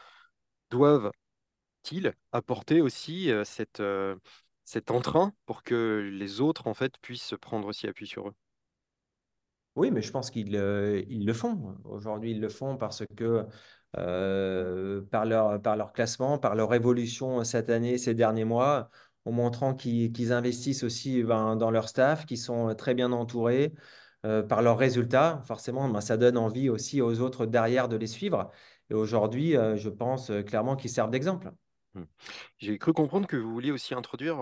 doivent-ils 0.70 2.14
apporter 2.34 2.82
aussi 2.82 3.32
cet 3.46 4.92
entrain 4.92 5.32
pour 5.46 5.64
que 5.64 6.10
les 6.12 6.42
autres 6.42 6.68
en 6.68 6.74
fait 6.74 6.94
puissent 7.02 7.36
prendre 7.40 7.68
aussi 7.68 7.88
appui 7.88 8.08
sur 8.08 8.28
eux? 8.28 8.34
Oui, 9.76 9.90
mais 9.90 10.02
je 10.02 10.12
pense 10.12 10.30
qu'ils 10.30 10.54
ils 11.08 11.26
le 11.26 11.34
font. 11.34 11.78
Aujourd'hui, 11.86 12.32
ils 12.32 12.42
le 12.42 12.50
font 12.50 12.78
parce 12.78 13.06
que 13.16 13.48
par, 13.94 15.26
leur, 15.26 15.62
par 15.62 15.78
leur 15.78 15.94
classement, 15.94 16.38
par 16.38 16.56
leur 16.56 16.74
évolution 16.74 17.44
cette 17.44 17.70
année, 17.70 17.98
ces 17.98 18.14
derniers 18.14 18.46
mois, 18.46 18.90
en 19.26 19.32
montrant 19.32 19.74
qu'ils 19.74 20.34
investissent 20.34 20.84
aussi 20.84 21.24
ben, 21.24 21.56
dans 21.56 21.72
leur 21.72 21.90
staff, 21.90 22.26
qu'ils 22.26 22.38
sont 22.38 22.76
très 22.76 22.94
bien 22.94 23.12
entourés 23.12 23.74
euh, 24.26 24.42
par 24.42 24.62
leurs 24.62 24.78
résultats. 24.78 25.42
Forcément, 25.46 25.90
ben, 25.90 26.00
ça 26.00 26.16
donne 26.16 26.38
envie 26.38 26.70
aussi 26.70 27.02
aux 27.02 27.20
autres 27.20 27.46
derrière 27.46 27.90
de 27.90 27.98
les 27.98 28.08
suivre. 28.08 28.52
Et 28.90 28.94
aujourd'hui, 28.94 29.58
euh, 29.58 29.76
je 29.76 29.90
pense 29.90 30.30
euh, 30.30 30.44
clairement 30.44 30.78
qu'ils 30.78 30.92
servent 30.92 31.12
d'exemple. 31.12 31.52
Mmh. 31.94 32.04
J'ai 32.58 32.78
cru 32.78 32.94
comprendre 32.94 33.28
que 33.28 33.36
vous 33.36 33.52
vouliez 33.52 33.72
aussi 33.72 33.94
introduire 33.94 34.38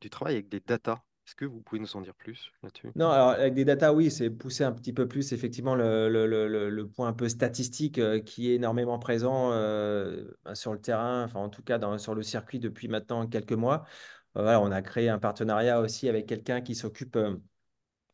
du 0.00 0.10
travail 0.10 0.34
avec 0.34 0.48
des 0.48 0.60
datas. 0.60 1.02
Est-ce 1.26 1.36
que 1.36 1.44
vous 1.44 1.60
pouvez 1.60 1.80
nous 1.80 1.96
en 1.96 2.00
dire 2.00 2.14
plus 2.14 2.50
là-dessus? 2.62 2.88
Non, 2.96 3.08
alors 3.08 3.28
avec 3.30 3.54
des 3.54 3.64
datas, 3.64 3.92
oui, 3.92 4.10
c'est 4.10 4.28
pousser 4.28 4.64
un 4.64 4.72
petit 4.72 4.92
peu 4.92 5.06
plus 5.06 5.32
effectivement 5.32 5.74
le, 5.74 6.08
le, 6.08 6.26
le, 6.26 6.68
le 6.68 6.88
point 6.88 7.08
un 7.08 7.12
peu 7.12 7.28
statistique 7.28 7.98
euh, 7.98 8.20
qui 8.20 8.50
est 8.50 8.56
énormément 8.56 8.98
présent 8.98 9.52
euh, 9.52 10.24
bah, 10.44 10.54
sur 10.56 10.72
le 10.72 10.80
terrain, 10.80 11.24
enfin 11.24 11.40
en 11.40 11.48
tout 11.48 11.62
cas 11.62 11.78
sur 11.98 12.14
le 12.14 12.22
circuit 12.22 12.58
depuis 12.58 12.88
maintenant 12.88 13.26
quelques 13.26 13.52
mois. 13.52 13.84
Euh, 14.36 14.56
on 14.56 14.72
a 14.72 14.82
créé 14.82 15.08
un 15.08 15.18
partenariat 15.18 15.80
aussi 15.80 16.08
avec 16.08 16.26
quelqu'un 16.26 16.60
qui 16.60 16.74
s'occupe 16.74 17.16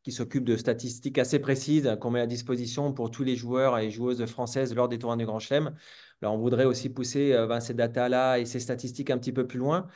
qui 0.03 0.13
s'occupe 0.13 0.45
de 0.45 0.57
statistiques 0.57 1.19
assez 1.19 1.39
précises 1.39 1.97
qu'on 2.01 2.11
met 2.11 2.21
à 2.21 2.27
disposition 2.27 2.93
pour 2.93 3.11
tous 3.11 3.25
les 3.25 3.37
joueurs 3.37 3.79
et 3.79 3.91
joueuses 3.91 4.25
françaises 4.27 4.75
lors 4.75 4.89
des 4.89 4.99
tournois 4.99 5.17
du 5.17 5.27
Grand 5.27 5.39
Chelem. 5.39 5.75
Alors 6.23 6.35
on 6.35 6.39
voudrait 6.39 6.65
aussi 6.65 6.89
pousser 6.89 7.33
ben, 7.49 7.61
ces 7.61 7.75
datas-là 7.75 8.39
et 8.39 8.45
ces 8.47 8.61
statistiques 8.61 9.11
un 9.11 9.19
petit 9.19 9.33
peu 9.33 9.47
plus 9.47 9.59
loin. 9.59 9.87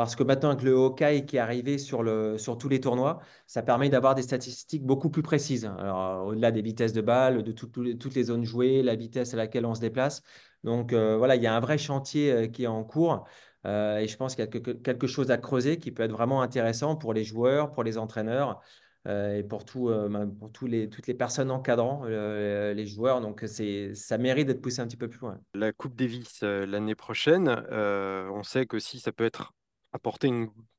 Parce 0.00 0.16
que 0.16 0.22
maintenant, 0.22 0.48
avec 0.48 0.62
le 0.62 0.74
Hawkeye 0.74 1.26
qui 1.26 1.36
est 1.36 1.40
arrivé 1.40 1.76
sur, 1.76 2.02
le, 2.02 2.38
sur 2.38 2.56
tous 2.56 2.70
les 2.70 2.80
tournois, 2.80 3.20
ça 3.46 3.60
permet 3.60 3.90
d'avoir 3.90 4.14
des 4.14 4.22
statistiques 4.22 4.82
beaucoup 4.82 5.10
plus 5.10 5.20
précises. 5.20 5.66
Alors, 5.78 6.28
au-delà 6.28 6.50
des 6.52 6.62
vitesses 6.62 6.94
de 6.94 7.02
balle, 7.02 7.42
de 7.42 7.52
toutes 7.52 8.14
les 8.14 8.22
zones 8.22 8.44
jouées, 8.44 8.82
la 8.82 8.94
vitesse 8.94 9.34
à 9.34 9.36
laquelle 9.36 9.66
on 9.66 9.74
se 9.74 9.82
déplace. 9.82 10.22
Donc, 10.64 10.94
euh, 10.94 11.18
voilà, 11.18 11.36
il 11.36 11.42
y 11.42 11.46
a 11.46 11.54
un 11.54 11.60
vrai 11.60 11.76
chantier 11.76 12.32
euh, 12.32 12.46
qui 12.46 12.64
est 12.64 12.66
en 12.66 12.82
cours. 12.82 13.26
Euh, 13.66 13.98
et 13.98 14.08
je 14.08 14.16
pense 14.16 14.34
qu'il 14.34 14.42
y 14.42 14.48
a 14.48 14.50
quelque 14.50 15.06
chose 15.06 15.30
à 15.30 15.36
creuser 15.36 15.76
qui 15.76 15.92
peut 15.92 16.02
être 16.02 16.12
vraiment 16.12 16.40
intéressant 16.40 16.96
pour 16.96 17.12
les 17.12 17.24
joueurs, 17.24 17.70
pour 17.70 17.84
les 17.84 17.98
entraîneurs 17.98 18.58
et 19.06 19.42
pour, 19.42 19.66
tout, 19.66 19.88
ben, 19.88 20.30
pour 20.30 20.50
tous 20.50 20.66
les, 20.66 20.88
toutes 20.88 21.08
les 21.08 21.14
personnes 21.14 21.50
encadrant 21.50 22.04
les 22.06 22.86
joueurs. 22.86 23.20
Donc, 23.20 23.44
ça 23.44 24.18
mérite 24.18 24.46
d'être 24.46 24.62
poussé 24.62 24.80
un 24.80 24.86
petit 24.86 24.96
peu 24.96 25.08
plus 25.08 25.20
loin. 25.20 25.38
La 25.52 25.72
Coupe 25.72 25.94
Davis 25.94 26.40
l'année 26.42 26.94
prochaine, 26.94 27.48
on 27.70 28.42
sait 28.42 28.64
que 28.64 28.78
si 28.78 28.98
ça 28.98 29.12
peut 29.12 29.24
être 29.24 29.54
apporté 29.92 30.30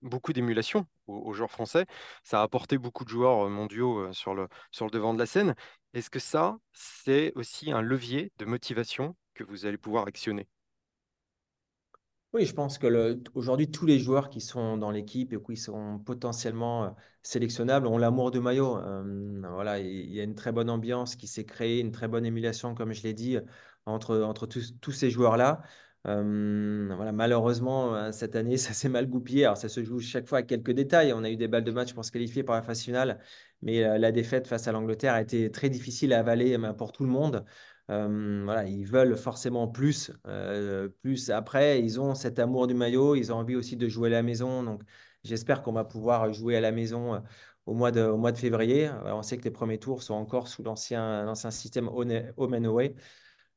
beaucoup 0.02 0.34
d'émulation 0.34 0.86
aux, 1.08 1.34
joueurs 1.34 1.52
français. 1.52 1.86
Ça 2.24 2.40
a 2.40 2.44
apporté 2.44 2.78
beaucoup 2.78 3.04
de 3.04 3.10
joueurs 3.10 3.50
mondiaux 3.50 4.12
sur 4.14 4.34
le, 4.34 4.48
sur 4.72 4.86
le 4.86 4.92
devant 4.92 5.14
de 5.14 5.20
la 5.20 5.26
scène. 5.26 5.56
Est-ce 5.94 6.10
que 6.10 6.20
ça, 6.20 6.58
c'est 6.72 7.34
aussi 7.36 7.72
un 7.72 7.82
levier 7.82 8.32
de 8.38 8.46
motivation 8.46 9.16
que 9.34 9.44
vous 9.44 9.66
allez 9.66 9.78
pouvoir 9.78 10.08
actionner? 10.08 10.48
Oui, 12.34 12.46
je 12.46 12.54
pense 12.54 12.78
que 12.78 13.20
aujourd'hui, 13.34 13.70
tous 13.70 13.86
les 13.86 14.00
joueurs 14.00 14.30
qui 14.30 14.40
sont 14.40 14.78
dans 14.78 14.90
l'équipe 14.90 15.34
et 15.34 15.42
qui 15.42 15.58
sont 15.58 16.00
potentiellement 16.00 16.86
euh, 16.86 16.90
sélectionnables 17.24 17.88
ont 17.88 17.98
l'amour 17.98 18.32
du 18.32 18.40
maillot. 18.40 18.78
Euh, 18.78 19.42
voilà, 19.52 19.80
il 19.80 20.14
y 20.14 20.22
a 20.22 20.24
une 20.24 20.36
très 20.36 20.54
bonne 20.54 20.70
ambiance 20.70 21.18
qui 21.18 21.28
s'est 21.28 21.44
créée, 21.44 21.82
une 21.82 21.92
très 21.92 22.08
bonne 22.08 22.26
émulation, 22.26 22.74
comme 22.74 22.94
je 22.94 23.04
l'ai 23.04 23.14
dit, 23.14 23.38
entre, 23.86 24.46
tous 24.46 24.92
ces 24.92 25.10
joueurs-là. 25.10 25.62
Voilà, 26.04 27.12
malheureusement, 27.12 27.96
euh, 27.96 28.12
cette 28.12 28.36
année, 28.36 28.58
ça 28.58 28.74
s'est 28.74 28.90
mal 28.90 29.08
goupillé. 29.08 29.46
Alors, 29.46 29.58
ça 29.58 29.70
se 29.70 29.84
joue 29.84 30.00
chaque 30.00 30.28
fois 30.28 30.40
à 30.40 30.44
quelques 30.44 30.72
détails. 30.72 31.14
On 31.14 31.24
a 31.24 31.30
eu 31.30 31.38
des 31.38 31.48
balles 31.48 31.64
de 31.64 31.72
match 31.72 31.94
pour 31.94 32.06
se 32.06 32.12
qualifier 32.12 32.44
pour 32.44 32.56
la 32.56 32.62
phase 32.62 32.82
finale, 32.82 33.20
mais 33.62 33.98
la 34.00 34.12
défaite 34.12 34.48
face 34.48 34.68
à 34.68 34.72
l'Angleterre 34.72 35.14
a 35.14 35.22
été 35.22 35.52
très 35.52 35.70
difficile 35.70 36.14
à 36.14 36.20
avaler 36.20 36.58
pour 36.78 36.92
tout 36.92 37.04
le 37.04 37.10
monde. 37.10 37.46
Voilà, 37.88 38.66
ils 38.66 38.86
veulent 38.86 39.16
forcément 39.18 39.68
plus, 39.68 40.12
plus. 41.02 41.30
Après, 41.30 41.82
ils 41.82 42.00
ont 42.00 42.16
cet 42.16 42.40
amour 42.40 42.68
du 42.68 42.74
maillot, 42.74 43.16
ils 43.16 43.32
ont 43.32 43.36
envie 43.36 43.56
aussi 43.56 43.76
de 43.78 43.88
jouer 43.88 44.08
à 44.10 44.12
la 44.12 44.24
maison. 44.24 44.64
Donc, 44.64 44.82
j'espère 45.24 45.62
qu'on 45.62 45.74
va 45.74 45.84
pouvoir 45.84 46.32
jouer 46.34 46.56
à 46.56 46.62
la 46.62 46.72
maison 46.72 47.22
au 47.66 47.74
mois 47.74 47.92
de, 47.92 48.12
février. 48.36 48.90
On 49.06 49.22
sait 49.22 49.38
que 49.38 49.44
les 49.44 49.52
premiers 49.52 49.78
tours 49.78 50.04
sont 50.04 50.14
encore 50.14 50.48
sous 50.48 50.64
l'ancien, 50.64 51.34
système 51.36 51.88
home 51.90 52.54
and 52.54 52.66
away. 52.66 52.96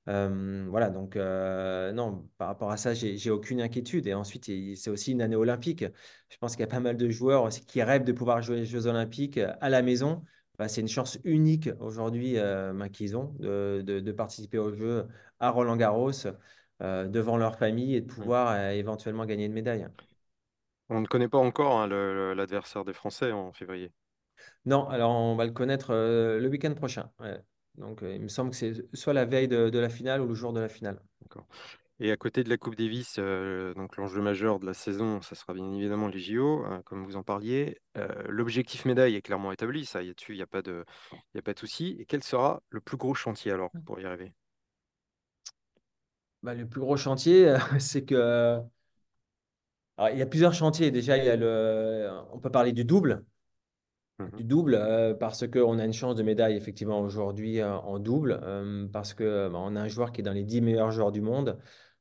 Euh, 0.09 0.67
voilà, 0.69 0.91
donc 0.91 1.17
euh, 1.17 1.93
non, 1.93 2.29
par 2.39 2.49
rapport 2.49 2.71
à 2.71 2.77
ça, 2.77 2.93
j'ai 2.95 3.31
aucune 3.31 3.61
inquiétude. 3.61 4.07
Et 4.07 4.15
ensuite, 4.15 4.47
c'est 4.77 4.91
aussi 4.91 5.13
une 5.13 5.23
année 5.23 5.37
olympique. 5.37 5.85
Je 6.31 6.37
pense 6.39 6.53
qu'il 6.53 6.61
y 6.61 6.65
a 6.65 6.67
pas 6.67 6.81
mal 6.81 6.97
de 6.97 7.09
joueurs 7.11 7.49
qui 7.51 7.83
rêvent 7.83 8.05
de 8.05 8.13
pouvoir 8.13 8.43
jouer 8.43 8.57
les 8.57 8.67
Jeux 8.67 8.87
olympiques 8.87 9.39
à 9.39 9.69
la 9.69 9.83
maison. 9.83 10.23
C'est 10.69 10.81
une 10.83 10.89
chance 10.89 11.19
unique 11.25 11.69
aujourd'hui 11.81 12.39
euh, 12.39 12.73
bah, 12.73 12.89
qu'ils 12.89 13.17
ont 13.17 13.35
de, 13.41 13.83
de- 13.85 13.99
de 14.01 14.13
participer 14.13 14.59
aux 14.59 14.73
Jeux 14.75 15.07
à 15.41 15.51
Roland-Garros 15.51 16.13
euh, 16.83 17.09
devant 17.09 17.37
leur 17.37 17.57
famille 17.59 17.95
et 17.97 18.01
de 18.01 18.07
Mm. 18.19 18.23
pouvoir 18.23 18.71
éventuellement 18.71 19.27
gagner 19.27 19.47
une 19.47 19.53
médaille. 19.53 19.89
On 20.89 21.03
ne 21.03 21.07
connaît 21.07 21.29
pas 21.29 21.37
encore 21.37 21.79
hein, 21.79 21.89
l'adversaire 22.35 22.87
des 22.87 22.95
Français 22.95 23.33
en 23.33 23.53
février. 23.53 23.93
Non, 24.67 24.89
alors 24.89 25.13
on 25.13 25.37
va 25.37 25.45
le 25.47 25.53
connaître 25.53 25.93
le 25.95 26.49
week-end 26.49 26.75
prochain. 26.75 27.11
ouais. 27.21 27.39
Donc, 27.77 28.03
euh, 28.03 28.15
il 28.15 28.23
me 28.23 28.29
semble 28.29 28.51
que 28.51 28.57
c'est 28.57 28.73
soit 28.97 29.13
la 29.13 29.25
veille 29.25 29.49
de, 29.49 29.69
de 29.71 29.79
la 29.79 29.89
finale 29.89 30.21
ou 30.21 30.27
le 30.29 30.35
jour 30.35 30.53
de 30.53 30.61
la 30.61 30.69
finale. 30.69 31.01
D'accord. 31.23 31.47
Et 32.01 32.11
à 32.13 32.17
côté 32.17 32.45
de 32.45 32.51
la 32.51 32.57
Coupe 32.59 32.77
Davis, 32.77 33.17
euh, 33.19 33.75
donc 33.75 33.97
l'enjeu 33.97 34.21
majeur 34.21 34.59
de 34.61 34.67
la 34.67 34.75
saison, 34.75 35.23
ça 35.23 35.35
sera 35.37 35.55
bien 35.55 35.73
évidemment 35.75 36.09
les 36.09 36.19
JO, 36.19 36.65
euh, 36.67 36.83
comme 36.83 37.05
vous 37.05 37.17
en 37.17 37.23
parliez. 37.23 37.81
Euh, 37.97 38.09
l'objectif 38.29 38.85
médaille 38.85 39.15
est 39.17 39.23
clairement 39.23 39.53
établi, 39.53 39.85
ça, 39.87 40.03
y 40.03 40.11
a 40.11 40.15
dessus, 40.15 40.33
il 40.35 40.37
n'y 40.37 40.43
a 40.43 40.47
pas 40.47 40.63
de, 40.63 40.85
il 41.13 41.37
y 41.37 41.39
a 41.39 41.43
pas 41.43 41.55
de 41.55 41.59
souci. 41.61 41.97
Et 42.01 42.07
quel 42.07 42.23
sera 42.25 42.63
le 42.71 42.81
plus 42.81 42.97
gros 42.97 43.15
chantier 43.15 43.53
alors 43.53 43.71
pour 43.87 44.01
y 44.01 44.05
arriver? 44.07 44.35
Bah, 46.43 46.55
le 46.55 46.69
plus 46.69 46.81
gros 46.81 46.97
chantier, 46.97 47.57
c'est 47.81 48.05
que 48.05 48.61
alors, 49.97 50.11
il 50.11 50.19
y 50.19 50.23
a 50.23 50.27
plusieurs 50.27 50.55
chantiers. 50.55 50.91
Déjà, 50.91 51.17
il 51.19 51.25
y 51.25 51.29
a 51.29 51.37
le, 51.37 52.09
on 52.33 52.39
peut 52.41 52.51
parler 52.51 52.73
du 52.73 52.85
double. 52.85 53.25
Du 54.37 54.45
double 54.45 54.77
euh, 54.77 55.13
parce 55.13 55.47
qu'on 55.49 55.79
a 55.79 55.85
une 55.85 55.93
chance 55.93 56.15
de 56.15 56.23
médaille 56.23 56.57
effectivement 56.57 57.01
aujourd'hui 57.01 57.61
euh, 57.61 57.73
en 57.73 57.99
double 57.99 58.39
euh, 58.43 58.87
parce 58.93 59.13
que 59.13 59.49
bah, 59.49 59.59
on 59.61 59.75
a 59.75 59.81
un 59.81 59.89
joueur 59.89 60.13
qui 60.13 60.21
est 60.21 60.25
dans 60.25 60.33
les 60.33 60.45
10 60.45 60.61
meilleurs 60.61 60.93
joueurs 60.93 61.11
du 61.11 61.21
monde. 61.21 61.59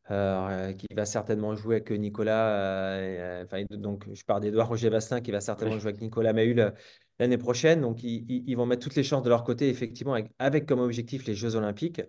qui 0.08 0.88
va 0.96 1.06
certainement 1.06 1.56
jouer 1.56 1.78
avec 1.78 1.90
Nicolas, 1.92 3.42
enfin, 3.44 3.64
donc 3.72 4.06
je 4.14 4.24
parle 4.26 4.42
d'Edouard 4.42 4.68
Roger 4.68 4.90
Vastin 4.90 5.22
qui 5.22 5.32
va 5.32 5.42
certainement 5.42 5.76
Oui. 5.76 5.80
jouer 5.80 5.90
avec 5.90 6.02
Nicolas 6.02 6.34
Mahut 6.34 6.60
euh, 6.60 6.72
l'année 7.20 7.38
prochaine. 7.38 7.82
Donc 7.82 8.04
ils, 8.04 8.56
vont 8.56 8.66
mettre 8.66 8.84
toutes 8.84 8.96
les 8.96 9.04
chances 9.04 9.24
de 9.24 9.30
leur 9.30 9.44
côté, 9.44 9.70
effectivement, 9.70 10.14
avec, 10.14 10.30
avec 10.38 10.66
comme 10.68 10.82
objectif 10.82 11.26
les 11.26 11.34
Jeux 11.34 11.56
Olympiques. 11.56 12.02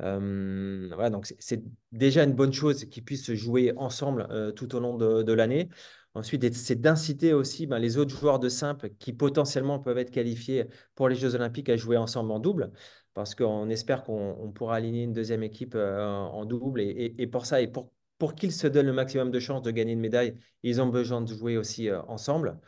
Voilà, 0.00 1.08
donc 1.08 1.32
c'est 1.38 1.62
déjà 1.92 2.24
une 2.24 2.34
bonne 2.34 2.52
chose 2.52 2.84
qu'ils 2.84 3.04
puissent 3.04 3.24
se 3.24 3.34
jouer 3.34 3.72
ensemble 3.76 4.52
tout 4.54 4.74
au 4.74 4.80
long 4.80 4.98
de, 4.98 5.22
de 5.22 5.32
l'année. 5.32 5.70
Ensuite, 6.16 6.54
c'est 6.54 6.80
d'inciter 6.80 7.34
aussi 7.34 7.66
ben, 7.66 7.78
les 7.78 7.98
autres 7.98 8.16
joueurs 8.16 8.38
de 8.38 8.48
simple 8.48 8.88
qui 8.98 9.12
potentiellement 9.12 9.78
peuvent 9.78 9.98
être 9.98 10.10
qualifiés 10.10 10.66
pour 10.94 11.10
les 11.10 11.14
Jeux 11.14 11.34
Olympiques 11.34 11.68
à 11.68 11.76
jouer 11.76 11.98
ensemble 11.98 12.30
en 12.32 12.38
double, 12.40 12.72
parce 13.12 13.34
qu'on 13.34 13.68
espère 13.68 14.02
qu'on 14.02 14.34
on 14.40 14.50
pourra 14.50 14.76
aligner 14.76 15.02
une 15.02 15.12
deuxième 15.12 15.42
équipe 15.42 15.74
euh, 15.74 16.02
en 16.02 16.46
double. 16.46 16.80
Et, 16.80 17.26
pour 17.26 17.44
ça, 17.44 17.60
et 17.60 17.68
pour, 17.68 17.92
qu'ils 18.34 18.52
se 18.52 18.66
donnent 18.66 18.86
le 18.86 18.94
maximum 18.94 19.30
de 19.30 19.38
chances 19.38 19.60
de 19.60 19.70
gagner 19.70 19.92
une 19.92 20.00
médaille, 20.00 20.34
ils 20.62 20.80
ont 20.80 20.86
besoin 20.86 21.20
de 21.20 21.28
jouer 21.28 21.58
aussi 21.58 21.90
euh, 21.90 22.00
ensemble. 22.08 22.58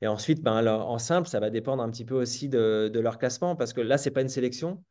Et 0.00 0.06
ensuite, 0.06 0.40
ben, 0.40 0.54
alors, 0.54 0.88
en 0.88 0.98
simple, 0.98 1.28
ça 1.28 1.40
va 1.40 1.50
dépendre 1.50 1.82
un 1.82 1.90
petit 1.90 2.04
peu 2.04 2.14
aussi 2.14 2.48
de, 2.48 2.92
leur 2.94 3.18
classement, 3.18 3.56
parce 3.56 3.72
que 3.72 3.80
là, 3.80 3.98
c'est 3.98 4.12
pas 4.12 4.22
une 4.22 4.28
sélection 4.28 4.84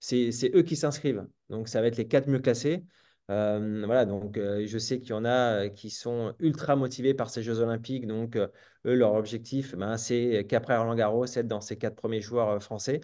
c'est 0.00 0.54
eux 0.54 0.62
qui 0.62 0.76
s'inscrivent. 0.76 1.26
Donc, 1.48 1.66
ça 1.66 1.80
va 1.80 1.88
être 1.88 1.96
les 1.96 2.06
quatre 2.06 2.28
mieux 2.28 2.38
classés. 2.38 2.84
Voilà, 3.28 4.04
donc 4.06 4.38
je 4.38 4.78
sais 4.78 5.00
qu'il 5.00 5.10
y 5.10 5.12
en 5.12 5.24
a 5.24 5.68
qui 5.68 5.90
sont 5.90 6.34
ultra 6.38 6.76
motivés 6.76 7.12
par 7.14 7.28
ces 7.30 7.42
Jeux 7.42 7.60
Olympiques. 7.60 8.06
Donc, 8.06 8.36
eux, 8.36 8.50
leur 8.94 9.14
objectif, 9.14 9.74
ben, 9.76 9.96
c'est 9.98 10.46
qu'après 10.48 10.76
Roland-Garros, 10.78 11.26
être 11.26 11.46
dans 11.46 11.60
ces 11.60 11.76
quatre 11.76 11.94
premiers 11.96 12.22
joueurs 12.22 12.62
français. 12.62 13.00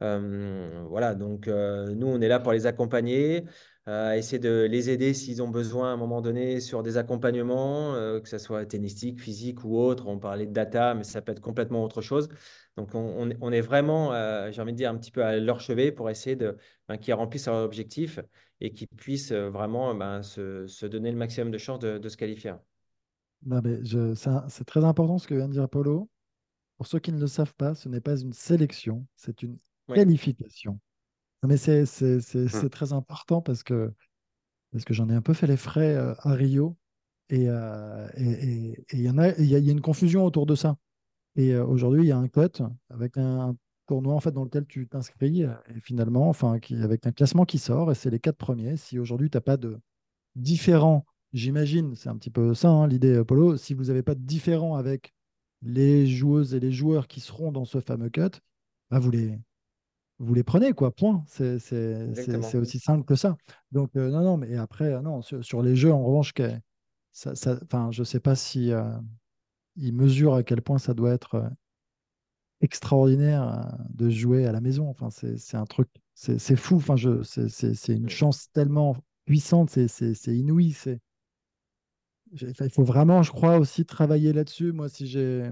Voilà, 0.00 1.14
donc 1.14 1.46
nous, 1.46 2.06
on 2.08 2.20
est 2.20 2.28
là 2.28 2.40
pour 2.40 2.52
les 2.52 2.66
accompagner, 2.66 3.44
essayer 3.86 4.38
de 4.40 4.66
les 4.68 4.90
aider 4.90 5.14
s'ils 5.14 5.42
ont 5.42 5.48
besoin 5.48 5.90
à 5.90 5.92
un 5.92 5.96
moment 5.96 6.20
donné 6.20 6.60
sur 6.60 6.82
des 6.82 6.96
accompagnements, 6.96 7.94
que 8.20 8.28
ce 8.28 8.38
soit 8.38 8.66
tennistique, 8.66 9.20
physique 9.20 9.64
ou 9.64 9.78
autre. 9.78 10.08
On 10.08 10.18
parlait 10.18 10.46
de 10.46 10.52
data, 10.52 10.94
mais 10.94 11.04
ça 11.04 11.22
peut 11.22 11.30
être 11.32 11.40
complètement 11.40 11.84
autre 11.84 12.00
chose. 12.00 12.28
Donc, 12.76 12.94
on, 12.94 13.30
est- 13.52 13.60
vraiment, 13.60 14.12
j'ai 14.50 14.60
envie 14.60 14.72
de 14.72 14.76
dire, 14.78 14.90
un 14.90 14.96
petit 14.96 15.12
peu 15.12 15.22
à 15.24 15.36
leur 15.38 15.60
chevet 15.60 15.92
pour 15.92 16.10
essayer 16.10 16.36
ben, 16.36 16.96
qu'ils 16.98 17.14
remplissent 17.14 17.46
leur 17.46 17.62
objectif 17.62 18.18
et 18.62 18.72
qu'ils 18.72 18.88
puissent 18.88 19.32
euh, 19.32 19.50
vraiment 19.50 19.94
ben, 19.94 20.22
se, 20.22 20.66
se 20.68 20.86
donner 20.86 21.12
le 21.12 21.18
maximum 21.18 21.52
de 21.52 21.58
chances 21.58 21.80
de, 21.80 21.98
de 21.98 22.10
se 22.10 22.16
qualifier. 22.16 22.54
C'est 24.14 24.64
très 24.66 24.84
important 24.84 25.18
ce 25.18 25.26
que 25.26 25.34
vient 25.34 25.48
de 25.48 25.52
dire 25.52 25.68
Polo. 25.68 26.08
Pour 26.78 26.86
ceux 26.86 27.00
qui 27.00 27.12
ne 27.12 27.20
le 27.20 27.26
savent 27.28 27.54
pas, 27.56 27.74
ce 27.74 27.88
n'est 27.88 28.00
pas 28.00 28.20
une 28.20 28.32
sélection, 28.34 29.06
c'est 29.16 29.42
une 29.42 29.58
Oui, 29.88 30.02
qualification. 30.04 30.80
Mais 31.46 31.56
c'est 31.58 31.86
c'est- 31.86 32.20
très 32.70 32.92
important 32.94 33.42
parce 33.42 33.62
que, 33.64 33.92
parce 34.72 34.84
que 34.84 34.94
j'en 34.94 35.08
ai 35.10 35.14
un 35.14 35.22
peu 35.22 35.34
fait 35.34 35.46
les 35.48 35.56
frais 35.58 35.94
euh, 35.96 36.14
à 36.20 36.34
Rio 36.34 36.76
et 37.30 37.48
euh, 37.48 38.08
et- 38.16 38.24
et- 38.32 38.72
et 38.72 38.86
il 38.94 39.02
y 39.02 39.08
a, 39.08 39.12
il 39.40 39.46
y 39.46 39.54
a, 39.56 39.58
il 39.60 39.64
y 39.66 39.70
a 39.70 39.72
une 39.72 39.80
confusion 39.82 40.24
autour 40.26 40.46
de 40.46 40.54
ça. 40.56 40.76
Et 41.36 41.54
euh, 41.54 41.64
aujourd'hui, 41.66 42.04
il 42.04 42.08
y 42.08 42.12
a 42.12 42.18
un 42.18 42.28
cote 42.28 42.62
avec 42.90 43.16
un 43.18 43.56
tournoi 43.92 44.14
en 44.14 44.20
fait 44.20 44.32
dans 44.32 44.44
lequel 44.44 44.64
tu 44.64 44.88
t'inscris 44.88 45.42
et 45.42 45.80
finalement, 45.82 46.30
enfin, 46.30 46.58
qui, 46.58 46.76
avec 46.76 47.06
un 47.06 47.12
classement 47.12 47.44
qui 47.44 47.58
sort 47.58 47.92
et 47.92 47.94
c'est 47.94 48.08
les 48.08 48.20
quatre 48.20 48.38
premiers. 48.38 48.78
Si 48.78 48.98
aujourd'hui 48.98 49.28
tu 49.28 49.36
n'as 49.36 49.42
pas 49.42 49.58
de 49.58 49.78
différent, 50.34 51.04
j'imagine, 51.34 51.94
c'est 51.94 52.08
un 52.08 52.16
petit 52.16 52.30
peu 52.30 52.54
ça 52.54 52.70
hein, 52.70 52.86
l'idée, 52.86 53.16
euh, 53.16 53.24
Polo. 53.24 53.58
Si 53.58 53.74
vous 53.74 53.84
n'avez 53.84 54.02
pas 54.02 54.14
de 54.14 54.20
différent 54.22 54.76
avec 54.76 55.12
les 55.60 56.06
joueuses 56.06 56.54
et 56.54 56.60
les 56.60 56.72
joueurs 56.72 57.06
qui 57.06 57.20
seront 57.20 57.52
dans 57.52 57.66
ce 57.66 57.80
fameux 57.80 58.08
cut, 58.08 58.40
bah, 58.90 58.98
vous 58.98 59.10
les, 59.10 59.38
vous 60.18 60.32
les 60.32 60.42
prenez, 60.42 60.72
quoi, 60.72 60.90
point. 60.90 61.22
C'est 61.26 62.56
aussi 62.56 62.78
simple 62.78 63.04
que 63.04 63.14
ça. 63.14 63.36
Donc, 63.72 63.90
euh, 63.96 64.08
non, 64.08 64.22
non, 64.22 64.38
mais 64.38 64.56
après, 64.56 64.94
euh, 64.94 65.02
non, 65.02 65.20
sur, 65.20 65.44
sur 65.44 65.62
les 65.62 65.76
jeux, 65.76 65.92
en 65.92 66.02
revanche, 66.02 66.32
ça, 67.12 67.34
ça, 67.34 67.58
enfin, 67.64 67.90
je 67.92 68.00
ne 68.00 68.04
sais 68.06 68.20
pas 68.20 68.36
si 68.36 68.72
euh, 68.72 68.84
ils 69.76 69.92
mesurent 69.92 70.36
à 70.36 70.42
quel 70.42 70.62
point 70.62 70.78
ça 70.78 70.94
doit 70.94 71.12
être 71.12 71.50
extraordinaire 72.62 73.42
euh, 73.48 73.84
de 73.90 74.08
jouer 74.08 74.46
à 74.46 74.52
la 74.52 74.60
maison. 74.60 74.88
Enfin, 74.88 75.10
c'est 75.10 75.56
un 75.56 75.66
truc, 75.66 75.88
c'est 76.14 76.56
fou. 76.56 76.76
Enfin, 76.76 76.96
c'est 77.24 77.92
une 77.92 78.08
chance 78.08 78.50
tellement 78.52 78.96
puissante, 79.26 79.70
c'est 79.70 80.36
inouï. 80.36 80.72
C'est 80.72 81.00
il 82.34 82.70
faut 82.70 82.84
vraiment, 82.84 83.22
je 83.22 83.30
crois, 83.30 83.58
aussi 83.58 83.84
travailler 83.84 84.32
là-dessus. 84.32 84.72
Moi, 84.72 84.88
si 84.88 85.06
j'ai, 85.06 85.50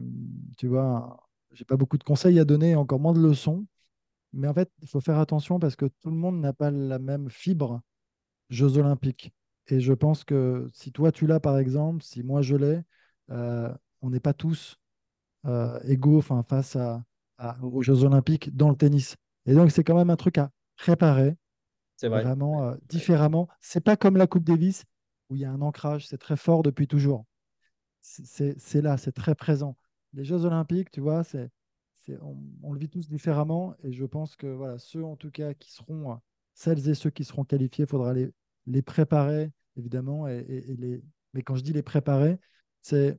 tu 0.56 0.66
vois, 0.66 1.28
j'ai 1.52 1.64
pas 1.64 1.76
beaucoup 1.76 1.98
de 1.98 2.04
conseils 2.04 2.38
à 2.38 2.44
donner, 2.44 2.74
encore 2.74 3.00
moins 3.00 3.12
de 3.12 3.20
leçons. 3.20 3.66
Mais 4.32 4.48
en 4.48 4.54
fait, 4.54 4.70
il 4.80 4.88
faut 4.88 5.00
faire 5.00 5.18
attention 5.18 5.58
parce 5.58 5.76
que 5.76 5.86
tout 5.86 6.10
le 6.10 6.16
monde 6.16 6.40
n'a 6.40 6.52
pas 6.52 6.70
la 6.70 6.98
même 6.98 7.28
fibre 7.28 7.82
Jeux 8.50 8.78
Olympiques. 8.78 9.32
Et 9.68 9.80
je 9.80 9.92
pense 9.92 10.24
que 10.24 10.68
si 10.72 10.92
toi 10.92 11.12
tu 11.12 11.26
l'as, 11.26 11.40
par 11.40 11.58
exemple, 11.58 12.02
si 12.02 12.22
moi 12.22 12.42
je 12.42 12.56
l'ai, 12.56 12.80
euh, 13.30 13.72
on 14.02 14.10
n'est 14.10 14.20
pas 14.20 14.34
tous 14.34 14.78
égaux 15.84 16.18
enfin, 16.18 16.42
face 16.48 16.76
à, 16.76 17.02
à- 17.38 17.62
aux 17.64 17.82
Jeux 17.82 18.04
Olympiques 18.04 18.54
dans 18.56 18.70
le 18.70 18.76
tennis. 18.76 19.16
Et 19.46 19.54
donc, 19.54 19.70
c'est 19.70 19.84
quand 19.84 19.94
même 19.96 20.10
un 20.10 20.16
truc 20.16 20.38
à 20.38 20.50
préparer 20.76 21.36
C'est 21.96 22.08
vrai. 22.08 22.28
vraiment 22.28 22.64
euh, 22.64 22.76
différemment. 22.88 23.48
C'est 23.60 23.82
pas 23.84 23.96
comme 23.96 24.16
la 24.16 24.26
Coupe 24.26 24.44
Davis 24.44 24.84
où 25.30 25.36
il 25.36 25.42
y 25.42 25.44
a 25.44 25.52
un 25.52 25.62
ancrage, 25.62 26.06
c'est 26.08 26.18
très 26.18 26.36
fort 26.36 26.62
depuis 26.62 26.88
toujours. 26.88 27.26
C'est 28.02 28.82
là, 28.82 28.96
c'est 28.96 29.12
très 29.12 29.34
présent. 29.34 29.76
Les 30.14 30.24
Jeux 30.24 30.44
Olympiques, 30.44 30.90
tu 30.90 31.00
vois, 31.00 31.24
c'est, 31.24 31.50
on, 32.22 32.36
on 32.62 32.72
le 32.72 32.78
vit 32.80 32.88
tous 32.88 33.08
différemment. 33.08 33.74
Et 33.84 33.92
je 33.92 34.04
pense 34.04 34.36
que 34.36 34.46
voilà, 34.46 34.78
ceux 34.78 35.04
en 35.04 35.16
tout 35.16 35.30
cas 35.30 35.54
qui 35.54 35.72
seront, 35.72 36.12
euh, 36.12 36.16
celles 36.54 36.88
et 36.88 36.94
ceux 36.94 37.10
qui 37.10 37.24
seront 37.24 37.44
qualifiés, 37.44 37.84
il 37.84 37.88
faudra 37.90 38.12
les, 38.14 38.30
les 38.66 38.82
préparer, 38.82 39.52
évidemment. 39.76 40.28
Et, 40.28 40.38
et- 40.38 40.72
et 40.72 40.76
les... 40.76 41.02
Mais 41.34 41.42
quand 41.42 41.56
je 41.56 41.62
dis 41.62 41.72
les 41.72 41.82
préparer, 41.82 42.38
c'est 42.82 43.18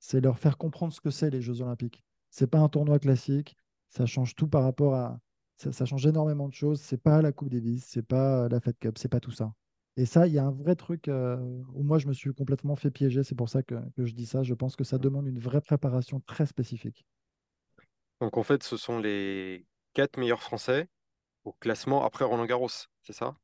c'est 0.00 0.20
leur 0.20 0.38
faire 0.38 0.58
comprendre 0.58 0.92
ce 0.92 1.00
que 1.00 1.10
c'est 1.10 1.30
les 1.30 1.40
Jeux 1.40 1.60
Olympiques. 1.60 2.02
C'est 2.30 2.48
pas 2.48 2.58
un 2.58 2.68
tournoi 2.68 2.98
classique, 2.98 3.56
ça 3.88 4.06
change 4.06 4.34
tout 4.34 4.48
par 4.48 4.64
rapport 4.64 4.94
à. 4.94 5.20
Ça, 5.56 5.84
change 5.84 6.06
énormément 6.06 6.48
de 6.48 6.54
choses. 6.54 6.80
C'est 6.80 7.02
pas 7.02 7.20
la 7.20 7.32
Coupe 7.32 7.50
Davis, 7.50 7.84
c'est 7.86 8.06
pas 8.06 8.48
la 8.48 8.60
Fed 8.60 8.78
Cup, 8.78 8.96
c'est 8.96 9.10
pas 9.10 9.20
tout 9.20 9.30
ça. 9.30 9.52
Et 9.98 10.06
ça, 10.06 10.26
il 10.26 10.32
y 10.32 10.38
a 10.38 10.44
un 10.46 10.50
vrai 10.50 10.74
truc 10.74 11.06
euh, 11.08 11.36
où 11.74 11.82
moi, 11.82 11.98
je 11.98 12.06
me 12.08 12.14
suis 12.14 12.32
complètement 12.32 12.76
fait 12.76 12.90
piéger. 12.90 13.22
C'est 13.24 13.34
pour 13.34 13.50
ça 13.50 13.62
que, 13.62 13.74
que 13.94 14.06
je 14.06 14.14
dis 14.14 14.24
ça. 14.24 14.42
Je 14.42 14.54
pense 14.54 14.74
que 14.74 14.84
ça 14.84 14.96
demande 14.96 15.26
une 15.26 15.38
vraie 15.38 15.60
préparation 15.60 16.20
très 16.20 16.46
spécifique. 16.46 17.04
Donc 18.22 18.38
en 18.38 18.42
fait, 18.42 18.62
ce 18.62 18.78
sont 18.78 18.98
les 18.98 19.66
quatre 19.92 20.16
meilleurs 20.16 20.42
Français 20.42 20.88
au 21.44 21.52
classement 21.52 22.04
après 22.04 22.24
Roland 22.24 22.46
Garros, 22.46 22.68
c'est 23.02 23.12
ça? 23.12 23.36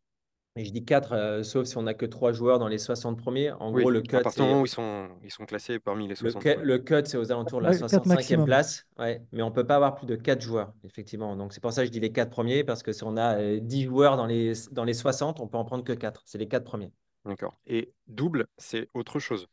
Et 0.56 0.64
je 0.64 0.72
dis 0.72 0.84
4, 0.84 1.42
sauf 1.44 1.66
si 1.66 1.76
on 1.76 1.82
n'a 1.82 1.94
que 1.94 2.06
3 2.06 2.32
joueurs 2.32 2.58
dans 2.58 2.68
les 2.68 2.78
60 2.78 3.18
premiers. 3.18 3.52
En 3.52 3.72
Oui, 3.72 3.82
gros, 3.82 3.90
le 3.90 4.02
à 4.12 4.20
cut, 4.20 4.20
partir 4.20 4.42
du 4.44 4.48
c'est 4.48 4.50
moment 4.50 4.62
où 4.62 4.66
ils 4.66 4.68
sont, 4.68 5.08
ils 5.22 5.30
sont 5.30 5.46
classés 5.46 5.78
parmi 5.78 6.08
les 6.08 6.14
le 6.18 6.30
60 6.30 6.32
cut, 6.32 6.48
premiers. 6.48 6.66
le 6.66 6.78
cut, 6.78 7.02
c'est 7.06 7.16
aux 7.18 7.30
alentours 7.30 7.60
de 7.60 7.64
la 7.66 7.72
Ouais, 7.72 7.84
quatre 7.84 8.06
65e 8.06 8.06
maximum. 8.06 8.44
place. 8.44 8.86
Ouais, 8.98 9.22
mais 9.32 9.42
on 9.42 9.50
ne 9.50 9.54
peut 9.54 9.66
pas 9.66 9.76
avoir 9.76 9.94
plus 9.94 10.06
de 10.06 10.16
4 10.16 10.40
joueurs, 10.40 10.72
effectivement. 10.84 11.36
Donc, 11.36 11.52
c'est 11.52 11.60
pour 11.60 11.72
ça 11.72 11.82
que 11.82 11.86
je 11.88 11.92
dis 11.92 12.00
les 12.00 12.12
4 12.12 12.30
premiers, 12.30 12.64
parce 12.64 12.82
que 12.82 12.92
si 12.92 13.04
on 13.04 13.16
a 13.16 13.36
euh, 13.38 13.60
10 13.60 13.84
joueurs 13.84 14.16
dans 14.16 14.26
les, 14.26 14.52
dans 14.72 14.84
les 14.84 14.94
60, 14.94 15.40
on 15.40 15.46
peut 15.48 15.58
en 15.58 15.64
prendre 15.64 15.84
que 15.84 15.92
4. 15.92 16.22
C'est 16.26 16.38
les 16.38 16.48
4 16.48 16.64
premiers. 16.64 16.92
D'accord. 17.26 17.58
Et 17.66 17.92
double, 18.06 18.46
c'est 18.56 18.88
autre 18.94 19.18
chose. 19.18 19.48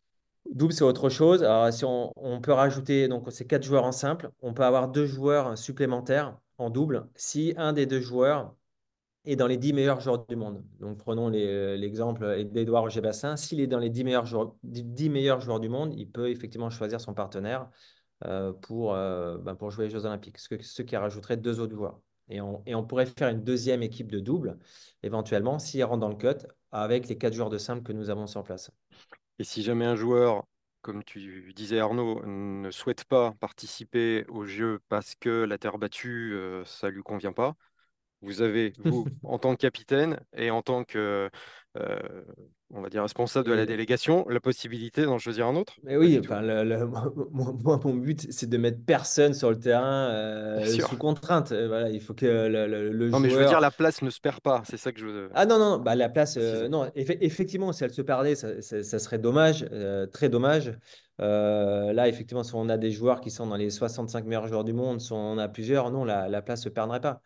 Double, 0.51 0.73
c'est 0.73 0.83
autre 0.83 1.09
chose. 1.09 1.43
Alors, 1.43 1.71
si 1.73 1.85
on, 1.85 2.11
on 2.15 2.39
peut 2.41 2.51
rajouter, 2.53 3.07
donc 3.07 3.27
c'est 3.31 3.45
4 3.47 3.63
joueurs 3.63 3.85
en 3.85 3.91
simple, 3.91 4.29
on 4.41 4.53
peut 4.53 4.63
avoir 4.63 4.87
2 4.89 5.05
joueurs 5.05 5.57
supplémentaires 5.57 6.37
en 6.57 6.69
double 6.69 7.07
si 7.15 7.53
un 7.57 7.73
des 7.73 7.85
deux 7.85 8.01
joueurs 8.01 8.53
est 9.25 9.35
dans 9.35 9.47
les 9.47 9.57
10 9.57 9.73
meilleurs 9.73 10.01
joueurs 10.01 10.25
du 10.25 10.35
monde. 10.35 10.63
Donc, 10.79 10.97
prenons 10.97 11.31
euh, 11.33 11.75
l'exemple 11.75 12.43
d'Edouard 12.45 12.83
Roger 12.83 13.01
Bassin. 13.01 13.37
S'il 13.37 13.61
est 13.61 13.67
dans 13.67 13.79
les 13.79 13.89
10 13.89 14.03
meilleurs, 14.03 14.25
joueurs, 14.25 14.55
10 14.63 15.09
meilleurs 15.09 15.39
joueurs 15.39 15.59
du 15.59 15.69
monde, 15.69 15.93
il 15.95 16.09
peut 16.09 16.29
effectivement 16.29 16.69
choisir 16.69 16.99
son 16.99 17.13
partenaire 17.13 17.69
euh, 18.25 18.51
pour, 18.53 18.93
euh, 18.93 19.37
ben, 19.37 19.55
pour 19.55 19.71
jouer 19.71 19.85
les 19.85 19.91
Jeux 19.91 20.05
Olympiques, 20.05 20.37
ce, 20.37 20.55
ce 20.61 20.81
qui 20.81 20.97
rajouterait 20.97 21.37
deux 21.37 21.59
autres 21.59 21.73
joueurs. 21.73 21.99
Et 22.29 22.41
on, 22.41 22.63
et 22.65 22.75
on 22.75 22.83
pourrait 22.85 23.05
faire 23.05 23.29
une 23.29 23.43
deuxième 23.43 23.83
équipe 23.83 24.11
de 24.11 24.19
double, 24.19 24.57
éventuellement, 25.03 25.59
s'il 25.59 25.83
rentre 25.83 25.99
dans 25.99 26.09
le 26.09 26.15
cut, 26.15 26.45
avec 26.71 27.07
les 27.07 27.17
quatre 27.17 27.33
joueurs 27.33 27.49
de 27.49 27.57
simple 27.57 27.83
que 27.83 27.91
nous 27.91 28.09
avons 28.09 28.27
sur 28.27 28.43
place. 28.43 28.71
Et 29.39 29.43
si 29.43 29.61
jamais 29.61 29.85
un 29.85 29.95
joueur, 29.95 30.45
comme 30.81 31.03
tu 31.03 31.53
disais 31.53 31.79
Arnaud, 31.79 32.25
ne 32.25 32.71
souhaite 32.71 33.03
pas 33.05 33.33
participer 33.39 34.25
au 34.29 34.45
jeu 34.45 34.79
parce 34.87 35.15
que 35.15 35.43
la 35.43 35.57
terre 35.57 35.77
battue, 35.77 36.37
ça 36.65 36.89
lui 36.89 37.03
convient 37.03 37.33
pas, 37.33 37.55
vous 38.23 38.41
avez, 38.41 38.73
vous, 38.79 39.05
en 39.23 39.37
tant 39.37 39.55
que 39.55 39.61
capitaine 39.61 40.19
et 40.35 40.49
en 40.51 40.61
tant 40.61 40.83
que, 40.83 41.29
euh, 41.77 41.99
on 42.71 42.81
va 42.81 42.89
dire, 42.89 43.01
responsable 43.03 43.47
de 43.49 43.53
la 43.53 43.65
délégation, 43.65 44.25
la 44.29 44.39
possibilité 44.39 45.03
d'en 45.03 45.19
choisir 45.19 45.47
un 45.47 45.55
autre? 45.55 45.75
Mais 45.83 45.97
oui, 45.97 46.15
du 46.15 46.21
tout. 46.21 46.31
enfin, 46.31 46.41
le- 46.41 46.63
le- 46.63 46.85
moi, 47.31 47.79
mon 47.83 47.93
but, 47.95 48.31
c'est 48.31 48.49
de 48.49 48.57
mettre 48.57 48.79
personne 48.85 49.33
sur 49.33 49.49
le 49.49 49.59
terrain 49.59 50.09
euh, 50.09 50.65
sous 50.65 50.97
contrainte. 50.97 51.51
Euh, 51.51 51.67
Voilà, 51.67 51.89
il 51.89 52.01
faut 52.01 52.13
que 52.13 52.25
le, 52.25 52.67
le- 52.67 53.09
Non, 53.09 53.19
mais 53.19 53.29
je 53.29 53.35
veux 53.35 53.45
dire, 53.45 53.59
la 53.59 53.71
place 53.71 54.01
ne 54.01 54.09
se 54.09 54.19
perd 54.19 54.39
pas. 54.39 54.63
C'est 54.65 54.77
ça 54.77 54.91
que 54.91 54.99
je 54.99 55.05
veux. 55.05 55.29
Ah 55.35 55.45
non, 55.45 55.59
non, 55.59 55.77
bah, 55.79 55.95
la 55.95 56.09
place, 56.09 56.37
euh, 56.37 56.67
non, 56.67 56.85
effe- 56.95 57.17
effectivement, 57.21 57.71
si 57.73 57.83
elle 57.83 57.93
se 57.93 58.01
perdait, 58.01 58.35
ça, 58.35 58.61
ça- 58.61 58.83
ça 58.83 58.99
serait 58.99 59.19
dommage, 59.19 59.65
très 60.11 60.29
dommage. 60.29 60.73
Euh, 61.21 61.93
là, 61.93 62.07
effectivement, 62.07 62.43
si 62.43 62.55
on 62.55 62.69
a 62.69 62.77
des 62.77 62.89
joueurs 62.91 63.21
qui 63.21 63.29
sont 63.29 63.45
dans 63.47 63.55
les 63.55 63.69
65 63.69 64.25
meilleurs 64.25 64.47
joueurs 64.47 64.63
du 64.63 64.73
monde, 64.73 64.99
si 64.99 65.11
on 65.13 65.33
en 65.33 65.37
a 65.37 65.47
plusieurs, 65.47 65.91
non, 65.91 66.05
la, 66.05 66.27
la 66.27 66.41
place 66.41 66.59
ne 66.61 66.63
se 66.65 66.69
perdrait 66.69 67.01
pas. 67.01 67.21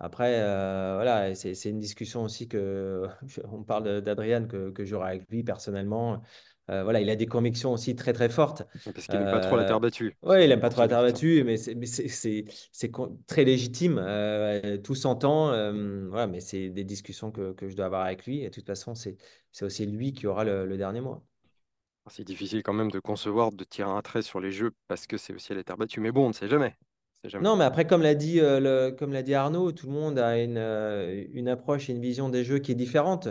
Après, 0.00 0.40
euh, 0.40 0.94
voilà, 0.96 1.34
c'est 1.34 1.54
c'est 1.54 1.70
une 1.70 1.78
discussion 1.78 2.22
aussi 2.24 2.48
que, 2.48 3.06
on 3.52 3.62
parle 3.64 4.00
d'Adrian 4.02 4.46
que, 4.46 4.70
que 4.70 4.84
j'aurai 4.84 5.10
avec 5.10 5.30
lui 5.30 5.44
personnellement. 5.44 6.22
Euh, 6.70 6.84
voilà, 6.84 7.00
il 7.00 7.10
a 7.10 7.16
des 7.16 7.26
convictions 7.26 7.72
aussi 7.72 7.96
très, 7.96 8.12
très 8.12 8.28
fortes. 8.28 8.62
Parce 8.94 9.08
qu'il 9.08 9.18
n'aime 9.20 9.28
pas 9.28 9.40
trop 9.40 9.56
la 9.56 9.64
Euh, 9.64 9.64
terre 9.64 9.80
battue. 9.80 10.16
Ouais, 10.22 10.44
il 10.44 10.52
aime 10.52 10.60
pas 10.60 10.68
trop 10.68 10.82
la 10.82 10.88
terre 10.88 11.00
battue, 11.02 11.42
mais 11.44 11.56
c'est 11.56 11.74
mais 11.74 11.86
c'est- 11.86 12.08
c'est- 12.08 12.44
c'est 12.72 12.90
con- 12.90 13.18
très 13.26 13.44
légitime. 13.44 13.98
euh, 13.98 14.76
tout 14.78 14.94
s'entend. 14.94 15.50
euh, 15.52 16.06
voilà, 16.08 16.26
mais 16.26 16.40
c'est 16.40 16.68
des 16.70 16.84
discussions 16.84 17.30
que, 17.32 17.52
que 17.54 17.68
je 17.68 17.74
dois 17.76 17.86
avoir 17.86 18.02
avec 18.04 18.26
lui. 18.26 18.40
Et 18.42 18.44
de 18.50 18.54
toute 18.54 18.66
façon, 18.66 18.94
c'est 18.94 19.16
c'est 19.52 19.64
aussi 19.64 19.86
lui 19.86 20.12
qui 20.12 20.26
aura 20.26 20.44
le, 20.44 20.66
le 20.66 20.76
dernier 20.76 21.00
mot. 21.00 21.22
C'est 22.10 22.24
difficile 22.24 22.62
quand 22.62 22.74
même 22.74 22.90
de 22.90 23.00
concevoir, 23.00 23.52
de 23.52 23.64
tirer 23.64 23.88
un 23.88 24.02
trait 24.02 24.20
sur 24.20 24.38
les 24.38 24.52
jeux 24.52 24.72
parce 24.86 25.06
que 25.06 25.16
c'est 25.16 25.32
aussi 25.32 25.54
la 25.54 25.64
terre 25.64 25.78
battue. 25.78 26.00
Mais 26.00 26.12
bon, 26.12 26.26
on 26.26 26.28
ne 26.28 26.34
sait 26.34 26.46
jamais. 26.48 26.76
Non, 27.42 27.56
mais 27.56 27.64
après, 27.64 27.86
comme 27.86 28.02
l'a 28.02 28.14
dit, 28.14 28.40
euh, 28.40 28.60
le- 28.60 28.90
comme 28.96 29.12
l'a 29.12 29.22
dit 29.22 29.34
Arnaud, 29.34 29.72
tout 29.72 29.86
le 29.86 29.92
monde 29.92 30.18
a 30.18 30.38
une, 30.42 30.56
euh, 30.58 31.24
une 31.32 31.48
approche 31.48 31.88
et 31.88 31.92
une 31.92 32.00
vision 32.00 32.28
des 32.28 32.44
jeux 32.44 32.58
qui 32.58 32.72
est 32.72 32.74
différente. 32.74 33.28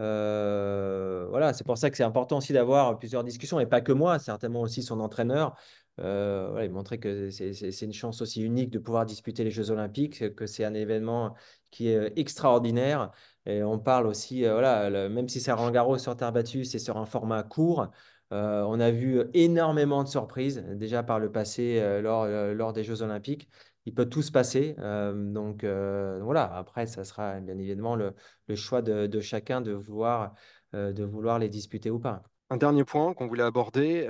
Euh, 0.00 1.26
voilà, 1.30 1.52
c'est 1.52 1.64
pour 1.64 1.76
ça 1.78 1.90
que 1.90 1.96
c'est 1.96 2.04
important 2.04 2.38
aussi 2.38 2.52
d'avoir 2.52 2.98
plusieurs 2.98 3.24
discussions, 3.24 3.58
et 3.58 3.66
pas 3.66 3.80
que 3.80 3.92
moi, 3.92 4.18
certainement 4.20 4.60
aussi 4.60 4.82
son 4.82 5.00
entraîneur. 5.00 5.56
Voilà, 5.96 6.64
il 6.64 6.70
montrait 6.70 6.98
que 6.98 7.30
c'est 7.30 7.82
une 7.82 7.92
chance 7.92 8.22
aussi 8.22 8.42
unique 8.42 8.70
de 8.70 8.78
pouvoir 8.78 9.04
disputer 9.06 9.42
les 9.42 9.50
Jeux 9.50 9.70
Olympiques, 9.72 10.34
que 10.36 10.46
c'est 10.46 10.64
un 10.64 10.74
événement 10.74 11.34
qui 11.72 11.88
est 11.88 12.12
extraordinaire. 12.16 13.10
Et 13.46 13.64
on 13.64 13.78
parle 13.80 14.06
aussi, 14.06 14.42
voilà, 14.42 14.88
le- 14.90 15.08
même 15.08 15.28
si 15.28 15.40
c'est 15.40 15.50
Roland 15.52 15.72
Garros 15.72 15.98
sur 15.98 16.14
terre 16.16 16.32
battue, 16.32 16.64
c'est 16.64 16.78
sur 16.78 16.96
un 16.98 17.06
format 17.06 17.42
court. 17.42 17.90
Euh, 18.32 18.62
on 18.62 18.78
a 18.78 18.90
vu 18.90 19.22
énormément 19.32 20.04
de 20.04 20.08
surprises 20.08 20.62
déjà 20.74 21.02
par 21.02 21.18
le 21.18 21.32
passé 21.32 21.78
euh, 21.80 22.02
lors, 22.02 22.24
euh, 22.24 22.52
lors 22.52 22.72
des 22.72 22.84
Jeux 22.84 23.02
Olympiques. 23.02 23.48
Il 23.86 23.94
peut 23.94 24.06
tout 24.06 24.20
se 24.20 24.30
passer. 24.30 24.76
donc 25.14 25.64
voilà, 25.64 26.44
après, 26.54 26.86
ça 26.86 27.04
sera 27.04 27.40
bien 27.40 27.56
évidemment 27.56 27.96
le, 27.96 28.12
choix 28.54 28.82
de, 28.82 29.20
chacun 29.20 29.62
de 29.62 29.72
vouloir, 29.72 30.34
de 30.74 31.04
vouloir 31.04 31.38
les 31.38 31.48
disputer 31.48 31.90
ou 31.90 31.98
pas. 31.98 32.22
Un 32.50 32.58
dernier 32.58 32.84
point 32.84 33.14
qu'on 33.14 33.28
voulait 33.28 33.44
aborder, 33.44 34.06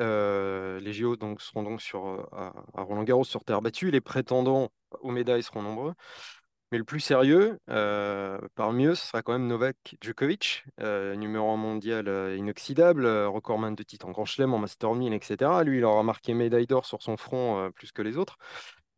les 0.82 0.92
JO 0.92 1.14
donc, 1.14 1.40
seront 1.40 1.62
donc 1.62 1.80
sur, 1.80 2.28
à, 2.32 2.52
à 2.74 2.82
Roland-Garros 2.82 3.22
sur 3.22 3.44
terre 3.44 3.62
battue. 3.62 3.92
Les 3.92 4.00
prétendants 4.00 4.70
aux 5.00 5.12
médailles 5.12 5.44
seront 5.44 5.62
nombreux. 5.62 5.94
Mais 6.70 6.78
le 6.78 6.84
plus 6.84 7.00
sérieux, 7.00 7.58
euh, 7.70 8.38
parmi 8.54 8.84
eux, 8.84 8.94
ce 8.94 9.06
sera 9.06 9.22
quand 9.22 9.32
même 9.32 9.46
Novak 9.46 9.96
Djokovic, 10.02 10.64
euh, 10.80 11.14
numéro 11.14 11.50
un 11.50 11.56
mondial 11.56 12.08
euh, 12.08 12.36
inoxydable, 12.36 13.06
euh, 13.06 13.26
recordman 13.28 13.74
de 13.74 13.82
titres 13.82 14.06
en 14.06 14.10
Grand 14.10 14.26
Chelem, 14.26 14.52
en 14.52 14.58
Master 14.58 14.94
1000, 14.94 15.14
etc. 15.14 15.64
Lui, 15.64 15.78
il 15.78 15.84
aura 15.84 16.02
marqué 16.02 16.34
médaille 16.34 16.66
d'or 16.66 16.84
sur 16.84 17.02
son 17.02 17.16
front 17.16 17.70
plus 17.74 17.90
que 17.92 18.02
les 18.02 18.18
autres. 18.18 18.36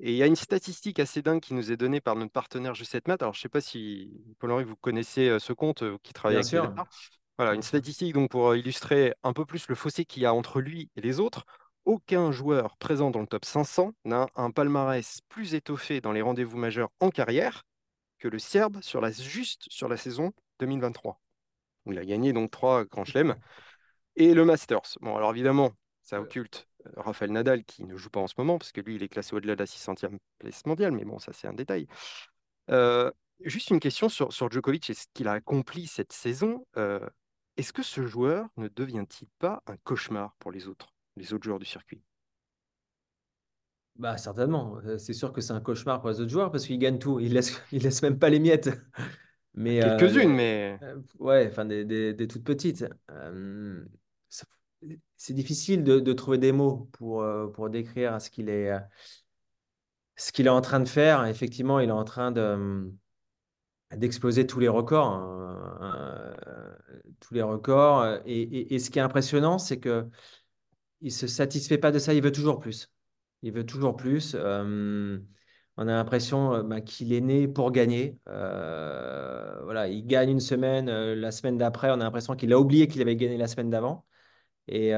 Et 0.00 0.12
il 0.12 0.16
y 0.16 0.22
a 0.22 0.26
une 0.26 0.37
statistique 0.37 0.98
assez 0.98 1.22
dingue 1.22 1.40
qui 1.40 1.54
nous 1.54 1.70
est 1.70 1.76
donnée 1.76 2.00
par 2.00 2.16
notre 2.16 2.33
partenaire 2.33 2.72
G7 2.72 3.02
Math. 3.06 3.22
Alors, 3.22 3.35
je 3.35 3.38
ne 3.38 3.42
sais 3.42 3.48
pas 3.48 3.61
si, 3.61 4.11
Paul-Henri, 4.38 4.64
vous 4.64 4.76
connaissez 4.76 5.38
ce 5.38 5.52
compte, 5.52 5.85
qui 6.02 6.12
travaille 6.12 6.40
Bien 6.42 6.61
avec 6.61 6.74
sûr. 6.74 6.85
Voilà, 7.37 7.54
une 7.54 7.62
statistique 7.62 8.12
donc 8.12 8.30
pour 8.30 8.54
illustrer 8.54 9.14
un 9.22 9.33
peu 9.33 9.46
plus 9.46 9.68
le 9.68 9.74
fossé 9.74 10.04
qu'il 10.04 10.22
y 10.22 10.26
a 10.26 10.35
entre 10.35 10.61
lui 10.61 10.90
et 10.96 11.00
les 11.00 11.20
autres. 11.20 11.46
Aucun 11.85 12.31
joueur 12.31 12.77
présent 12.77 13.11
dans 13.11 13.21
le 13.21 13.27
top 13.27 13.45
500 13.45 13.93
n'a 14.05 14.27
un 14.37 14.51
palmarès 14.51 15.21
plus 15.29 15.55
étoffé 15.55 16.01
dans 16.01 16.12
les 16.12 16.23
rendez-vous 16.23 16.57
majeurs 16.57 16.90
en 17.01 17.11
carrière 17.11 17.64
que 18.19 18.29
le 18.29 18.38
Serbe 18.38 18.81
sur 18.83 19.01
la, 19.01 19.11
juste 19.11 19.66
sur 19.71 19.88
la 19.88 19.97
saison 19.97 20.33
2023, 20.61 21.21
où 21.87 21.93
il 21.93 21.99
a 21.99 22.05
gagné 22.05 22.33
donc 22.33 22.51
trois 22.51 22.85
Grands 22.85 23.05
Chelems 23.05 23.37
et 24.16 24.35
le 24.35 24.45
Masters. 24.45 24.99
Bon, 25.01 25.16
alors 25.16 25.31
évidemment, 25.31 25.73
ça 26.05 26.21
occulte 26.21 26.69
euh, 26.87 26.90
Rafael 26.97 27.33
Nadal 27.33 27.64
qui 27.64 27.85
ne 27.85 27.97
joue 27.97 28.11
pas 28.11 28.21
en 28.21 28.27
ce 28.27 28.35
moment, 28.37 28.59
parce 28.59 28.73
que 28.73 28.81
lui, 28.81 28.97
il 28.97 29.03
est 29.03 29.09
classé 29.09 29.35
au-delà 29.35 29.55
de 29.55 29.61
la 29.61 29.66
600e 29.66 30.19
place 30.38 30.66
mondiale, 30.66 30.93
mais 30.93 31.05
bon, 31.05 31.19
ça, 31.19 31.33
c'est 31.33 31.49
un 31.49 31.55
détail. 31.55 31.87
Euh, 32.71 33.11
juste 33.40 33.71
une 33.71 33.81
question 33.81 34.09
sur, 34.09 34.33
sur 34.33 34.51
Djokovic 34.51 34.90
et 34.90 34.95
ce 34.95 35.07
qu'il 35.14 35.29
a 35.29 35.33
accompli 35.33 35.87
cette 35.87 36.12
saison. 36.12 36.66
Euh, 36.77 37.07
Est-ce 37.57 37.73
que 37.73 37.83
ce 37.83 38.07
joueur 38.07 38.47
ne 38.57 38.69
devient-il 38.69 39.29
pas 39.38 39.62
un 39.66 39.77
cauchemar 39.79 40.35
pour 40.38 40.53
les 40.53 40.69
autres, 40.69 40.89
les 41.16 41.33
autres 41.33 41.44
joueurs 41.44 41.59
du 41.61 41.66
circuit? 41.66 42.03
Bah, 43.96 44.16
certainement. 44.16 44.79
Euh, 44.85 44.99
C'est 44.99 45.12
sûr 45.12 45.33
que 45.33 45.40
c'est 45.40 45.53
un 45.53 45.61
cauchemar 45.61 46.01
pour 46.01 46.11
les 46.11 46.20
autres 46.20 46.31
joueurs 46.31 46.51
parce 46.51 46.66
qu'ils 46.66 46.79
gagnent 46.79 46.99
tout. 46.99 47.20
Ils 47.20 47.33
laissent, 47.35 47.61
ils 47.73 47.83
laissent 47.83 48.03
même 48.03 48.18
pas 48.18 48.31
les 48.31 48.38
miettes. 48.40 48.70
Mais 49.55 49.83
euh, 49.83 49.99
Quelques-unes, 49.99 50.33
mais 50.33 50.79
euh, 50.83 51.03
ouais, 51.18 51.49
enfin 51.51 51.64
des, 51.64 51.85
des- 51.85 52.14
des 52.14 52.29
toutes 52.29 52.44
petites. 52.44 52.85
Euh, 53.11 53.85
c'est 55.16 55.35
difficile 55.35 55.85
de, 55.85 56.01
de 56.01 56.12
trouver 56.12 56.38
des 56.38 56.53
mots 56.53 56.88
pour, 56.92 57.25
pour 57.55 57.70
décrire 57.70 58.20
ce 58.20 58.31
qu'il 58.31 58.49
est, 58.49 58.70
ce 60.16 60.31
qu'il 60.33 60.46
est 60.46 60.51
en 60.51 60.61
train 60.61 60.81
de 60.81 60.88
faire. 60.88 61.25
Effectivement, 61.27 61.81
il 61.81 61.88
est 61.88 61.92
en 61.92 62.05
train 62.05 62.31
de, 62.33 62.92
d'exploser 63.96 64.46
tous 64.46 64.61
les 64.61 64.68
records. 64.68 65.07
hein. 65.07 66.35
Tous 67.20 67.35
les 67.35 67.42
records. 67.42 68.20
Et, 68.27 68.40
et- 68.42 68.75
et 68.75 68.79
ce 68.79 68.90
qui 68.90 68.99
est 68.99 69.03
impressionnant, 69.03 69.59
c'est 69.59 69.79
que 69.81 70.09
il 71.01 71.13
se 71.13 71.27
satisfait 71.27 71.79
pas 71.79 71.93
de 71.93 71.99
ça, 71.99 72.15
il 72.15 72.23
veut 72.23 72.33
toujours 72.33 72.59
plus. 72.59 72.91
Il 73.43 73.53
veut 73.53 73.65
toujours 73.67 73.97
plus. 73.97 74.35
Euh, 74.39 75.19
on 75.77 75.89
a 75.89 75.93
l'impression 75.93 76.55
euh, 76.55 76.63
bah, 76.63 76.81
qu'il 76.81 77.13
est 77.13 77.21
né 77.21 77.49
pour 77.49 77.73
gagner. 77.73 78.19
Euh, 78.29 79.61
voilà, 79.65 79.89
il 79.89 80.07
gagne 80.07 80.31
une 80.31 80.41
semaine, 80.41 80.91
la 80.91 81.31
semaine 81.33 81.59
d'après, 81.59 81.91
on 81.91 81.95
a 81.95 81.99
l'impression 81.99 82.37
qu'il 82.37 82.53
a 82.53 82.59
oublié 82.61 82.89
qu'il 82.89 83.03
avait 83.03 83.17
gagné 83.17 83.37
la 83.39 83.49
semaine 83.49 83.71
d'avant. 83.71 84.07
Et, 84.69 84.93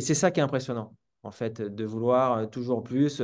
c'est 0.00 0.14
ça 0.14 0.30
qui 0.30 0.40
est 0.40 0.42
impressionnant, 0.42 0.96
en 1.22 1.30
fait, 1.30 1.60
de 1.62 1.84
vouloir 1.84 2.48
toujours 2.50 2.82
plus. 2.82 3.22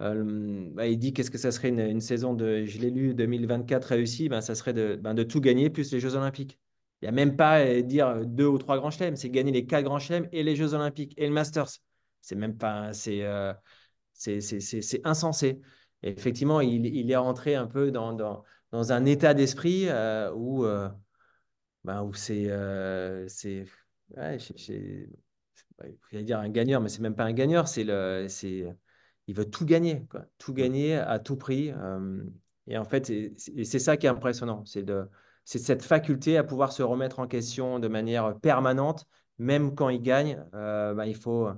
Bah, 0.00 0.86
il 0.86 0.98
dit 0.98 1.12
qu'est-ce 1.12 1.30
que 1.30 1.38
ça 1.38 1.50
serait 1.52 1.68
une, 1.70 2.00
saison 2.00 2.34
de, 2.34 2.64
je 2.64 2.78
l'ai 2.78 2.90
lu, 2.90 3.14
2024 3.14 3.84
réussie, 3.86 4.28
ben, 4.28 4.40
ça 4.40 4.54
serait 4.54 4.72
ben, 4.96 5.14
de 5.14 5.22
tout 5.22 5.40
gagner 5.40 5.70
plus 5.70 5.92
les 5.92 6.00
Jeux 6.00 6.14
Olympiques. 6.14 6.58
Il 7.02 7.04
n'y 7.04 7.08
a 7.08 7.12
même 7.12 7.36
pas 7.36 7.52
à 7.54 7.82
dire 7.82 8.26
deux 8.26 8.46
ou 8.46 8.58
trois 8.58 8.78
grands 8.78 8.90
chelems, 8.90 9.16
c'est 9.16 9.30
gagner 9.30 9.52
les 9.52 9.66
quatre 9.66 9.84
grands 9.84 9.98
chelems 10.00 10.28
et 10.32 10.42
les 10.42 10.56
Jeux 10.56 10.74
Olympiques 10.74 11.14
et 11.16 11.26
le 11.26 11.32
Masters. 11.32 11.68
C'est 12.20 12.34
même 12.36 12.56
pas, 12.58 12.92
c'est 12.92 13.22
euh, 13.24 13.52
c'est 14.12 14.40
c'est- 14.40 14.60
c'est- 14.60 14.82
c'est 14.82 15.00
insensé. 15.06 15.60
Et 16.02 16.10
effectivement, 16.10 16.60
il, 16.60 16.86
il 16.86 17.10
est 17.10 17.16
rentré 17.16 17.54
un 17.56 17.66
peu 17.66 17.90
dans, 17.92 18.12
dans, 18.12 18.44
dans 18.72 18.92
un 18.92 19.04
état 19.06 19.34
d'esprit 19.34 19.88
euh, 19.88 20.32
où, 20.34 20.64
euh, 20.64 20.88
ben, 21.84 22.02
où 22.02 22.12
c'est, 22.14 22.48
euh, 22.50 23.26
c'est, 23.28 23.64
ouais, 24.16 24.38
j'ai- 24.38 24.56
j'ai- 24.56 25.08
ouais, 25.80 25.96
j'allais 26.12 26.24
dire 26.24 26.38
un 26.40 26.48
gagneur, 26.50 26.80
mais 26.80 26.88
c'est 26.88 27.00
même 27.02 27.14
pas 27.16 27.24
un 27.24 27.32
gagneur, 27.32 27.68
c'est 27.68 27.84
le, 27.84 28.26
c'est, 28.28 28.66
il 29.26 29.34
veut 29.36 29.50
tout 29.50 29.64
gagner, 29.66 30.06
quoi, 30.10 30.26
tout 30.38 30.52
Mm. 30.52 30.56
gagner 30.56 30.94
à 30.96 31.18
tout 31.18 31.36
prix. 31.36 31.70
euh, 31.72 32.24
et 32.68 32.78
en 32.78 32.84
fait, 32.84 33.06
c'est 33.38 33.78
ça 33.80 33.96
qui 33.96 34.06
est 34.06 34.10
impressionnant, 34.10 34.64
c'est 34.66 34.82
de, 34.84 35.08
c'est 35.48 35.58
cette 35.58 35.82
faculté 35.82 36.36
à 36.36 36.44
pouvoir 36.44 36.72
se 36.72 36.82
remettre 36.82 37.20
en 37.20 37.26
question 37.26 37.78
de 37.78 37.88
manière 37.88 38.38
permanente, 38.38 39.06
même 39.38 39.74
quand 39.74 39.88
il 39.88 40.02
gagne. 40.02 40.44
euh, 40.52 40.92
ben, 40.92 41.06
il 41.06 41.16
faut, 41.16 41.48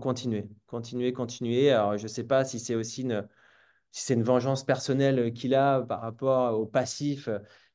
continuer, 0.00 0.48
continuer, 0.68 1.12
continuer. 1.12 1.72
Alors, 1.72 1.98
je 1.98 2.06
sais 2.06 2.22
pas 2.22 2.44
si 2.44 2.60
c'est 2.60 2.76
aussi 2.76 3.02
une 3.02 4.22
vengeance 4.22 4.64
personnelle 4.64 5.32
qu'il 5.32 5.56
a 5.56 5.82
par 5.82 6.00
rapport 6.00 6.60
au 6.60 6.64
passif 6.64 7.28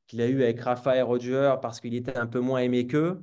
qu'il 0.08 0.21
a 0.21 0.27
eu 0.27 0.43
avec 0.43 0.62
Rafa 0.62 0.95
et 0.95 1.01
Roger 1.01 1.56
parce 1.62 1.82
qu'il 1.82 1.93
était 1.93 2.17
un 2.17 2.27
peu 2.27 2.39
moins 2.39 2.60
aimé 2.60 2.88
qu'eux, 2.88 3.21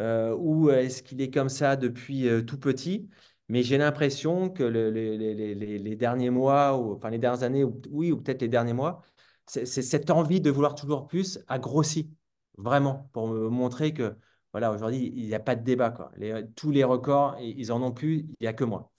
euh, 0.00 0.34
ou 0.36 0.70
est-ce 0.70 1.04
qu'il 1.04 1.20
est 1.20 1.30
comme 1.30 1.48
ça 1.48 1.76
depuis 1.76 2.28
euh, 2.28 2.42
tout 2.42 2.58
petit? 2.58 3.08
Mais 3.48 3.62
j'ai 3.62 3.78
l'impression 3.78 4.50
que 4.50 4.64
le- 4.64 4.90
les, 4.90 5.96
derniers 5.96 6.30
mois, 6.30 6.76
ou, 6.76 6.94
enfin 6.94 7.10
les 7.10 7.18
dernières 7.18 7.44
années, 7.44 7.62
ou, 7.62 7.80
oui, 7.90 8.10
ou 8.10 8.16
peut-être 8.20 8.42
les 8.42 8.48
derniers 8.48 8.72
mois, 8.72 9.02
c'est 9.50 9.82
cette 9.82 10.10
envie 10.10 10.40
de 10.40 10.50
vouloir 10.50 10.74
toujours 10.74 11.06
plus 11.06 11.38
a 11.48 11.58
grossi, 11.58 12.10
vraiment, 12.56 13.08
pour 13.12 13.28
me 13.28 13.48
montrer 13.48 13.92
que 13.92 14.16
voilà, 14.52 14.72
aujourd'hui, 14.72 15.12
il 15.14 15.26
n'y 15.26 15.34
a 15.34 15.40
pas 15.40 15.56
de 15.56 15.62
débat. 15.62 15.90
Quoi. 15.90 16.10
Les- 16.16 16.44
tous 16.56 16.70
les 16.70 16.84
records, 16.84 17.36
ils 17.40 17.72
en 17.72 17.82
ont 17.82 17.92
plus, 17.92 18.18
il 18.18 18.36
n'y 18.40 18.46
a 18.46 18.52
que 18.52 18.64
moi. 18.64 18.90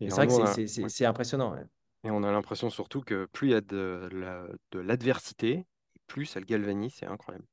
C'est 0.00 0.08
vrai 0.08 0.26
que 0.26 0.66
c'est 0.66 0.82
ouais. 0.82 1.06
impressionnant. 1.06 1.52
ouais. 1.52 1.62
Et 2.04 2.10
on 2.10 2.22
a 2.24 2.32
l'impression 2.32 2.70
surtout 2.70 3.00
que 3.00 3.26
plus 3.32 3.48
il 3.48 3.50
y 3.52 3.54
a 3.54 3.60
de 3.60 4.08
la- 4.12 4.48
de 4.72 4.80
l'adversité, 4.80 5.66
plus 6.08 6.26
ça 6.26 6.40
le 6.40 6.46
galvanise, 6.46 6.94
c'est 6.98 7.06
incroyable. 7.06 7.46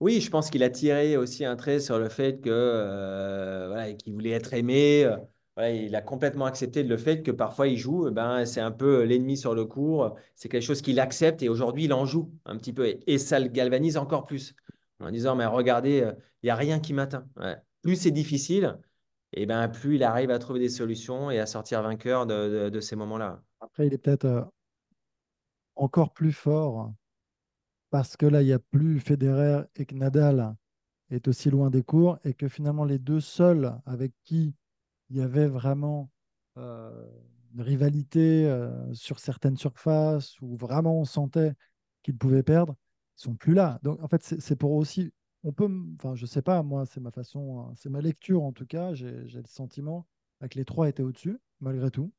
Oui, 0.00 0.20
je 0.20 0.30
pense 0.30 0.50
qu'il 0.50 0.62
a 0.62 0.70
tiré 0.70 1.16
aussi 1.16 1.44
un 1.44 1.56
trait 1.56 1.80
sur 1.80 1.98
le 1.98 2.08
fait 2.08 2.40
que 2.40 2.50
euh, 2.50 3.66
voilà, 3.68 3.92
qu'il 3.94 4.12
voulait 4.12 4.30
être 4.30 4.54
aimé. 4.54 5.04
Euh, 5.58 5.70
il 5.70 5.94
a 5.96 6.02
complètement 6.02 6.44
accepté 6.44 6.82
le 6.82 6.96
fait 6.96 7.22
que 7.22 7.30
parfois 7.30 7.68
il 7.68 7.76
joue, 7.76 8.08
eh 8.08 8.10
ben, 8.10 8.44
c'est 8.44 8.60
un 8.60 8.70
peu 8.70 9.02
l'ennemi 9.02 9.36
sur 9.36 9.54
le 9.54 9.64
court. 9.64 10.16
C'est 10.34 10.48
quelque 10.48 10.62
chose 10.62 10.82
qu'il 10.82 11.00
accepte 11.00 11.42
et 11.42 11.48
aujourd'hui 11.48 11.84
il 11.84 11.92
en 11.92 12.06
joue 12.06 12.32
un 12.44 12.56
petit 12.56 12.72
peu. 12.72 12.98
Et, 13.06 13.18
ça 13.18 13.40
le 13.40 13.48
galvanise 13.48 13.96
encore 13.96 14.26
plus 14.26 14.54
en 15.00 15.10
disant, 15.10 15.36
mais 15.36 15.46
regardez, 15.46 16.02
euh, 16.02 16.12
il 16.42 16.46
n'y 16.46 16.50
a 16.50 16.56
rien 16.56 16.80
qui 16.80 16.92
m'atteint. 16.92 17.26
Plus 17.82 17.96
c'est 17.96 18.10
difficile, 18.10 18.78
et 19.32 19.46
ben, 19.46 19.68
plus 19.68 19.96
il 19.96 20.02
arrive 20.02 20.30
à 20.30 20.38
trouver 20.38 20.60
des 20.60 20.68
solutions 20.68 21.30
et 21.30 21.38
à 21.38 21.46
sortir 21.46 21.82
vainqueur 21.82 22.26
de, 22.26 22.68
de- 22.70 22.80
ces 22.80 22.96
moments-là. 22.96 23.42
Après, 23.60 23.86
il 23.86 23.94
est 23.94 23.98
peut-être 23.98 24.24
euh, 24.24 24.42
encore 25.76 26.12
plus 26.12 26.32
fort 26.32 26.92
parce 27.90 28.16
que 28.16 28.26
là, 28.26 28.42
il 28.42 28.46
n'y 28.46 28.52
a 28.52 28.58
plus 28.58 29.00
Federer 29.00 29.62
et 29.76 29.86
que 29.86 29.94
Nadal 29.94 30.54
est 31.10 31.26
aussi 31.28 31.50
loin 31.50 31.70
des 31.70 31.82
cours 31.82 32.18
et 32.24 32.34
que 32.34 32.48
finalement, 32.48 32.84
les 32.84 32.98
deux 32.98 33.20
seuls 33.20 33.72
avec 33.86 34.12
qui 34.24 34.54
il 35.10 35.16
y 35.16 35.20
avait 35.20 35.46
vraiment 35.46 36.10
euh, 36.56 37.06
une 37.54 37.62
rivalité 37.62 38.46
euh, 38.46 38.92
sur 38.94 39.18
certaines 39.18 39.56
surfaces 39.56 40.40
où 40.40 40.56
vraiment 40.56 41.00
on 41.00 41.04
sentait 41.04 41.54
qu'ils 42.02 42.16
pouvaient 42.16 42.42
perdre, 42.42 42.76
ils 43.18 43.22
sont 43.22 43.34
plus 43.34 43.54
là. 43.54 43.78
Donc, 43.82 44.02
en 44.02 44.08
fait, 44.08 44.22
c'est 44.22 44.56
pour 44.56 44.72
aussi. 44.72 45.12
On 45.44 45.52
peut, 45.52 45.68
enfin, 45.96 46.14
je 46.16 46.26
sais 46.26 46.42
pas, 46.42 46.62
moi, 46.62 46.84
c'est 46.86 47.00
ma 47.00 47.10
façon, 47.12 47.60
hein, 47.60 47.72
c'est 47.76 47.90
ma 47.90 48.00
lecture 48.00 48.42
en 48.42 48.52
tout 48.52 48.66
cas. 48.66 48.94
J'ai 48.94 49.26
j'ai 49.28 49.38
le 49.38 49.46
sentiment 49.46 50.06
bah, 50.40 50.48
que 50.48 50.58
les 50.58 50.64
trois 50.64 50.88
étaient 50.88 51.02
au-dessus, 51.02 51.38
malgré 51.60 51.90
tout 51.90 52.12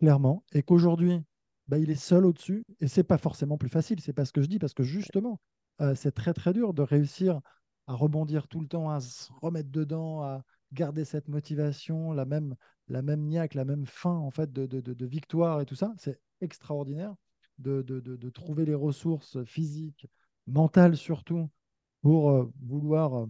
clairement, 0.00 0.44
et 0.52 0.62
qu'aujourd'hui, 0.64 1.22
bah, 1.68 1.78
il 1.78 1.88
est 1.90 1.94
seul 1.94 2.26
au-dessus, 2.26 2.64
et 2.80 2.88
c'est 2.88 3.04
pas 3.04 3.18
forcément 3.18 3.56
plus 3.56 3.68
facile, 3.68 4.00
c'est 4.00 4.12
pas 4.12 4.24
ce 4.24 4.32
que 4.32 4.42
je 4.42 4.48
dis, 4.48 4.58
parce 4.58 4.74
que 4.74 4.82
justement, 4.82 5.40
euh, 5.80 5.94
c'est 5.94 6.12
très 6.12 6.34
très 6.34 6.52
dur 6.52 6.74
de 6.74 6.82
réussir 6.82 7.40
à 7.86 7.94
rebondir 7.94 8.48
tout 8.48 8.60
le 8.60 8.66
temps, 8.66 8.90
à 8.90 9.00
se 9.00 9.32
remettre 9.40 9.70
dedans, 9.70 10.22
à 10.22 10.42
garder 10.72 11.04
cette 11.04 11.28
motivation, 11.28 12.12
la 12.12 12.24
même, 12.24 12.54
la 12.88 13.02
même 13.02 13.22
niaque, 13.22 13.54
la 13.54 13.64
même 13.64 13.86
faim 13.86 14.16
en 14.16 14.30
fait 14.30 14.52
de, 14.52 14.66
de, 14.66 14.80
de- 14.80 15.06
victoire 15.06 15.60
et 15.60 15.66
tout 15.66 15.74
ça, 15.74 15.92
c'est 15.98 16.20
extraordinaire 16.40 17.14
de, 17.58 17.82
de, 17.82 18.30
trouver 18.30 18.64
les 18.64 18.74
ressources 18.74 19.42
physiques, 19.44 20.08
mentales 20.46 20.96
surtout, 20.96 21.48
pour 22.00 22.30
euh, 22.30 22.50
vouloir 22.62 23.22
euh, 23.22 23.26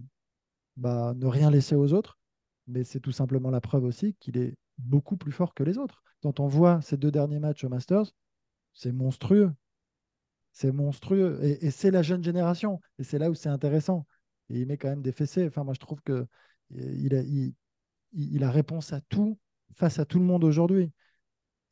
bah, 0.77 1.13
ne 1.17 1.27
rien 1.27 1.51
laisser 1.51 1.75
aux 1.75 1.93
autres, 1.93 2.19
mais 2.67 2.85
c'est 2.85 3.01
tout 3.01 3.13
simplement 3.13 3.51
la 3.51 3.61
preuve 3.61 3.85
aussi 3.85 4.15
qu'il 4.21 4.39
est 4.39 4.55
beaucoup 4.79 5.17
plus 5.17 5.33
fort 5.33 5.55
que 5.55 5.65
les 5.65 5.79
autres. 5.79 6.03
Quand 6.23 6.41
on 6.41 6.47
voit 6.47 6.81
ces 6.83 6.97
deux 6.97 7.11
derniers 7.11 7.41
matchs 7.41 7.65
au 7.65 7.69
Masters, 7.69 8.13
c'est 8.73 8.93
monstrueux. 8.93 9.53
C'est 10.53 10.73
monstrueux. 10.73 11.39
Et, 11.43 11.71
c'est 11.71 11.91
la 11.91 12.03
jeune 12.03 12.23
génération. 12.23 12.81
Et 12.99 13.05
c'est 13.05 13.19
là 13.19 13.31
où 13.31 13.35
c'est 13.35 13.49
intéressant. 13.49 14.07
Et 14.51 14.61
il 14.61 14.67
met 14.67 14.77
quand 14.77 14.89
même 14.89 15.03
des 15.03 15.13
fessées. 15.13 15.47
Enfin, 15.47 15.65
moi, 15.65 15.75
je 15.75 15.81
trouve 15.81 16.01
que 16.03 16.27
il 16.77 18.45
a, 18.45 18.51
réponse 18.51 18.93
à 18.93 19.01
tout 19.01 19.39
face 19.75 19.99
à 19.99 20.05
tout 20.05 20.19
le 20.19 20.25
monde 20.25 20.45
aujourd'hui. 20.45 20.93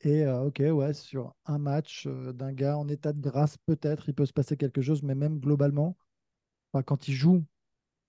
Et 0.01 0.23
euh, 0.25 0.45
ok, 0.45 0.59
ouais, 0.59 0.93
sur 0.93 1.35
un 1.45 1.59
match 1.59 2.07
euh, 2.07 2.33
d'un 2.33 2.53
gars 2.53 2.77
en 2.77 2.87
état 2.87 3.13
de 3.13 3.21
grâce, 3.21 3.57
peut-être, 3.67 4.09
il 4.09 4.15
peut 4.15 4.25
se 4.25 4.33
passer 4.33 4.57
quelque 4.57 4.81
chose, 4.81 5.03
mais 5.03 5.13
même 5.13 5.39
globalement, 5.39 5.95
quand 6.85 7.07
il 7.07 7.13
joue 7.13 7.45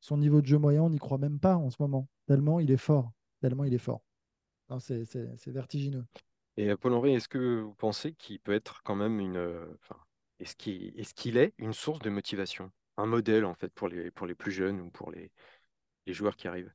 son 0.01 0.17
niveau 0.17 0.41
de 0.41 0.47
jeu 0.47 0.59
moyen, 0.59 0.83
on 0.83 0.91
n'y 0.91 0.99
croit 0.99 1.19
même 1.19 1.39
pas 1.39 1.57
en 1.57 1.71
ce 1.71 1.77
moment. 1.81 2.09
Tellement 2.27 2.61
il 2.61 2.71
est 2.71 2.77
fort. 2.77 3.13
Tellement 3.41 3.65
il 3.65 3.75
est 3.75 3.79
fort. 3.79 4.03
C'est 4.79 5.49
vertigineux. 5.49 6.05
Et 6.57 6.71
euh, 6.71 6.77
Paul-Henri, 6.77 7.15
est-ce 7.15 7.29
que 7.29 7.61
vous 7.61 7.75
pensez 7.75 8.15
qu'il 8.15 8.41
peut 8.41 8.53
être 8.53 8.83
quand 8.83 8.97
même 8.97 9.21
une, 9.21 9.37
euh, 9.37 9.67
est-ce 10.39 10.57
qu'il, 10.57 11.37
est 11.37 11.55
une 11.59 11.73
source 11.73 12.01
de 12.01 12.11
motivation, 12.11 12.71
un 12.97 13.07
modèle 13.07 13.45
en 13.45 13.55
fait 13.55 13.73
pour 13.73 13.89
les, 13.89 14.11
plus 14.35 14.53
jeunes 14.53 14.81
ou 14.81 14.91
pour 14.91 15.13
les 15.13 15.31
joueurs 16.07 16.37
qui 16.37 16.49
arrivent? 16.49 16.73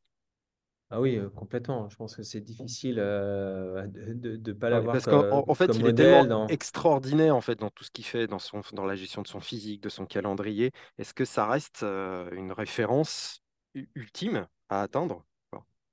Ah 0.89 1.01
oui, 1.01 1.17
euh, 1.17 1.29
complètement. 1.29 1.89
Je 1.89 1.95
pense 1.97 2.15
que 2.15 2.23
c'est 2.23 2.39
difficile 2.41 2.97
euh, 2.99 3.87
de 3.87 4.37
ne 4.37 4.53
pas 4.53 4.69
Ouais, 4.69 4.81
l'avoir 4.81 4.89
Parce 4.89 5.07
qu'en 5.07 5.23
en- 5.29 5.55
fait, 5.55 5.65
comme 5.65 5.79
il 5.79 5.87
est 5.87 5.93
tellement 5.93 6.23
modèle 6.23 6.27
dans, 6.27 6.49
extraordinaire 6.49 7.35
en 7.35 7.41
fait 7.41 7.55
dans 7.55 7.69
tout 7.69 7.83
ce 7.85 7.91
qu'il 7.91 8.05
fait, 8.05 8.27
dans 8.27 8.39
son, 8.39 8.61
dans 8.73 8.85
la 8.85 8.95
gestion 8.95 9.21
de 9.21 9.27
son 9.27 9.39
physique, 9.39 9.81
de 9.81 9.89
son 9.89 10.05
calendrier. 10.05 10.71
Est-ce 10.97 11.13
que 11.13 11.23
ça 11.25 11.47
reste 11.47 11.83
euh, 11.83 12.29
une 12.31 12.51
référence 12.51 13.41
u- 13.75 13.89
ultime 13.95 14.47
à 14.69 14.81
atteindre? 14.81 15.25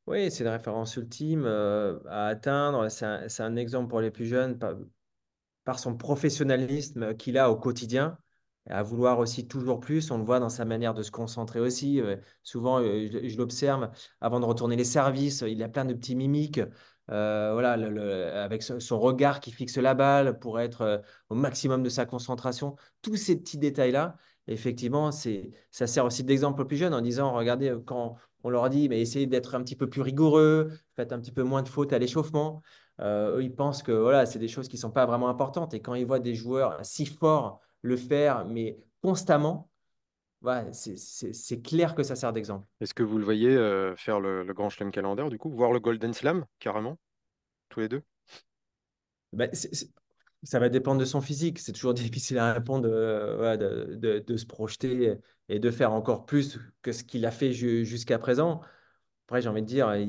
Oui, 0.07 0.31
c'est 0.31 0.45
une 0.45 0.51
référence 0.51 0.97
ultime 0.97 1.45
euh, 1.47 1.99
à 2.09 2.27
atteindre. 2.27 2.89
C'est 2.91 3.07
un, 3.07 3.29
c'est 3.29 3.43
un 3.43 3.57
exemple 3.57 3.89
pour 3.89 4.01
les 4.01 4.11
plus 4.11 4.27
jeunes 4.27 4.59
par, 4.59 4.75
par 5.65 5.79
son 5.81 5.97
professionnalisme 5.97 7.17
qu'il 7.17 7.39
a 7.39 7.51
au 7.51 7.57
quotidien, 7.57 8.19
à 8.71 8.83
vouloir 8.83 9.19
aussi 9.19 9.47
toujours 9.47 9.81
plus. 9.81 10.11
On 10.11 10.19
le 10.19 10.25
voit 10.25 10.41
dans 10.41 10.49
sa 10.49 10.65
manière 10.65 10.95
de 10.95 11.03
se 11.03 11.11
concentrer 11.11 11.61
aussi. 11.61 12.01
Euh, 12.01 12.17
souvent, 12.43 12.81
euh, 12.81 13.09
je, 13.11 13.37
l'observe 13.37 13.91
avant 14.21 14.41
de 14.41 14.45
retourner 14.47 14.77
les 14.77 14.85
services, 14.85 15.45
il 15.47 15.63
a 15.63 15.69
plein 15.69 15.85
de 15.85 15.95
petits 15.95 16.17
mimiques. 16.17 16.61
euh, 17.11 17.51
voilà, 17.53 17.73
avec 18.43 18.63
son, 18.63 18.99
regard 18.99 19.41
qui 19.41 19.53
fixe 19.53 19.77
la 19.77 19.95
balle 19.95 20.39
pour 20.39 20.59
être 20.61 21.03
au 21.29 21.35
maximum 21.35 21.83
de 21.83 21.91
sa 21.91 22.07
concentration. 22.07 22.77
Tous 23.03 23.17
ces 23.17 23.37
petits 23.37 23.59
détails-là, 23.59 24.17
effectivement, 24.47 25.11
ça 25.13 25.87
sert 25.87 26.05
aussi 26.07 26.25
d'exemple 26.25 26.63
aux 26.63 26.65
plus 26.65 26.77
jeunes 26.79 26.95
en 26.95 27.03
disant, 27.03 27.33
regardez, 27.35 27.77
quand 27.85 28.17
on 28.43 28.51
leur 28.51 28.71
dit, 28.71 28.89
mais 28.89 29.01
essayez 29.01 29.27
d'être 29.27 29.55
un 29.55 29.63
petit 29.63 29.77
peu 29.77 29.89
plus 29.89 30.01
rigoureux, 30.01 30.71
faites 30.97 31.13
un 31.13 31.21
petit 31.21 31.33
peu 31.33 31.43
moins 31.43 31.63
de 31.63 31.69
fautes 31.69 31.93
à 31.93 31.99
l'échauffement. 31.99 32.63
Ils 33.01 33.53
pensent 33.55 33.83
que 33.83 33.93
voilà, 33.93 34.25
c'est 34.25 34.39
des 34.39 34.49
choses 34.49 34.69
qui 34.69 34.77
ne 34.77 34.81
sont 34.81 34.91
pas 34.91 35.05
vraiment 35.05 35.29
importantes. 35.29 35.75
Et 35.75 35.81
quand 35.83 35.95
ils 35.95 36.07
voient 36.07 36.21
des 36.21 36.35
joueurs 36.35 36.79
si 36.83 37.05
forts 37.05 37.61
le 37.85 37.97
faire, 37.97 38.47
mais 38.47 38.79
constamment, 39.03 39.71
voilà, 40.41 40.73
c'est 40.73 41.63
clair 41.63 41.95
que 41.95 42.03
ça 42.03 42.17
sert 42.17 42.33
d'exemple. 42.33 42.67
Est-ce 42.81 42.95
que 42.95 43.03
vous 43.03 43.19
le 43.19 43.25
voyez 43.25 43.49
euh, 43.49 43.97
faire 43.97 44.21
le, 44.21 44.45
le 44.45 44.55
Grand 44.55 44.71
Chelem 44.71 44.91
calendaire 44.93 45.29
du 45.31 45.39
coup, 45.39 45.51
voir 45.51 45.73
le 45.73 45.81
Golden 45.81 46.13
Slam 46.13 46.45
carrément, 46.61 46.99
tous 47.71 47.81
les 47.81 47.89
deux? 47.89 48.03
Ben, 49.33 49.51
c'est- 49.53 49.91
ça 50.45 50.59
va 50.59 50.69
dépendre 50.69 51.01
de 51.01 51.05
son 51.05 51.21
physique. 51.21 51.59
C'est 51.59 51.73
toujours 51.73 51.95
difficile 52.13 52.39
à 52.39 52.53
répondre, 52.55 52.89
euh, 52.91 53.57
de, 53.57 53.95
de- 53.97 54.19
de 54.21 54.37
se 54.37 54.47
projeter 54.47 55.15
et 55.49 55.59
de 55.59 55.71
faire 55.71 55.93
encore 55.93 56.27
plus 56.27 56.59
que 56.83 56.93
ce 56.93 57.05
qu'il 57.05 57.27
a 57.27 57.31
fait 57.31 57.53
ju- 57.53 57.85
jusqu'à 57.85 58.19
présent. 58.19 58.61
Après, 59.27 59.43
j'ai 59.43 59.49
envie 59.51 59.63
de 59.63 59.67
dire, 59.67 59.95
il, 59.97 60.09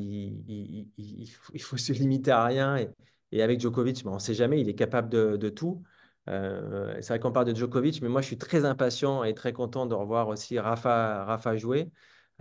il- 0.50 0.92
il- 0.98 1.22
il 1.24 1.28
faut, 1.32 1.54
il 1.56 1.62
faut 1.64 1.78
se 1.78 1.94
limiter 1.94 2.32
à 2.32 2.46
rien. 2.46 2.78
Et, 2.78 2.90
et 3.34 3.44
avec 3.44 3.60
Djokovic, 3.62 4.04
ben, 4.04 4.12
on 4.12 4.16
ne 4.16 4.20
sait 4.20 4.34
jamais, 4.36 4.62
il 4.62 4.70
est 4.70 4.76
capable 4.76 5.10
de, 5.10 5.38
de 5.38 5.50
tout. 5.50 5.84
Euh, 6.28 6.96
c'est 7.02 7.10
vrai 7.10 7.20
qu'on 7.20 7.32
parle 7.32 7.46
de 7.46 7.56
Djokovic, 7.56 8.02
mais 8.02 8.10
moi, 8.10 8.22
je 8.22 8.28
suis 8.28 8.38
très 8.38 8.66
impatient 8.66 9.24
et 9.24 9.34
très 9.34 9.54
content 9.54 9.86
de 9.86 9.94
revoir 9.94 10.28
aussi 10.28 10.60
Rafa, 10.60 11.58
jouer. 11.58 11.92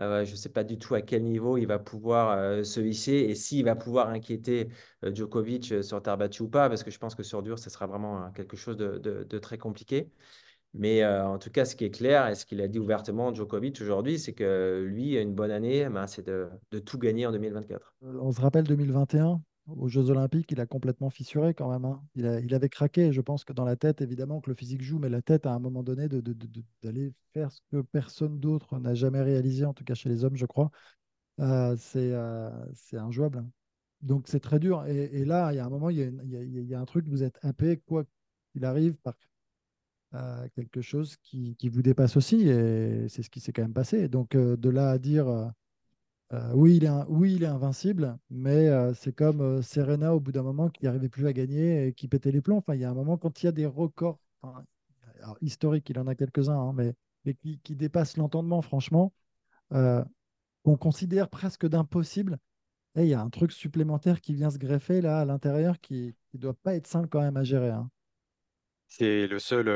Euh, 0.00 0.24
je 0.24 0.32
ne 0.32 0.36
sais 0.36 0.48
pas 0.48 0.64
du 0.64 0.76
tout 0.76 0.94
à 0.94 1.02
quel 1.02 1.22
niveau 1.22 1.56
il 1.56 1.66
va 1.66 1.78
pouvoir 1.78 2.36
euh, 2.36 2.64
se 2.64 2.80
hisser 2.80 3.12
et 3.12 3.36
s'il 3.36 3.64
va 3.64 3.76
pouvoir 3.76 4.08
inquiéter 4.08 4.68
Djokovic 5.04 5.84
sur 5.84 6.00
battue 6.00 6.42
ou 6.42 6.48
pas, 6.48 6.68
parce 6.68 6.82
que 6.82 6.90
je 6.90 6.98
pense 6.98 7.14
que 7.14 7.22
sur 7.22 7.42
dur, 7.42 7.58
ce 7.58 7.70
sera 7.70 7.86
vraiment 7.86 8.30
quelque 8.32 8.56
chose 8.56 8.76
de, 8.76 9.38
très 9.38 9.58
compliqué. 9.58 10.10
Mais 10.76 11.06
en 11.06 11.38
tout 11.38 11.50
cas, 11.50 11.64
ce 11.64 11.76
qui 11.76 11.84
est 11.84 11.90
clair 11.90 12.26
et 12.26 12.34
ce 12.34 12.44
qu'il 12.44 12.60
a 12.60 12.66
dit 12.66 12.80
ouvertement 12.80 13.32
Djokovic 13.32 13.80
aujourd'hui, 13.80 14.18
c'est 14.18 14.32
que 14.32 14.84
lui, 14.84 15.16
une 15.16 15.32
bonne 15.32 15.52
année, 15.52 15.88
c'est 16.08 16.26
de, 16.26 16.48
tout 16.80 16.98
gagner 16.98 17.26
en 17.26 17.32
2024. 17.32 17.94
Euh, 18.02 18.18
On 18.20 18.32
se 18.32 18.40
rappelle 18.40 18.64
2021, 18.64 19.40
aux 19.66 19.88
Jeux 19.88 20.10
Olympiques, 20.10 20.52
il 20.52 20.60
a 20.60 20.66
complètement 20.66 21.10
fissuré 21.10 21.54
quand 21.54 21.70
même. 21.70 21.84
Hein. 21.84 22.02
Il, 22.14 22.54
avait 22.54 22.68
craqué. 22.68 23.12
Je 23.12 23.20
pense 23.20 23.44
que 23.44 23.52
dans 23.52 23.64
la 23.64 23.76
tête, 23.76 24.00
évidemment, 24.02 24.40
que 24.40 24.50
le 24.50 24.56
physique 24.56 24.82
joue, 24.82 24.98
mais 24.98 25.08
la 25.08 25.22
tête, 25.22 25.46
à 25.46 25.52
un 25.52 25.58
moment 25.58 25.82
donné, 25.82 26.08
d'aller 26.82 27.12
faire 27.32 27.50
ce 27.50 27.60
que 27.70 27.80
personne 27.80 28.38
d'autre 28.40 28.78
n'a 28.78 28.94
jamais 28.94 29.22
réalisé, 29.22 29.64
en 29.64 29.74
tout 29.74 29.84
cas 29.84 29.94
chez 29.94 30.08
les 30.08 30.24
hommes, 30.24 30.36
je 30.36 30.46
crois, 30.46 30.70
euh, 31.40 31.76
euh, 31.96 32.66
c'est 32.74 32.96
injouable. 32.98 33.38
Hein. 33.38 33.50
Donc 34.02 34.28
c'est 34.28 34.40
très 34.40 34.58
dur. 34.58 34.84
Et, 34.86 35.24
là, 35.24 35.52
il 35.52 35.56
y 35.56 35.58
a 35.58 35.66
un 35.66 35.70
moment, 35.70 35.90
il 35.90 35.98
y 35.98 36.74
a, 36.74 36.80
un 36.80 36.84
truc, 36.84 37.06
vous 37.08 37.22
êtes 37.22 37.38
happé, 37.42 37.78
quoi 37.86 38.04
qu'il 38.52 38.64
arrive, 38.64 38.94
par 38.96 39.14
euh, 40.14 40.46
quelque 40.54 40.82
chose 40.82 41.16
qui, 41.22 41.56
qui, 41.56 41.68
vous 41.68 41.82
dépasse 41.82 42.16
aussi. 42.16 42.48
Et 42.48 43.08
c'est 43.08 43.22
ce 43.22 43.30
qui 43.30 43.40
s'est 43.40 43.52
quand 43.52 43.62
même 43.62 43.72
passé. 43.72 44.08
Donc 44.08 44.36
de 44.36 44.68
là 44.68 44.90
à 44.90 44.98
dire 44.98 45.52
euh, 46.34 46.52
oui, 46.54 46.80
il 47.34 47.42
est 47.44 47.46
invincible, 47.46 48.18
mais 48.28 48.68
euh, 48.68 48.92
c'est 48.94 49.12
comme 49.12 49.40
euh, 49.40 49.62
Serena 49.62 50.14
au 50.14 50.20
bout 50.20 50.32
d'un 50.32 50.42
moment 50.42 50.68
qui 50.68 50.84
n'arrivait 50.84 51.08
plus 51.08 51.26
à 51.28 51.32
gagner 51.32 51.86
et 51.86 51.92
qui 51.92 52.08
pétait 52.08 52.32
les 52.32 52.40
plombs. 52.40 52.56
Enfin, 52.56 52.74
il 52.74 52.80
y 52.80 52.84
a 52.84 52.90
un 52.90 52.94
moment 52.94 53.16
quand 53.16 53.42
il 53.42 53.46
y 53.46 53.48
a 53.48 53.52
des 53.52 53.66
records 53.66 54.18
historiques, 55.40 55.88
il 55.90 55.98
en 55.98 56.06
a 56.06 56.14
quelques-uns, 56.14 56.58
hein, 56.58 56.72
mais, 56.74 56.94
qui, 57.34 57.76
dépassent 57.76 58.16
l'entendement, 58.16 58.62
franchement, 58.62 59.12
qu'on 59.70 60.76
considère 60.76 61.28
presque 61.30 61.66
d'impossible. 61.66 62.38
Et 62.96 63.02
il 63.02 63.08
y 63.08 63.14
a 63.14 63.20
un 63.20 63.30
truc 63.30 63.52
supplémentaire 63.52 64.20
qui 64.20 64.34
vient 64.34 64.50
se 64.50 64.58
greffer 64.58 65.00
là 65.00 65.20
à 65.20 65.24
l'intérieur 65.24 65.80
qui 65.80 66.14
ne 66.34 66.38
doit 66.38 66.54
pas 66.54 66.74
être 66.74 66.86
simple 66.86 67.08
quand 67.08 67.20
même 67.20 67.36
à 67.36 67.44
gérer. 67.44 67.70
Hein. 67.70 67.90
C'est 68.86 69.26
le 69.26 69.38
seul 69.38 69.68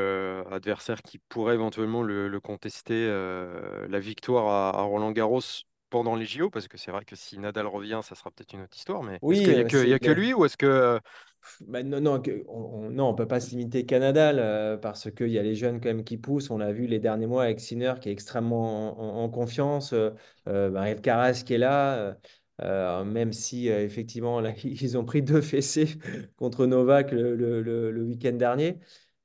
adversaire 0.52 1.02
qui 1.02 1.18
pourrait 1.18 1.54
éventuellement 1.54 2.02
le, 2.02 2.38
contester. 2.40 3.06
la 3.06 4.00
victoire 4.00 4.74
à 4.76 4.82
Roland 4.82 5.12
Garros 5.12 5.64
pendant 5.90 6.14
les 6.14 6.26
JO 6.26 6.50
Parce 6.50 6.68
que 6.68 6.78
c'est 6.78 6.90
vrai 6.90 7.04
que 7.04 7.16
si 7.16 7.38
Nadal 7.38 7.66
revient, 7.66 8.00
ça 8.02 8.14
sera 8.14 8.30
peut-être 8.30 8.52
une 8.52 8.62
autre 8.62 8.76
histoire. 8.76 9.02
Mais 9.02 9.14
est-ce 9.16 9.40
qu'il 9.40 9.54
n'y 9.54 9.60
a, 9.60 9.64
que, 9.64 9.92
a 9.92 9.98
que 9.98 10.10
lui 10.10 10.34
ou 10.34 10.44
est-ce 10.44 10.56
que. 10.56 11.00
Bah, 11.60 11.82
non, 11.82 12.00
non, 12.00 12.22
on, 12.48 12.90
non, 12.90 13.08
on 13.08 13.14
peut 13.14 13.28
pas 13.28 13.40
se 13.40 13.50
limiter 13.50 13.86
qu'à 13.86 13.98
Nadal 13.98 14.38
euh, 14.38 14.76
parce 14.76 15.10
qu'il 15.10 15.28
y 15.28 15.38
a 15.38 15.42
les 15.42 15.54
jeunes 15.54 15.80
quand 15.80 15.88
même 15.88 16.04
qui 16.04 16.18
poussent. 16.18 16.50
On 16.50 16.58
l'a 16.58 16.72
vu 16.72 16.86
les 16.86 16.98
derniers 16.98 17.26
mois 17.26 17.44
avec 17.44 17.60
Sinner 17.60 17.94
qui 18.00 18.08
est 18.08 18.12
extrêmement 18.12 19.22
en, 19.22 19.28
confiance, 19.28 19.92
euh, 19.92 20.10
euh 20.48 20.70
bah, 20.70 20.94
Carras 20.94 21.42
qui 21.44 21.54
est 21.54 21.58
là. 21.58 22.16
Euh, 22.60 23.04
même 23.04 23.32
si 23.32 23.68
effectivement 23.68 24.40
là, 24.40 24.52
ils 24.64 24.98
ont 24.98 25.04
pris 25.04 25.22
deux 25.22 25.40
fessées 25.40 25.96
contre 26.36 26.66
Novak 26.66 27.12
le, 27.12 27.36
le, 27.36 27.62
le 27.62 28.02
week-end 28.02 28.32
dernier. 28.32 28.78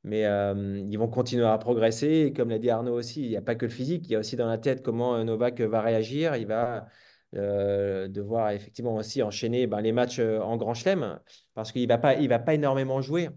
Mais 0.03 0.25
euh, 0.25 0.83
ils 0.89 0.97
vont 0.97 1.07
continuer 1.07 1.45
à 1.45 1.57
progresser. 1.57 2.25
Et 2.27 2.33
comme 2.33 2.49
l'a 2.49 2.59
dit 2.59 2.69
Arnaud 2.69 2.93
aussi, 2.93 3.23
il 3.23 3.29
n'y 3.29 3.37
a 3.37 3.41
pas 3.41 3.55
que 3.55 3.65
le 3.65 3.71
physique, 3.71 4.05
il 4.07 4.11
y 4.11 4.15
a 4.15 4.19
aussi 4.19 4.35
dans 4.35 4.47
la 4.47 4.57
tête 4.57 4.83
comment 4.83 5.15
euh, 5.15 5.23
Novak 5.23 5.61
va 5.61 5.81
réagir. 5.81 6.35
Il 6.35 6.47
va 6.47 6.87
euh, 7.35 8.07
devoir 8.09 8.51
effectivement 8.51 8.95
aussi 8.95 9.23
enchaîner 9.23 9.65
ben, 9.65 9.81
les 9.81 9.93
matchs 9.93 10.19
en 10.19 10.57
grand 10.57 10.73
chelem 10.73 11.19
parce 11.53 11.71
qu'il 11.71 11.83
ne 11.83 11.87
va, 11.87 11.97
pas, 12.39 12.53
énormément 12.53 13.01
jouer. 13.01 13.29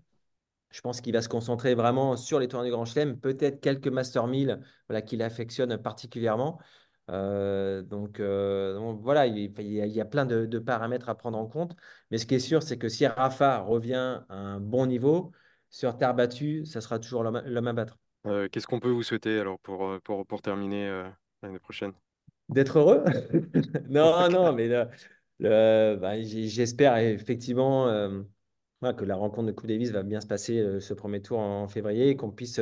Je 0.70 0.80
pense 0.80 1.00
qu'il 1.00 1.12
va 1.12 1.22
se 1.22 1.28
concentrer 1.28 1.74
vraiment 1.74 2.16
sur 2.16 2.40
les 2.40 2.48
tournois 2.48 2.66
du 2.66 2.72
grand 2.72 2.84
chelem, 2.84 3.18
peut-être 3.18 3.60
quelques 3.60 3.88
Master 3.88 4.26
1000 4.26 4.60
voilà, 4.88 5.02
qu'il 5.02 5.22
affectionne 5.22 5.78
particulièrement. 5.78 6.58
donc, 7.08 8.20
voilà, 8.20 9.26
il, 9.26 9.52
y 9.60 10.00
a, 10.00 10.04
plein 10.04 10.26
de, 10.26 10.58
paramètres 10.58 11.08
à 11.08 11.14
prendre 11.14 11.38
en 11.38 11.46
compte. 11.46 11.76
Mais 12.10 12.18
ce 12.18 12.26
qui 12.26 12.34
est 12.34 12.40
sûr, 12.40 12.62
c'est 12.62 12.78
que 12.78 12.88
si 12.88 13.06
Rafa 13.06 13.60
revient 13.60 14.22
à 14.28 14.36
un 14.36 14.60
bon 14.60 14.86
niveau, 14.86 15.32
sur 15.76 15.98
terre 15.98 16.14
battue, 16.14 16.64
ça 16.64 16.80
sera 16.80 16.98
toujours 16.98 17.22
l'homme 17.22 17.68
à 17.68 17.72
battre. 17.74 17.98
Euh, 18.24 18.48
qu'est-ce 18.50 18.66
qu'on 18.66 18.80
peut 18.80 18.88
vous 18.88 19.02
souhaiter 19.02 19.38
alors 19.38 19.58
pour, 19.58 19.86
euh, 19.86 20.00
pour, 20.02 20.26
pour 20.26 20.40
terminer 20.40 20.88
euh, 20.88 21.06
l'année 21.42 21.58
prochaine? 21.58 21.92
D'être 22.48 22.78
heureux? 22.78 23.04
Non, 23.90 24.30
non, 24.30 24.54
mais 24.54 24.70
bah, 25.38 26.22
j'espère 26.22 26.96
effectivement 26.96 27.88
que 28.80 29.04
la 29.04 29.16
rencontre 29.16 29.48
de 29.48 29.52
Coupe 29.52 29.66
Davis 29.66 29.90
va 29.90 30.02
bien 30.02 30.22
se 30.22 30.26
passer 30.26 30.80
ce 30.80 30.94
premier 30.94 31.20
tour 31.20 31.40
en, 31.40 31.68
février 31.68 32.08
et 32.08 32.16
qu'on 32.16 32.30
puisse 32.30 32.60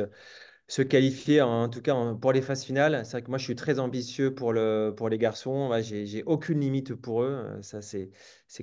se 0.67 0.81
qualifier, 0.81 1.41
en 1.41 1.69
tout 1.69 1.81
cas 1.81 1.95
pour 2.15 2.33
les 2.33 2.41
phases 2.41 2.65
finales. 2.65 3.05
C'est 3.05 3.11
vrai 3.11 3.21
que 3.21 3.29
moi, 3.29 3.37
je 3.37 3.45
suis 3.45 3.55
très 3.55 3.79
ambitieux 3.79 4.35
pour, 4.35 4.51
le, 4.51 4.93
pour 4.95 5.07
les 5.07 5.17
garçons. 5.17 5.71
J'ai 5.81 6.23
aucune 6.25 6.59
limite 6.59 6.93
pour 6.95 7.23
eux. 7.23 7.59
Ça, 7.61 7.81
c'est 7.81 8.11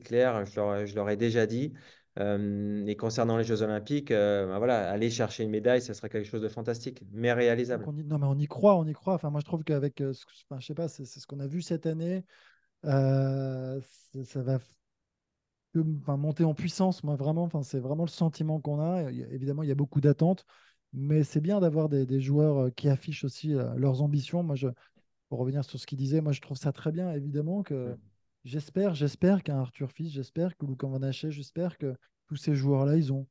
clair. 0.05 0.45
Je 0.45 0.57
leur, 0.57 0.87
je 0.87 0.95
leur 0.95 1.09
ai 1.09 1.17
déjà 1.17 1.47
dit. 1.47 1.73
Euh, 2.19 2.85
et 2.87 2.97
concernant 2.97 3.39
les 3.39 3.45
Jeux 3.45 3.63
Olympiques, 3.63 4.11
euh, 4.11 4.47
bah 4.47 4.59
voilà, 4.59 4.91
aller 4.91 5.09
chercher 5.09 5.45
une 5.45 5.51
médaille, 5.51 5.81
ça 5.81 5.95
serait 5.95 6.11
quelque 6.11 6.29
chose 6.29 6.43
de 6.43 6.49
fantastique, 6.49 7.03
mais 7.11 7.33
réalisable. 7.33 7.87
non, 8.05 8.19
mais 8.19 8.27
on 8.27 8.39
y 8.39 8.47
croit, 8.47 8.77
on 8.77 8.87
y 8.87 8.93
croit. 8.93 9.15
Enfin, 9.15 9.31
moi, 9.31 9.41
je 9.41 9.47
trouve 9.47 9.65
qu'avec, 9.65 10.01
euh, 10.01 10.13
enfin, 10.51 10.61
je 10.61 10.67
sais 10.67 10.75
pas, 10.75 10.89
c'est 10.89 11.05
ce 11.07 11.27
qu'on 11.27 11.41
a 11.41 11.47
vu 11.47 11.63
cette 11.63 11.87
année. 11.87 12.25
ça 12.85 13.81
va 14.43 14.59
enfin, 15.75 16.17
monter 16.19 16.45
en 16.45 16.55
puissance. 16.55 17.03
Moi, 17.03 17.17
vraiment, 17.17 17.45
enfin, 17.45 17.63
c'est 17.63 17.81
vraiment 17.81 18.05
le 18.05 18.11
sentiment 18.11 18.61
qu'on 18.61 18.81
a. 18.81 19.11
évidemment, 19.11 19.63
il 19.63 19.71
y 19.71 19.73
a 19.73 19.77
beaucoup 19.77 20.03
d'attentes, 20.03 20.45
mais 20.93 21.25
c'est 21.25 21.41
bien 21.41 21.61
d'avoir 21.61 21.89
des, 21.89 22.05
des, 22.05 22.21
joueurs 22.21 22.75
qui 22.75 22.91
affichent 22.91 23.25
aussi 23.25 23.55
leurs 23.77 24.03
ambitions. 24.03 24.43
Moi, 24.43 24.55
je, 24.57 24.69
pour 25.31 25.39
revenir 25.39 25.65
sur 25.65 25.81
ce 25.81 25.87
qu'il 25.87 25.97
disait, 25.97 26.21
moi, 26.21 26.33
je 26.33 26.43
trouve 26.43 26.59
ça 26.59 26.73
très 26.73 26.93
bien, 26.93 27.11
évidemment 27.13 27.63
que. 27.63 27.97
J'espère, 28.45 28.95
j'espère 28.95 29.43
qu'un 29.43 29.59
Arthur 29.59 29.93
Fils, 29.93 30.13
j'espère 30.13 30.57
que 30.57 30.67
Lucan 30.67 30.91
Van 30.91 31.13
j'espère 31.13 31.79
que 31.79 31.95
tous 32.27 32.37
ces 32.37 32.55
joueurs-là, 32.55 32.97
ils 32.97 33.13
ont 33.13 33.27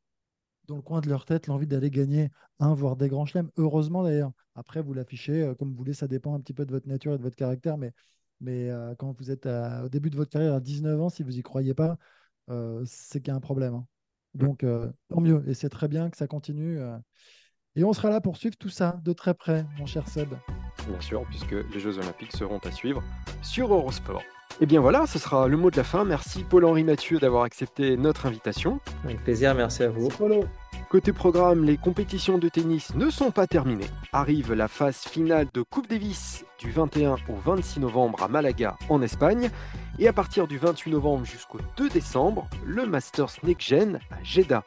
dans 0.68 0.78
le 0.78 0.82
coin 0.82 1.01
de 1.01 1.09
leur 1.09 1.26
tête 1.26 1.47
l'envie 1.47 1.68
d'aller 1.68 1.89
gagner 1.89 2.30
un, 2.59 2.74
voire 2.74 2.95
des 2.95 3.09
grands 3.09 3.26
chelems. 3.26 3.49
Heureusement 3.57 4.03
d'ailleurs. 4.03 4.32
Après, 4.55 4.82
vous 4.82 4.93
l'affichez 4.93 5.43
euh, 5.43 5.55
comme 5.55 5.72
vous 5.72 5.78
voulez, 5.78 5.93
ça 5.93 6.07
dépend 6.07 6.34
un 6.34 6.39
petit 6.39 6.53
peu 6.53 6.66
de 6.66 6.72
votre 6.72 6.88
nature 6.88 7.14
et 7.14 7.18
de 7.18 7.24
votre 7.24 7.36
caractère. 7.36 7.78
Mais, 7.78 7.91
mais 8.39 8.70
euh, 8.70 8.95
quand 8.95 9.12
vous 9.18 9.32
êtes 9.32 9.45
au 9.45 9.89
début 9.89 10.09
de 10.09 10.16
votre 10.16 10.32
carrière 10.32 10.53
à 10.53 10.59
19 10.59 11.01
ans, 11.01 11.09
si 11.09 11.24
vous 11.24 11.32
n'y 11.32 11.41
croyez 11.41 11.74
pas, 11.74 11.97
euh, 12.49 12.84
c'est 12.86 13.20
qu'il 13.20 13.30
y 13.30 13.32
a 13.32 13.36
un 13.36 13.41
problème. 13.41 13.76
Hein. 13.76 13.86
Donc, 14.34 14.66
tant 15.09 15.20
mieux. 15.20 15.43
Et 15.47 15.53
c'est 15.53 15.70
très 15.70 15.89
bien 15.89 16.09
que 16.09 16.16
ça 16.16 16.26
continue. 16.26 16.80
Et 17.76 17.84
on 17.84 17.91
sera 17.91 18.09
là 18.09 18.22
pour 18.22 18.38
suivre 18.38 18.55
tout 18.57 18.70
ça 18.70 19.01
de 19.03 19.12
très 19.12 19.34
près, 19.34 19.66
mon 19.78 19.86
cher 19.86 20.07
Seb. 20.07 20.30
Bien 20.88 21.01
sûr, 21.01 21.26
puisque 21.28 21.51
les 21.51 21.80
Jeux 21.82 21.97
Olympiques 21.97 22.32
seront 22.32 22.59
à 22.59 22.72
suivre 22.72 23.03
sur 23.41 23.74
Eurosport. 23.74 24.24
Et 24.59 24.63
eh 24.63 24.65
bien 24.67 24.79
voilà, 24.79 25.07
ce 25.07 25.17
sera 25.17 25.47
le 25.47 25.57
mot 25.57 25.71
de 25.71 25.77
la 25.77 25.83
fin. 25.83 26.03
Merci 26.03 26.43
Paul-Henri 26.43 26.83
Mathieu 26.83 27.17
d'avoir 27.17 27.43
accepté 27.43 27.97
notre 27.97 28.27
invitation. 28.27 28.79
Avec 29.03 29.23
plaisir, 29.23 29.55
merci 29.55 29.81
à 29.81 29.89
vous. 29.89 30.09
Côté 30.91 31.13
programme, 31.13 31.63
les 31.63 31.77
compétitions 31.77 32.37
de 32.37 32.49
tennis 32.49 32.93
ne 32.95 33.09
sont 33.09 33.31
pas 33.31 33.47
terminées. 33.47 33.87
Arrive 34.11 34.53
la 34.53 34.67
phase 34.67 34.97
finale 34.97 35.47
de 35.53 35.61
Coupe 35.61 35.89
Davis 35.89 36.43
du 36.59 36.69
21 36.69 37.13
au 37.29 37.35
26 37.43 37.79
novembre 37.79 38.21
à 38.21 38.27
Malaga 38.27 38.75
en 38.89 39.01
Espagne. 39.01 39.49
Et 39.99 40.07
à 40.07 40.13
partir 40.13 40.47
du 40.47 40.57
28 40.57 40.91
novembre 40.91 41.25
jusqu'au 41.25 41.59
2 41.77 41.89
décembre, 41.89 42.47
le 42.65 42.85
Masters 42.85 43.31
Next 43.43 43.69
Gen 43.69 43.99
à 44.11 44.21
Jeddah 44.21 44.63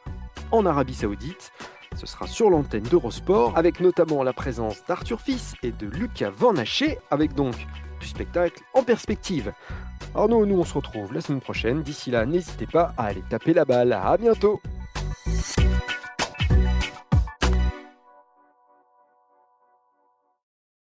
en 0.51 0.65
Arabie 0.65 0.95
Saoudite. 0.95 1.53
Ce 1.95 2.05
sera 2.05 2.27
sur 2.27 2.49
l'antenne 2.49 2.83
d'Eurosport 2.83 3.53
avec 3.55 3.79
notamment 3.79 4.23
la 4.23 4.33
présence 4.33 4.83
d'Arthur 4.85 5.21
Fils 5.21 5.53
et 5.63 5.71
de 5.71 5.87
Lucas 5.87 6.31
Van 6.31 6.55
Haché 6.57 6.97
avec 7.11 7.33
donc 7.33 7.55
du 7.99 8.07
spectacle 8.07 8.61
en 8.73 8.83
perspective. 8.83 9.53
Arnaud, 10.13 10.45
nous 10.45 10.59
on 10.59 10.63
se 10.63 10.73
retrouve 10.73 11.13
la 11.13 11.21
semaine 11.21 11.41
prochaine. 11.41 11.83
D'ici 11.83 12.11
là, 12.11 12.25
n'hésitez 12.25 12.67
pas 12.67 12.93
à 12.97 13.05
aller 13.05 13.23
taper 13.29 13.53
la 13.53 13.65
balle. 13.65 13.93
À 13.93 14.17
bientôt. 14.17 14.61